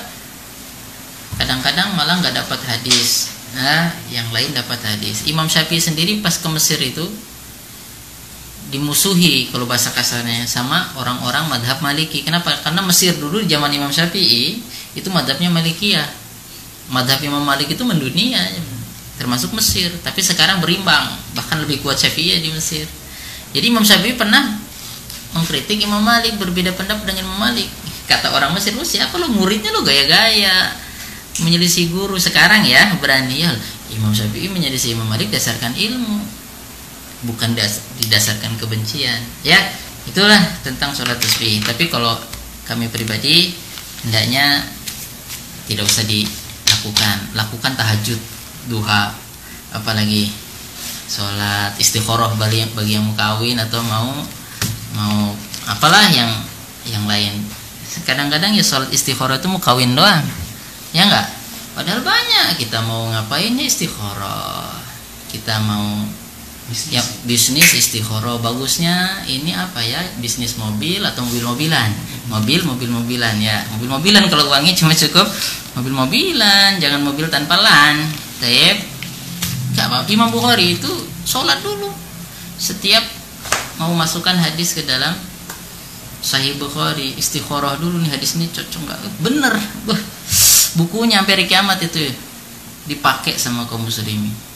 kadang-kadang 1.38 1.94
malah 1.94 2.18
nggak 2.18 2.42
dapat 2.42 2.60
hadis. 2.66 3.30
Nah 3.54 3.94
yang 4.10 4.26
lain 4.34 4.50
dapat 4.50 4.82
hadis. 4.82 5.24
Imam 5.30 5.46
Syafi'i 5.46 5.78
sendiri 5.78 6.18
pas 6.18 6.34
ke 6.34 6.48
Mesir 6.50 6.82
itu 6.82 7.06
dimusuhi 8.72 9.52
kalau 9.52 9.68
bahasa 9.68 9.92
kasarnya. 9.92 10.48
Sama 10.48 10.96
orang-orang 10.96 11.52
madhab 11.52 11.84
maliki. 11.84 12.24
Kenapa? 12.24 12.56
Karena 12.64 12.80
Mesir 12.80 13.12
dulu 13.20 13.44
zaman 13.44 13.68
Imam 13.68 13.92
Syafi'i 13.92 14.64
itu 14.96 15.08
madhabnya 15.12 15.52
malikiyah. 15.52 16.08
Madhab 16.88 17.20
Imam 17.20 17.44
Malik 17.44 17.72
itu 17.72 17.84
mendunia 17.84 18.40
termasuk 19.20 19.52
Mesir. 19.52 19.92
Tapi 20.00 20.24
sekarang 20.24 20.64
berimbang 20.64 21.12
bahkan 21.36 21.60
lebih 21.60 21.84
kuat 21.84 22.00
Syafi'i 22.00 22.40
di 22.40 22.48
Mesir. 22.48 22.88
Jadi 23.52 23.68
Imam 23.68 23.84
Syafi'i 23.84 24.16
pernah 24.16 24.56
mengkritik 25.36 25.76
Imam 25.84 26.00
Malik 26.00 26.40
berbeda 26.40 26.72
pendapat 26.72 27.04
dengan 27.04 27.28
Imam 27.28 27.38
Malik. 27.38 27.68
Kata 28.08 28.32
orang 28.32 28.56
Mesir 28.56 28.72
lu 28.72 28.82
siapa 28.82 29.14
lu 29.20 29.28
muridnya 29.30 29.70
lu 29.70 29.84
gaya-gaya 29.84 30.72
menyelisih 31.44 31.92
guru. 31.92 32.16
Sekarang 32.16 32.64
ya 32.64 32.96
berani 32.96 33.44
ya. 33.44 33.52
Imam 33.92 34.16
Syafi'i 34.16 34.48
menyelisih 34.48 34.96
Imam 34.96 35.04
Malik 35.04 35.28
dasarkan 35.28 35.76
ilmu 35.76 36.41
bukan 37.26 37.54
das 37.54 37.82
didasarkan 38.02 38.58
kebencian. 38.58 39.18
Ya 39.46 39.58
itulah 40.06 40.40
tentang 40.66 40.90
sholat 40.94 41.18
tasbih. 41.18 41.62
Tapi 41.62 41.86
kalau 41.90 42.18
kami 42.66 42.90
pribadi 42.90 43.54
hendaknya 44.06 44.66
tidak 45.70 45.86
usah 45.86 46.04
dilakukan. 46.06 47.16
Lakukan 47.38 47.72
tahajud 47.78 48.18
duha 48.70 49.14
apalagi 49.72 50.30
sholat 51.06 51.74
istikharah 51.78 52.34
bagi 52.36 52.64
yang 52.64 52.70
bagi 52.74 52.92
yang 52.98 53.04
mau 53.06 53.16
kawin 53.16 53.58
atau 53.58 53.80
mau 53.84 54.10
mau 54.94 55.34
apalah 55.70 56.10
yang 56.10 56.30
yang 56.86 57.06
lain. 57.06 57.38
Kadang-kadang 58.02 58.56
ya 58.56 58.64
sholat 58.64 58.90
istikharah 58.90 59.38
itu 59.38 59.46
mau 59.46 59.62
kawin 59.62 59.94
doang. 59.94 60.22
Ya 60.90 61.06
enggak 61.06 61.30
padahal 61.72 62.02
banyak. 62.02 62.58
Kita 62.58 62.82
mau 62.84 63.08
ngapain 63.08 63.54
ya 63.54 63.64
istikharah? 63.64 64.76
Kita 65.32 65.62
mau 65.64 66.04
bisnis. 66.72 66.96
ya 66.96 67.02
bisnis 67.28 67.68
istikharah 67.76 68.40
bagusnya 68.40 69.22
ini 69.28 69.52
apa 69.52 69.84
ya? 69.84 70.00
Bisnis 70.18 70.56
mobil 70.56 71.04
atau 71.04 71.20
mobil 71.28 71.44
mobilan 71.44 71.90
mobil 72.32 72.64
mobil 72.64 72.88
mobilan 72.88 73.36
ya. 73.38 73.60
Mobil 73.76 73.92
mobilan 73.92 74.24
kalau 74.32 74.48
uangnya 74.48 74.72
cuma 74.72 74.96
cukup 74.96 75.28
mobil 75.76 75.92
mobilan 75.92 76.80
jangan 76.80 77.04
mobil 77.04 77.28
tanpa 77.28 77.60
lan. 77.60 78.00
Taib 78.40 78.80
gak 79.76 79.86
apa 79.86 80.08
Imam 80.08 80.32
Bukhari 80.32 80.80
itu 80.80 80.90
sholat 81.28 81.60
dulu. 81.60 81.92
Setiap 82.56 83.04
mau 83.76 83.92
masukkan 83.92 84.34
hadis 84.34 84.72
ke 84.72 84.82
dalam 84.88 85.12
Sahih 86.22 86.54
Bukhari 86.56 87.18
istikharah 87.18 87.76
dulu 87.76 87.98
nih 88.00 88.14
hadis 88.14 88.38
ini 88.38 88.48
cocok 88.48 88.80
nggak? 88.88 88.98
Bener. 89.20 89.54
Bukunya 90.78 91.20
sampai 91.20 91.44
kiamat 91.44 91.84
itu 91.84 92.00
dipakai 92.88 93.36
sama 93.36 93.68
kaum 93.68 93.84
muslimin 93.84 94.51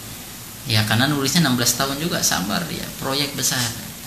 ya 0.66 0.82
karena 0.82 1.06
nulisnya 1.06 1.46
16 1.46 1.78
tahun 1.78 1.96
juga 2.02 2.18
sabar 2.20 2.66
dia 2.66 2.84
proyek 2.98 3.38
besar. 3.38 3.62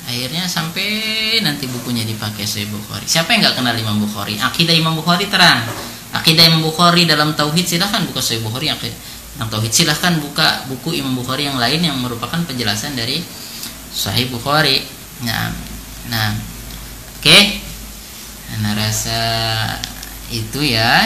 Akhirnya 0.10 0.50
sampai 0.50 1.38
nanti 1.46 1.70
bukunya 1.70 2.02
dipakai 2.02 2.42
Sahih 2.42 2.66
Bukhari. 2.74 3.06
Siapa 3.06 3.30
yang 3.30 3.46
nggak 3.46 3.62
kenal 3.62 3.76
Imam 3.78 4.02
Bukhari? 4.02 4.42
Akidah 4.42 4.74
Imam 4.74 4.98
Bukhari 4.98 5.30
terang. 5.30 5.62
Akidah 6.10 6.50
Imam 6.50 6.66
Bukhari 6.66 7.06
dalam 7.06 7.38
tauhid 7.38 7.70
silahkan 7.70 8.02
buka 8.10 8.18
Sahih 8.18 8.42
Bukhari 8.42 8.74
yang 8.74 8.80
yang 9.38 9.48
tauhid. 9.54 9.70
Silahkan 9.70 10.18
buka 10.18 10.66
buku 10.66 10.98
Imam 10.98 11.14
Bukhari 11.14 11.46
yang 11.46 11.62
lain 11.62 11.86
yang 11.86 11.96
merupakan 12.02 12.42
penjelasan 12.42 12.98
dari 12.98 13.22
Sahih 13.94 14.34
Bukhari. 14.34 14.82
Nah 15.24 15.54
nah 16.10 16.34
oke. 17.22 17.30
Okay. 17.30 17.62
nah 18.66 18.74
rasa 18.74 19.22
itu 20.34 20.66
ya. 20.66 21.06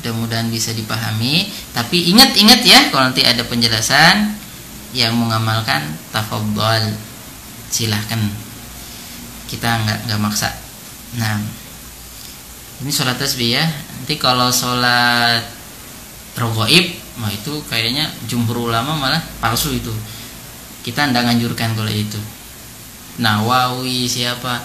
Mudah-mudahan 0.00 0.48
bisa 0.54 0.70
dipahami. 0.70 1.50
Tapi 1.74 2.14
ingat-ingat 2.14 2.62
ya 2.62 2.94
kalau 2.94 3.10
nanti 3.10 3.26
ada 3.26 3.42
penjelasan 3.42 4.38
yang 4.96 5.14
mengamalkan 5.14 5.94
tafadhol. 6.10 6.94
Silahkan. 7.70 8.18
Kita 9.46 9.68
nggak 9.86 9.98
nggak 10.10 10.20
maksa. 10.20 10.50
Nah 11.18 11.38
ini 12.80 12.90
sholat 12.90 13.18
tasbih 13.18 13.58
ya. 13.58 13.64
Nanti 13.66 14.16
kalau 14.18 14.50
sholat 14.50 15.42
rogoib 16.38 17.02
nah 17.20 17.28
itu 17.28 17.60
kayaknya 17.68 18.08
jumhur 18.24 18.70
ulama 18.70 18.96
malah 18.96 19.20
palsu 19.42 19.76
itu. 19.76 19.92
Kita 20.80 21.10
tidak 21.10 21.28
nganjurkan 21.28 21.76
kalau 21.76 21.92
itu. 21.92 22.18
Nawawi 23.20 24.08
siapa? 24.08 24.64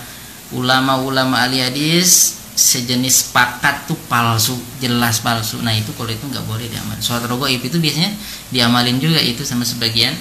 Ulama-ulama 0.56 1.44
ahli 1.44 1.60
hadis 1.60 2.40
sejenis 2.56 3.36
pakat 3.36 3.84
tuh 3.84 4.00
palsu 4.08 4.56
jelas 4.80 5.20
palsu. 5.20 5.60
Nah 5.60 5.76
itu 5.76 5.92
kalau 6.00 6.08
itu 6.08 6.24
nggak 6.24 6.48
boleh 6.48 6.72
diamal 6.72 6.96
sholat 7.04 7.28
rogoib 7.28 7.60
itu 7.60 7.78
biasanya 7.78 8.16
diamalin 8.50 8.98
juga 8.98 9.20
itu 9.20 9.44
sama 9.44 9.68
sebagian 9.68 10.16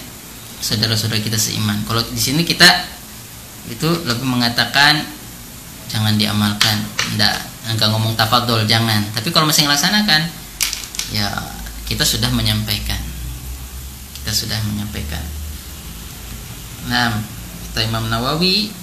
saudara-saudara 0.58 1.22
kita 1.22 1.38
seiman. 1.38 1.78
Kalau 1.86 2.02
di 2.02 2.18
sini 2.18 2.42
kita 2.42 2.66
itu 3.70 3.86
lebih 4.04 4.26
mengatakan 4.26 5.06
jangan 5.86 6.18
diamalkan. 6.18 6.82
Enggak 7.14 7.38
enggak 7.70 7.88
ngomong 7.94 8.18
tafadhol 8.18 8.66
jangan. 8.66 9.06
Tapi 9.14 9.30
kalau 9.30 9.46
masih 9.46 9.70
melaksanakan 9.70 10.26
ya 11.14 11.30
kita 11.86 12.02
sudah 12.02 12.28
menyampaikan. 12.34 12.98
Kita 14.20 14.34
sudah 14.34 14.58
menyampaikan. 14.66 15.22
Nah 16.90 17.14
kata 17.70 17.90
Imam 17.90 18.10
Nawawi 18.10 18.74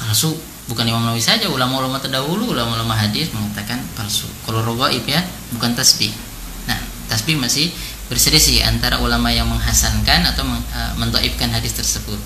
palsu 0.00 0.36
bukan 0.70 0.86
Imam 0.86 1.02
Nawawi 1.02 1.18
saja 1.18 1.50
ulama-ulama 1.50 1.98
terdahulu 1.98 2.54
ulama-ulama 2.54 2.94
hadis 2.94 3.34
mengatakan 3.34 3.82
palsu. 3.98 4.30
Kalau 4.46 4.62
rogaib 4.62 5.02
ya 5.02 5.18
bukan 5.50 5.74
tasbih. 5.74 6.14
Nah 6.70 6.78
tasbih 7.10 7.34
masih 7.34 7.74
berselisih 8.06 8.62
antara 8.62 9.02
ulama 9.02 9.34
yang 9.34 9.50
menghasankan 9.50 10.22
atau 10.30 10.46
uh, 10.46 10.94
mendoibkan 10.94 11.50
hadis 11.50 11.74
tersebut. 11.74 12.22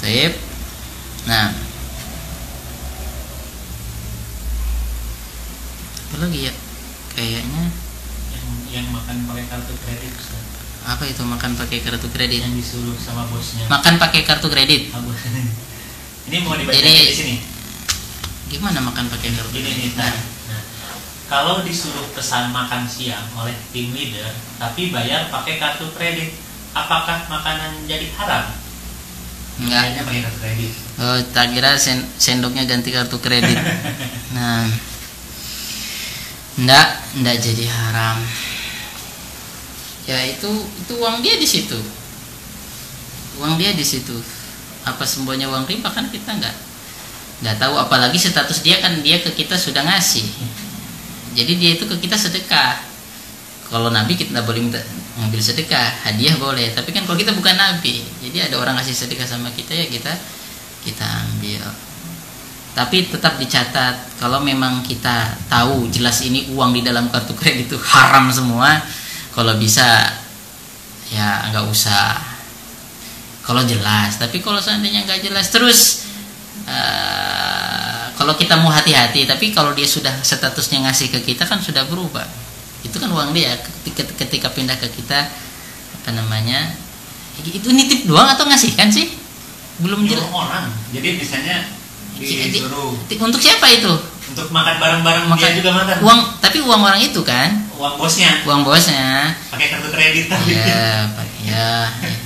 Taib. 0.00 0.32
nah. 1.28 1.52
Apa 6.08 6.16
lagi 6.24 6.48
ya? 6.48 6.52
Kayaknya 7.12 7.64
yang 8.32 8.48
yang 8.72 8.86
makan 8.88 9.28
pakai 9.28 9.44
kartu 9.44 9.76
kredit 9.84 10.14
apa 10.86 11.02
itu 11.02 11.18
makan 11.26 11.58
pakai 11.58 11.82
kartu 11.82 12.06
kredit? 12.14 12.46
Yang 12.46 12.62
disuruh 12.62 12.94
sama 12.94 13.26
bosnya. 13.26 13.66
Makan 13.66 13.98
pakai 13.98 14.22
kartu 14.22 14.46
kredit 14.46 14.94
Ini 16.26 16.42
mau 16.42 16.58
dibaca 16.58 16.74
di 16.74 17.14
sini. 17.14 17.36
Gimana 18.50 18.82
makan 18.82 19.06
pakai 19.06 19.30
kartu 19.30 19.54
Ini 19.62 19.70
nih. 19.78 19.90
Nah, 19.94 20.10
nah, 20.50 20.62
kalau 21.30 21.62
disuruh 21.62 22.10
pesan 22.14 22.50
makan 22.50 22.82
siang 22.86 23.30
oleh 23.38 23.54
tim 23.70 23.94
leader, 23.94 24.26
tapi 24.58 24.90
bayar 24.90 25.30
pakai 25.30 25.62
kartu 25.62 25.86
kredit, 25.94 26.34
apakah 26.74 27.30
makanan 27.30 27.86
jadi 27.86 28.10
haram? 28.18 28.50
Enggak. 29.62 30.02
Pakai 30.02 30.22
kartu 30.26 30.38
kredit. 30.42 30.72
Oh, 30.98 31.18
tak 31.30 31.54
kira 31.54 31.78
sen 31.78 32.02
sendoknya 32.18 32.66
ganti 32.66 32.90
kartu 32.90 33.22
kredit. 33.22 33.58
nah, 34.36 34.66
enggak, 36.58 36.86
enggak 37.14 37.36
jadi 37.38 37.64
haram. 37.70 38.18
Ya 40.10 40.26
itu 40.26 40.50
itu 40.50 40.92
uang 40.98 41.22
dia 41.22 41.38
di 41.38 41.46
situ. 41.46 41.78
Uang 43.38 43.58
dia 43.62 43.70
di 43.74 43.86
situ 43.86 44.35
apa 44.86 45.02
semuanya 45.02 45.50
uang 45.50 45.66
riba 45.66 45.90
kan 45.90 46.06
kita 46.06 46.30
nggak 46.38 46.56
nggak 47.42 47.56
tahu. 47.58 47.74
Apalagi 47.76 48.16
status 48.16 48.62
dia 48.62 48.78
kan 48.78 49.02
dia 49.02 49.18
ke 49.20 49.34
kita 49.34 49.58
sudah 49.58 49.82
ngasih. 49.82 50.24
Jadi 51.36 51.52
dia 51.58 51.70
itu 51.76 51.84
ke 51.84 51.98
kita 51.98 52.14
sedekah. 52.16 52.80
Kalau 53.66 53.90
nabi 53.90 54.14
kita 54.14 54.46
boleh 54.46 54.62
minta 54.62 54.78
ngambil 55.18 55.42
sedekah 55.42 56.06
hadiah 56.06 56.38
boleh. 56.38 56.70
Tapi 56.72 56.94
kan 56.94 57.02
kalau 57.02 57.18
kita 57.18 57.34
bukan 57.34 57.58
nabi 57.58 58.06
jadi 58.22 58.48
ada 58.48 58.62
orang 58.62 58.78
ngasih 58.78 58.94
sedekah 58.94 59.26
sama 59.26 59.50
kita 59.52 59.74
ya 59.74 59.90
kita 59.90 60.14
kita 60.86 61.02
ambil. 61.02 61.66
Tapi 62.76 63.08
tetap 63.08 63.40
dicatat 63.40 64.20
kalau 64.20 64.38
memang 64.38 64.84
kita 64.84 65.34
tahu 65.48 65.88
jelas 65.88 66.20
ini 66.22 66.52
uang 66.52 66.76
di 66.76 66.84
dalam 66.84 67.08
kartu 67.08 67.32
kredit 67.32 67.72
itu 67.72 67.76
haram 67.80 68.28
semua 68.28 68.84
kalau 69.32 69.56
bisa 69.56 69.84
ya 71.08 71.48
nggak 71.50 71.66
usah 71.72 72.35
kalau 73.46 73.62
jelas. 73.62 74.18
Tapi 74.18 74.42
kalau 74.42 74.58
seandainya 74.58 75.06
nggak 75.06 75.22
jelas 75.22 75.46
terus 75.54 76.10
uh, 76.66 78.10
kalau 78.18 78.34
kita 78.34 78.58
mau 78.58 78.74
hati-hati 78.74 79.22
tapi 79.24 79.54
kalau 79.54 79.70
dia 79.72 79.86
sudah 79.86 80.12
statusnya 80.20 80.82
ngasih 80.84 81.14
ke 81.14 81.22
kita 81.22 81.46
kan 81.46 81.62
sudah 81.62 81.86
berubah. 81.86 82.26
Itu 82.82 82.98
kan 82.98 83.08
uang 83.14 83.30
dia. 83.30 83.54
Ketika, 83.62 84.02
ketika 84.26 84.48
pindah 84.50 84.74
ke 84.76 84.90
kita 84.90 85.30
apa 86.02 86.10
namanya 86.10 86.74
itu 87.40 87.68
nitip 87.70 88.10
doang 88.10 88.26
atau 88.34 88.44
ngasih 88.50 88.74
kan 88.74 88.90
sih? 88.90 89.14
Belum 89.78 90.02
jelas. 90.08 90.26
orang. 90.34 90.66
Jadi 90.90 91.20
misalnya 91.20 91.68
disuruh. 92.16 92.96
untuk 93.22 93.40
siapa 93.40 93.68
itu 93.70 93.92
untuk 94.26 94.48
makan 94.50 94.74
bareng-bareng 94.82 95.24
makan 95.30 95.50
dia. 95.50 95.58
juga 95.62 95.70
makan. 95.76 95.94
Uang 96.02 96.20
tapi 96.42 96.58
uang 96.62 96.82
orang 96.82 97.00
itu 97.02 97.20
kan? 97.22 97.66
Uang 97.78 97.94
bosnya. 98.00 98.42
Uang 98.42 98.66
bosnya. 98.66 99.34
Pakai 99.52 99.66
kartu 99.70 99.88
kredit 99.94 100.26
tapi. 100.26 100.56
ya 100.56 101.06
ya, 101.46 101.68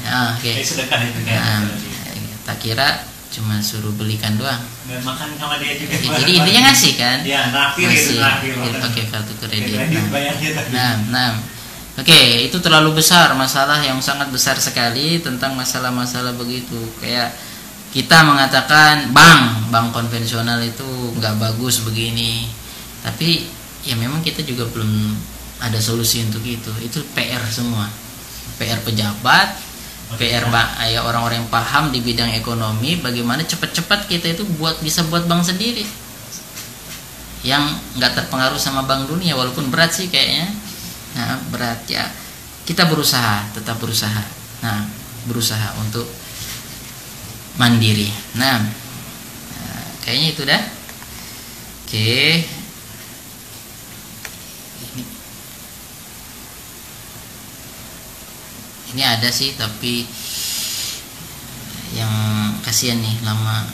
ya 0.07 0.19
oke. 0.33 0.41
Okay. 0.41 0.65
sedekah 0.65 1.01
itu 1.05 1.21
kan. 1.29 1.37
Nah, 1.37 1.61
tak 2.49 2.57
kira 2.63 2.89
cuma 3.31 3.63
suruh 3.63 3.95
belikan 3.95 4.35
doang. 4.41 4.59
Dan 4.89 5.05
makan 5.07 5.39
sama 5.39 5.61
dia 5.61 5.77
juga. 5.79 5.95
Ya, 5.95 6.19
jadi 6.25 6.33
intinya 6.43 6.61
ngasih 6.73 6.93
kan? 6.99 7.19
Ya 7.23 7.41
naktir 7.55 7.89
itu 7.93 8.19
naktir 8.19 8.53
pakai 8.59 9.05
kartu 9.07 9.35
kredit. 9.39 9.77
Nah, 9.77 10.01
nah, 10.73 10.93
nah. 11.13 11.31
Oke, 11.99 12.17
okay, 12.17 12.49
itu 12.49 12.57
terlalu 12.65 12.97
besar 13.03 13.35
masalah 13.37 13.77
yang 13.85 14.01
sangat 14.01 14.33
besar 14.33 14.57
sekali 14.57 15.21
tentang 15.21 15.53
masalah-masalah 15.53 16.33
begitu. 16.33 16.81
Kayak 16.97 17.35
kita 17.91 18.23
mengatakan 18.23 19.11
bank 19.11 19.73
bank 19.75 19.91
konvensional 19.91 20.63
itu 20.63 21.15
nggak 21.19 21.39
bagus 21.43 21.83
begini. 21.83 22.47
Tapi 23.03 23.49
ya 23.83 23.99
memang 23.99 24.23
kita 24.23 24.47
juga 24.47 24.69
belum 24.71 25.17
ada 25.59 25.79
solusi 25.83 26.23
untuk 26.23 26.45
itu. 26.47 26.71
Itu 26.83 27.03
PR 27.17 27.43
semua. 27.51 27.91
PR 28.61 28.79
pejabat 28.85 29.71
PR 30.19 30.43
ya 30.91 31.07
orang-orang 31.07 31.47
yang 31.47 31.51
paham 31.55 31.95
di 31.95 32.03
bidang 32.03 32.35
ekonomi 32.35 32.99
bagaimana 32.99 33.47
cepat-cepat 33.47 34.11
kita 34.11 34.35
itu 34.35 34.43
buat 34.59 34.83
bisa 34.83 35.07
buat 35.07 35.31
bank 35.31 35.47
sendiri. 35.47 35.87
Yang 37.47 37.79
nggak 37.95 38.19
terpengaruh 38.19 38.59
sama 38.59 38.83
bank 38.91 39.07
dunia 39.07 39.39
walaupun 39.39 39.71
berat 39.71 39.95
sih 39.95 40.11
kayaknya. 40.11 40.51
Nah 41.15 41.39
berat 41.55 41.87
ya. 41.87 42.11
Kita 42.67 42.91
berusaha 42.91 43.55
tetap 43.55 43.79
berusaha. 43.79 44.23
Nah 44.67 44.83
berusaha 45.31 45.79
untuk 45.79 46.11
mandiri. 47.61 48.09
Nah, 48.41 48.57
nah 48.57 49.83
kayaknya 50.01 50.29
itu 50.33 50.43
dah. 50.49 50.63
Oke. 51.85 52.41
Ini, 54.81 55.03
ini 58.97 59.03
ada 59.05 59.29
sih 59.29 59.53
tapi 59.61 60.09
yang 61.93 62.09
kasihan 62.65 62.97
nih 62.97 63.21
lama. 63.21 63.69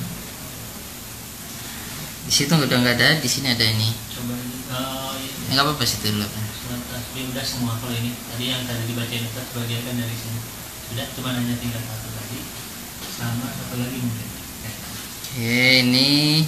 Di 2.26 2.32
situ 2.34 2.51
udah 2.51 2.66
nggak 2.66 2.99
ada, 2.99 3.22
di 3.22 3.28
sini 3.30 3.55
ada 3.55 3.62
ini. 3.62 3.87
Coba 4.18 4.34
uh, 4.74 5.14
nggak 5.55 5.62
apa-apa 5.62 5.87
situ 5.87 6.11
dulu 6.11 6.26
kan. 6.26 6.45
udah 7.16 7.45
semua 7.45 7.72
kalau 7.80 7.97
ini 7.97 8.12
tadi 8.12 8.45
yang 8.53 8.61
tadi 8.68 8.93
dibacain 8.93 9.24
itu 9.24 9.41
sebagian 9.41 9.80
kan 9.87 9.95
dari 9.95 10.16
sini. 10.16 10.41
Sudah 10.91 11.07
cuma 11.14 11.30
hanya 11.39 11.55
tinggal 11.61 11.80
satu 11.80 12.16
sama 13.17 13.49
satu 13.49 13.75
lagi 13.81 13.97
mungkin. 13.97 14.29
Oke, 15.25 15.61
ini. 15.85 16.45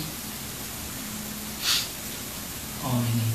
Oh 2.84 3.00
ini. 3.00 3.26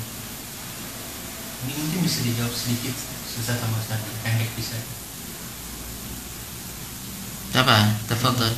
Ini 1.66 1.72
mungkin 1.74 2.00
bisa 2.06 2.22
dijawab 2.22 2.54
sedikit 2.54 2.94
susah 3.34 3.58
sama 3.58 3.82
Ustaz 3.82 3.98
pendek 4.22 4.50
bisa. 4.54 4.78
Apa 7.54 7.94
tafadhol 8.10 8.50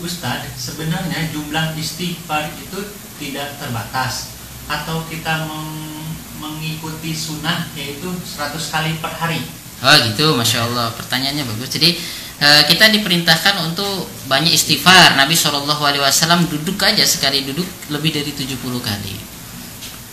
Ustaz 0.00 0.48
sebenarnya 0.56 1.28
jumlah 1.32 1.72
istighfar 1.76 2.52
itu 2.60 2.80
tidak 3.16 3.56
terbatas. 3.56 4.36
Atau 4.68 5.04
kita 5.08 5.48
meng 5.48 5.84
mengikuti 6.40 7.16
sunnah 7.16 7.68
yaitu 7.72 8.12
100 8.12 8.52
kali 8.68 8.90
per 9.00 9.12
hari. 9.16 9.40
Oh 9.80 9.96
gitu. 10.08 10.36
Masya 10.36 10.68
Allah. 10.68 10.92
Pertanyaannya 10.92 11.44
bagus. 11.48 11.72
Jadi 11.72 11.96
Eh, 12.34 12.62
kita 12.66 12.90
diperintahkan 12.90 13.62
untuk 13.62 14.10
banyak 14.26 14.50
istighfar. 14.50 15.14
Nabi 15.14 15.38
Shallallahu 15.38 15.78
Alaihi 15.86 16.02
Wasallam 16.02 16.50
duduk 16.50 16.82
aja 16.82 17.06
sekali 17.06 17.46
duduk 17.46 17.66
lebih 17.94 18.10
dari 18.10 18.34
70 18.34 18.58
kali. 18.82 19.14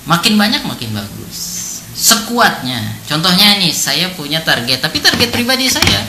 Makin 0.05 0.37
banyak 0.37 0.61
makin 0.61 0.93
bagus. 0.93 1.37
Sekuatnya. 1.97 3.01
Contohnya 3.09 3.57
nih, 3.57 3.73
saya 3.73 4.13
punya 4.13 4.45
target, 4.45 4.85
tapi 4.85 5.01
target 5.01 5.33
pribadi 5.33 5.65
saya, 5.65 6.05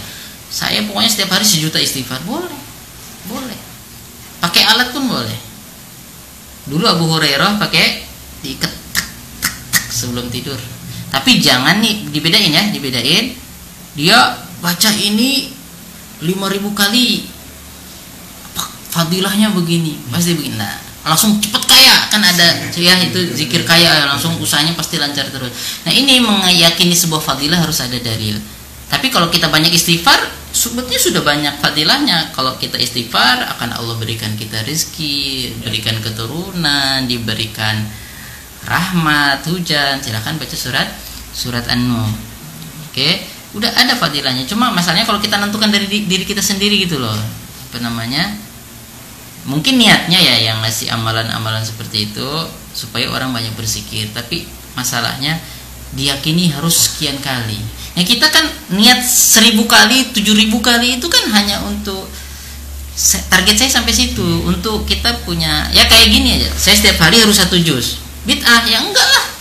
saya 0.52 0.84
pokoknya 0.84 1.08
setiap 1.08 1.32
hari 1.32 1.48
sejuta 1.48 1.80
istighfar. 1.80 2.20
Boleh, 2.28 2.60
boleh. 3.28 3.58
Pakai 4.44 4.68
alat 4.68 4.92
pun 4.92 5.08
boleh. 5.08 5.38
Dulu 6.68 6.84
Abu 6.86 7.08
Hurairah 7.08 7.56
pakai 7.56 8.04
diikat 8.44 8.72
sebelum 9.88 10.28
tidur. 10.28 10.60
Tapi 11.08 11.40
jangan 11.40 11.80
nih 11.80 12.08
dibedain 12.12 12.52
ya, 12.52 12.64
dibedain. 12.68 13.32
Dia 13.96 14.36
baca 14.60 14.90
ini 14.96 15.61
5000 16.22 16.72
kali. 16.72 17.26
Fadilahnya 18.92 19.50
begini. 19.50 19.98
Pasti 20.08 20.38
begini. 20.38 20.56
Nah 20.56 20.92
langsung 21.02 21.42
cepet 21.42 21.62
kaya. 21.66 21.96
Kan 22.08 22.22
ada 22.22 22.70
ya 22.78 22.94
itu 23.02 23.18
zikir 23.34 23.66
kaya 23.66 24.06
langsung 24.06 24.38
usahanya 24.38 24.78
pasti 24.78 25.02
lancar 25.02 25.26
terus. 25.28 25.50
Nah 25.82 25.92
ini 25.92 26.22
meyakini 26.22 26.94
sebuah 26.94 27.22
fadilah 27.22 27.58
harus 27.58 27.82
ada 27.82 27.98
dalil. 27.98 28.38
Tapi 28.86 29.08
kalau 29.08 29.32
kita 29.32 29.48
banyak 29.48 29.72
istighfar 29.72 30.20
sebetulnya 30.52 31.00
sudah 31.00 31.22
banyak 31.24 31.54
fadilahnya. 31.58 32.30
Kalau 32.36 32.54
kita 32.60 32.78
istighfar 32.78 33.42
akan 33.58 33.74
Allah 33.74 33.96
berikan 33.98 34.36
kita 34.38 34.62
rizki 34.62 35.50
berikan 35.64 35.98
keturunan 35.98 37.08
diberikan 37.08 37.82
rahmat 38.68 39.42
hujan. 39.48 39.98
Silahkan 39.98 40.38
baca 40.38 40.56
surat 40.56 40.88
surat 41.32 41.66
an-nur. 41.66 42.12
Oke 42.92 43.31
udah 43.52 43.68
ada 43.68 43.92
fadilahnya 43.96 44.48
cuma 44.48 44.72
masalahnya 44.72 45.04
kalau 45.04 45.20
kita 45.20 45.36
nentukan 45.36 45.68
dari 45.68 45.84
diri 45.84 46.24
kita 46.24 46.40
sendiri 46.40 46.88
gitu 46.88 46.96
loh. 46.96 47.16
Apa 47.68 47.84
namanya? 47.84 48.32
Mungkin 49.44 49.76
niatnya 49.76 50.16
ya 50.22 50.52
yang 50.52 50.62
ngasih 50.62 50.88
amalan-amalan 50.94 51.60
seperti 51.60 52.08
itu 52.08 52.28
supaya 52.72 53.10
orang 53.12 53.34
banyak 53.34 53.52
bersikir 53.58 54.08
tapi 54.14 54.48
masalahnya 54.78 55.36
diyakini 55.92 56.48
harus 56.54 56.88
sekian 56.88 57.20
kali. 57.20 57.60
Ya 57.92 58.08
kita 58.08 58.32
kan 58.32 58.48
niat 58.72 59.04
seribu 59.04 59.68
kali 59.68 60.16
tujuh 60.16 60.32
ribu 60.32 60.64
kali 60.64 60.96
itu 60.96 61.06
kan 61.12 61.28
hanya 61.36 61.60
untuk 61.68 62.08
target 63.28 63.56
saya 63.60 63.70
sampai 63.82 63.92
situ. 63.92 64.24
Untuk 64.48 64.88
kita 64.88 65.12
punya 65.28 65.68
ya 65.76 65.84
kayak 65.84 66.08
gini 66.08 66.40
aja 66.40 66.48
saya 66.56 66.78
setiap 66.78 67.04
hari 67.04 67.20
harus 67.20 67.36
satu 67.36 67.60
jus. 67.60 68.00
Bid'ah 68.24 68.64
ya 68.64 68.80
enggak 68.80 69.04
lah 69.04 69.31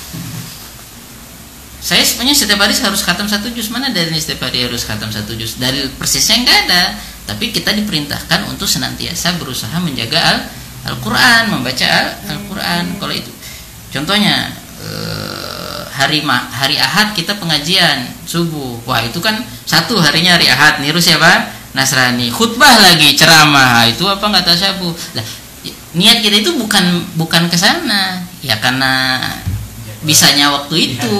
saya 1.81 2.05
sebenarnya 2.05 2.37
setiap 2.37 2.61
hari 2.61 2.77
harus 2.77 3.01
khatam 3.01 3.25
satu 3.25 3.49
juz. 3.57 3.73
Mana 3.73 3.89
dari 3.89 4.13
setiap 4.13 4.45
hari 4.45 4.69
harus 4.69 4.85
khatam 4.85 5.09
satu 5.09 5.33
juz? 5.33 5.57
Dari 5.57 5.89
persisnya 5.97 6.45
enggak 6.45 6.57
ada. 6.69 6.83
Tapi 7.25 7.49
kita 7.49 7.73
diperintahkan 7.73 8.45
untuk 8.53 8.69
senantiasa 8.69 9.41
berusaha 9.41 9.73
menjaga 9.81 10.21
al 10.21 10.37
Al-Quran 10.81 11.57
membaca 11.57 11.89
Al-Quran. 12.29 13.01
Kalau 13.01 13.13
itu 13.13 13.33
contohnya 13.89 14.53
eh, 14.81 15.81
hari 15.89 16.21
hari 16.29 16.77
Ahad 16.77 17.17
kita 17.17 17.41
pengajian 17.41 18.13
subuh. 18.29 18.81
Wah 18.85 19.01
itu 19.01 19.17
kan 19.17 19.41
satu 19.65 19.97
harinya 19.97 20.37
hari 20.37 20.53
Ahad 20.53 20.85
niru 20.85 21.01
siapa? 21.01 21.49
Nasrani. 21.73 22.29
Khutbah 22.29 22.77
lagi 22.77 23.17
ceramah. 23.17 23.89
Itu 23.89 24.05
apa 24.05 24.21
nggak 24.21 24.45
tasabuh 24.45 24.93
lah 25.17 25.25
niat 25.91 26.23
kita 26.23 26.45
itu 26.45 26.55
bukan 26.57 27.03
bukan 27.17 27.49
ke 27.49 27.57
sana. 27.57 28.21
Ya 28.41 28.57
karena 28.57 29.17
bisanya 30.01 30.49
waktu 30.49 30.75
iya, 30.77 30.87
itu. 30.97 31.15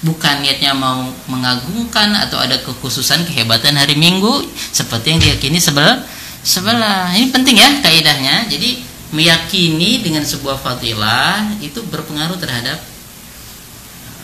bukan 0.00 0.40
niatnya 0.40 0.72
mau 0.72 1.12
mengagungkan 1.28 2.16
atau 2.16 2.40
ada 2.40 2.56
kekhususan 2.64 3.28
kehebatan 3.28 3.76
hari 3.76 4.00
Minggu 4.00 4.48
seperti 4.72 5.12
yang 5.12 5.20
diyakini 5.20 5.60
sebelah 5.60 6.00
sebelah. 6.40 7.12
Ini 7.12 7.28
penting 7.28 7.60
ya 7.60 7.68
kaidahnya. 7.84 8.48
Jadi 8.48 8.80
meyakini 9.12 10.00
dengan 10.00 10.24
sebuah 10.24 10.56
fadilah 10.56 11.58
itu 11.60 11.82
berpengaruh 11.84 12.38
terhadap 12.40 12.78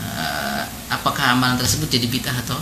uh, 0.00 0.62
apakah 0.88 1.34
amalan 1.36 1.58
tersebut 1.58 1.90
jadi 1.90 2.06
bid'ah 2.08 2.36
atau 2.46 2.56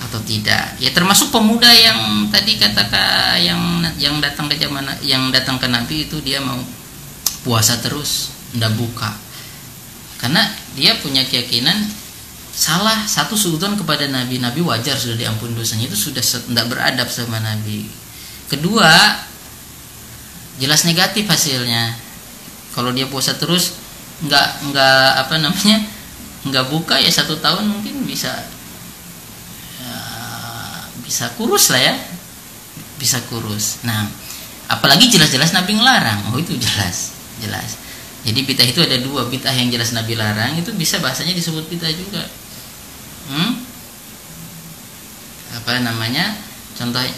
atau 0.00 0.20
tidak. 0.24 0.76
Ya 0.80 0.92
termasuk 0.92 1.32
pemuda 1.32 1.68
yang 1.72 2.28
tadi 2.28 2.60
katakan 2.60 3.40
yang 3.40 3.60
yang 3.96 4.20
datang 4.20 4.52
ke 4.52 4.60
zaman 4.60 4.84
yang 5.00 5.32
datang 5.32 5.56
ke 5.56 5.64
Nabi 5.68 6.08
itu 6.08 6.20
dia 6.20 6.44
mau 6.44 6.60
puasa 7.40 7.80
terus 7.80 8.34
ndak 8.52 8.74
buka 8.76 9.29
karena 10.20 10.44
dia 10.76 11.00
punya 11.00 11.24
keyakinan 11.24 11.88
salah 12.52 13.08
satu 13.08 13.32
sudon 13.32 13.72
kepada 13.80 14.04
Nabi. 14.04 14.36
Nabi 14.36 14.60
wajar 14.60 14.92
sudah 15.00 15.16
diampun 15.16 15.56
dosanya. 15.56 15.88
Itu 15.88 15.96
sudah 15.96 16.20
tidak 16.20 16.66
beradab 16.68 17.08
sama 17.08 17.40
Nabi. 17.40 17.88
Kedua 18.52 19.16
jelas 20.60 20.84
negatif 20.84 21.24
hasilnya. 21.24 21.96
Kalau 22.76 22.92
dia 22.92 23.08
puasa 23.08 23.32
terus 23.40 23.80
nggak 24.20 24.70
nggak 24.70 25.08
apa 25.24 25.34
namanya 25.40 25.80
nggak 26.44 26.68
buka 26.68 27.00
ya 27.00 27.08
satu 27.08 27.40
tahun 27.40 27.64
mungkin 27.72 28.04
bisa 28.04 28.28
ya, 29.80 29.96
bisa 31.00 31.32
kurus 31.40 31.72
lah 31.72 31.80
ya. 31.80 31.94
Bisa 33.00 33.24
kurus. 33.32 33.80
Nah 33.88 34.04
apalagi 34.68 35.08
jelas-jelas 35.08 35.56
Nabi 35.56 35.80
ngelarang. 35.80 36.28
Oh 36.28 36.36
itu 36.36 36.60
jelas 36.60 37.16
jelas 37.40 37.80
jadi 38.20 38.40
bid'ah 38.44 38.68
itu 38.68 38.80
ada 38.84 39.00
dua 39.00 39.24
bid'ah 39.32 39.54
yang 39.56 39.72
jelas 39.72 39.96
Nabi 39.96 40.12
larang 40.12 40.52
itu 40.60 40.68
bisa 40.76 41.00
bahasanya 41.00 41.32
disebut 41.32 41.64
bid'ah 41.72 41.88
juga. 41.88 42.20
Hmm? 43.32 43.64
Apa 45.56 45.80
namanya? 45.80 46.36
Contoh 46.76 47.00
eh, 47.00 47.10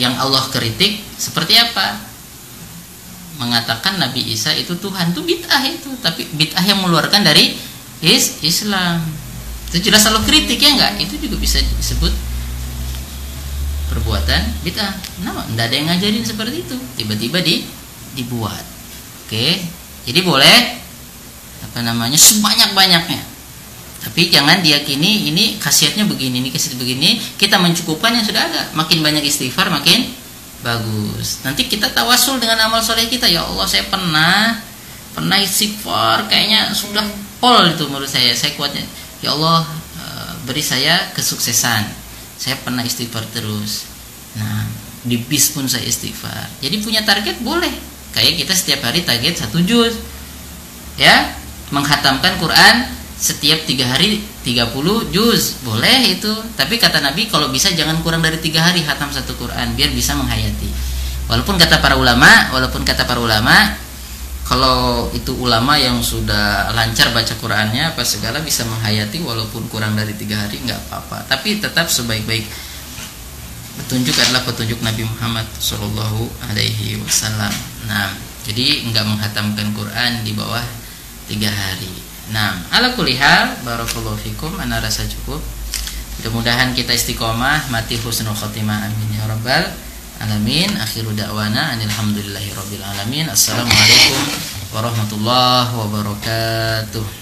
yang 0.00 0.16
Allah 0.16 0.48
kritik 0.48 1.04
seperti 1.20 1.60
apa? 1.60 2.08
Mengatakan 3.36 4.00
Nabi 4.00 4.32
Isa 4.32 4.52
itu 4.56 4.76
Tuhan 4.80 5.12
itu 5.12 5.20
bid'ah 5.28 5.62
itu, 5.68 5.92
tapi 6.00 6.24
bid'ah 6.32 6.64
yang 6.64 6.80
mengeluarkan 6.80 7.20
dari 7.20 7.56
is 8.00 8.40
Islam. 8.40 9.04
Itu 9.68 9.84
jelas 9.84 10.08
Allah 10.08 10.24
kritik 10.24 10.56
ya 10.56 10.72
enggak? 10.72 11.04
Itu 11.04 11.20
juga 11.20 11.36
bisa 11.36 11.60
disebut 11.60 12.12
perbuatan 13.92 14.64
bid'ah. 14.64 14.92
Nah, 15.20 15.44
enggak 15.52 15.68
ada 15.68 15.76
yang 15.76 15.86
ngajarin 15.92 16.24
seperti 16.24 16.64
itu. 16.64 16.76
Tiba-tiba 16.96 17.44
di 17.44 17.79
dibuat. 18.14 18.62
Oke, 19.26 19.62
jadi 20.06 20.20
boleh 20.26 20.80
apa 21.62 21.78
namanya 21.86 22.18
sebanyak-banyaknya. 22.18 23.22
Tapi 24.00 24.32
jangan 24.32 24.64
diyakini 24.64 25.28
ini 25.28 25.60
khasiatnya 25.60 26.08
begini, 26.08 26.40
ini 26.40 26.48
khasiat 26.48 26.80
begini. 26.80 27.20
Kita 27.36 27.60
mencukupkan 27.60 28.16
yang 28.16 28.24
sudah 28.24 28.42
ada. 28.48 28.62
Makin 28.72 29.04
banyak 29.04 29.20
istighfar, 29.28 29.68
makin 29.68 30.08
bagus. 30.64 31.44
Nanti 31.44 31.68
kita 31.68 31.92
tawasul 31.92 32.40
dengan 32.40 32.64
amal 32.64 32.80
soleh 32.80 33.12
kita. 33.12 33.28
Ya 33.28 33.44
Allah, 33.44 33.68
saya 33.68 33.84
pernah 33.92 34.56
pernah 35.12 35.36
istighfar, 35.36 36.32
kayaknya 36.32 36.72
sudah 36.72 37.04
pol 37.44 37.68
itu 37.68 37.84
menurut 37.92 38.08
saya. 38.08 38.32
Saya 38.32 38.56
kuatnya. 38.56 38.88
Ya 39.20 39.36
Allah, 39.36 39.68
eh, 40.00 40.32
beri 40.48 40.64
saya 40.64 41.12
kesuksesan. 41.12 41.84
Saya 42.40 42.56
pernah 42.64 42.80
istighfar 42.80 43.28
terus. 43.36 43.84
Nah, 44.40 44.64
di 45.04 45.20
bis 45.20 45.52
pun 45.52 45.68
saya 45.68 45.84
istighfar. 45.84 46.48
Jadi 46.64 46.80
punya 46.80 47.04
target 47.04 47.36
boleh 47.44 47.90
kayak 48.12 48.40
kita 48.42 48.52
setiap 48.56 48.86
hari 48.86 49.02
target 49.02 49.40
satu 49.40 49.62
juz. 49.62 49.98
Ya 51.00 51.32
menghatamkan 51.70 52.36
Quran 52.42 52.90
setiap 53.20 53.68
tiga 53.68 53.84
hari 53.88 54.24
30 54.42 55.12
juz. 55.12 55.60
Boleh 55.60 56.16
itu. 56.16 56.32
Tapi 56.56 56.80
kata 56.80 57.04
Nabi 57.04 57.28
kalau 57.28 57.52
bisa 57.52 57.68
jangan 57.72 58.00
kurang 58.00 58.24
dari 58.24 58.40
tiga 58.40 58.64
hari 58.64 58.80
hatam 58.80 59.12
satu 59.12 59.36
Quran 59.36 59.76
biar 59.76 59.92
bisa 59.92 60.16
menghayati. 60.16 60.68
Walaupun 61.30 61.60
kata 61.60 61.78
para 61.78 61.94
ulama 61.94 62.50
walaupun 62.50 62.82
kata 62.82 63.06
para 63.06 63.22
ulama 63.22 63.54
kalau 64.50 65.06
itu 65.14 65.30
ulama 65.38 65.78
yang 65.78 66.02
sudah 66.02 66.74
lancar 66.74 67.14
baca 67.14 67.38
Qurannya 67.38 67.94
apa 67.94 68.02
segala 68.02 68.42
bisa 68.42 68.66
menghayati 68.66 69.22
walaupun 69.22 69.70
kurang 69.70 69.94
dari 69.94 70.10
tiga 70.18 70.42
hari 70.42 70.58
nggak 70.66 70.90
apa-apa. 70.90 71.30
Tapi 71.30 71.62
tetap 71.62 71.86
sebaik-baik 71.86 72.69
petunjuk 73.80 74.12
adalah 74.12 74.44
petunjuk 74.44 74.84
Nabi 74.84 75.08
Muhammad 75.08 75.48
Shallallahu 75.56 76.28
Alaihi 76.52 77.00
Wasallam. 77.00 77.48
Nah, 77.88 78.12
jadi 78.44 78.84
nggak 78.92 79.04
menghatamkan 79.08 79.72
Quran 79.72 80.20
di 80.20 80.36
bawah 80.36 80.62
tiga 81.24 81.48
hari. 81.48 81.88
Nah, 82.30 82.60
ala 82.68 82.92
kulihal, 82.92 83.56
barakallahu 83.64 84.20
fikum, 84.20 84.52
ana 84.60 84.84
rasa 84.84 85.08
cukup. 85.08 85.40
Mudah-mudahan 86.20 86.76
kita 86.76 86.92
istiqomah, 86.92 87.72
mati 87.72 87.96
husnul 87.96 88.36
khotimah, 88.36 88.84
amin 88.84 89.16
ya 89.16 89.24
rabbal 89.24 89.64
alamin. 90.20 90.68
Akhiru 90.76 91.16
da'wana, 91.16 91.74
anilhamdulillahi 91.74 92.52
rabbil 92.52 92.84
alamin. 92.84 93.26
Assalamualaikum 93.32 94.20
warahmatullahi 94.76 95.72
wabarakatuh. 95.72 97.19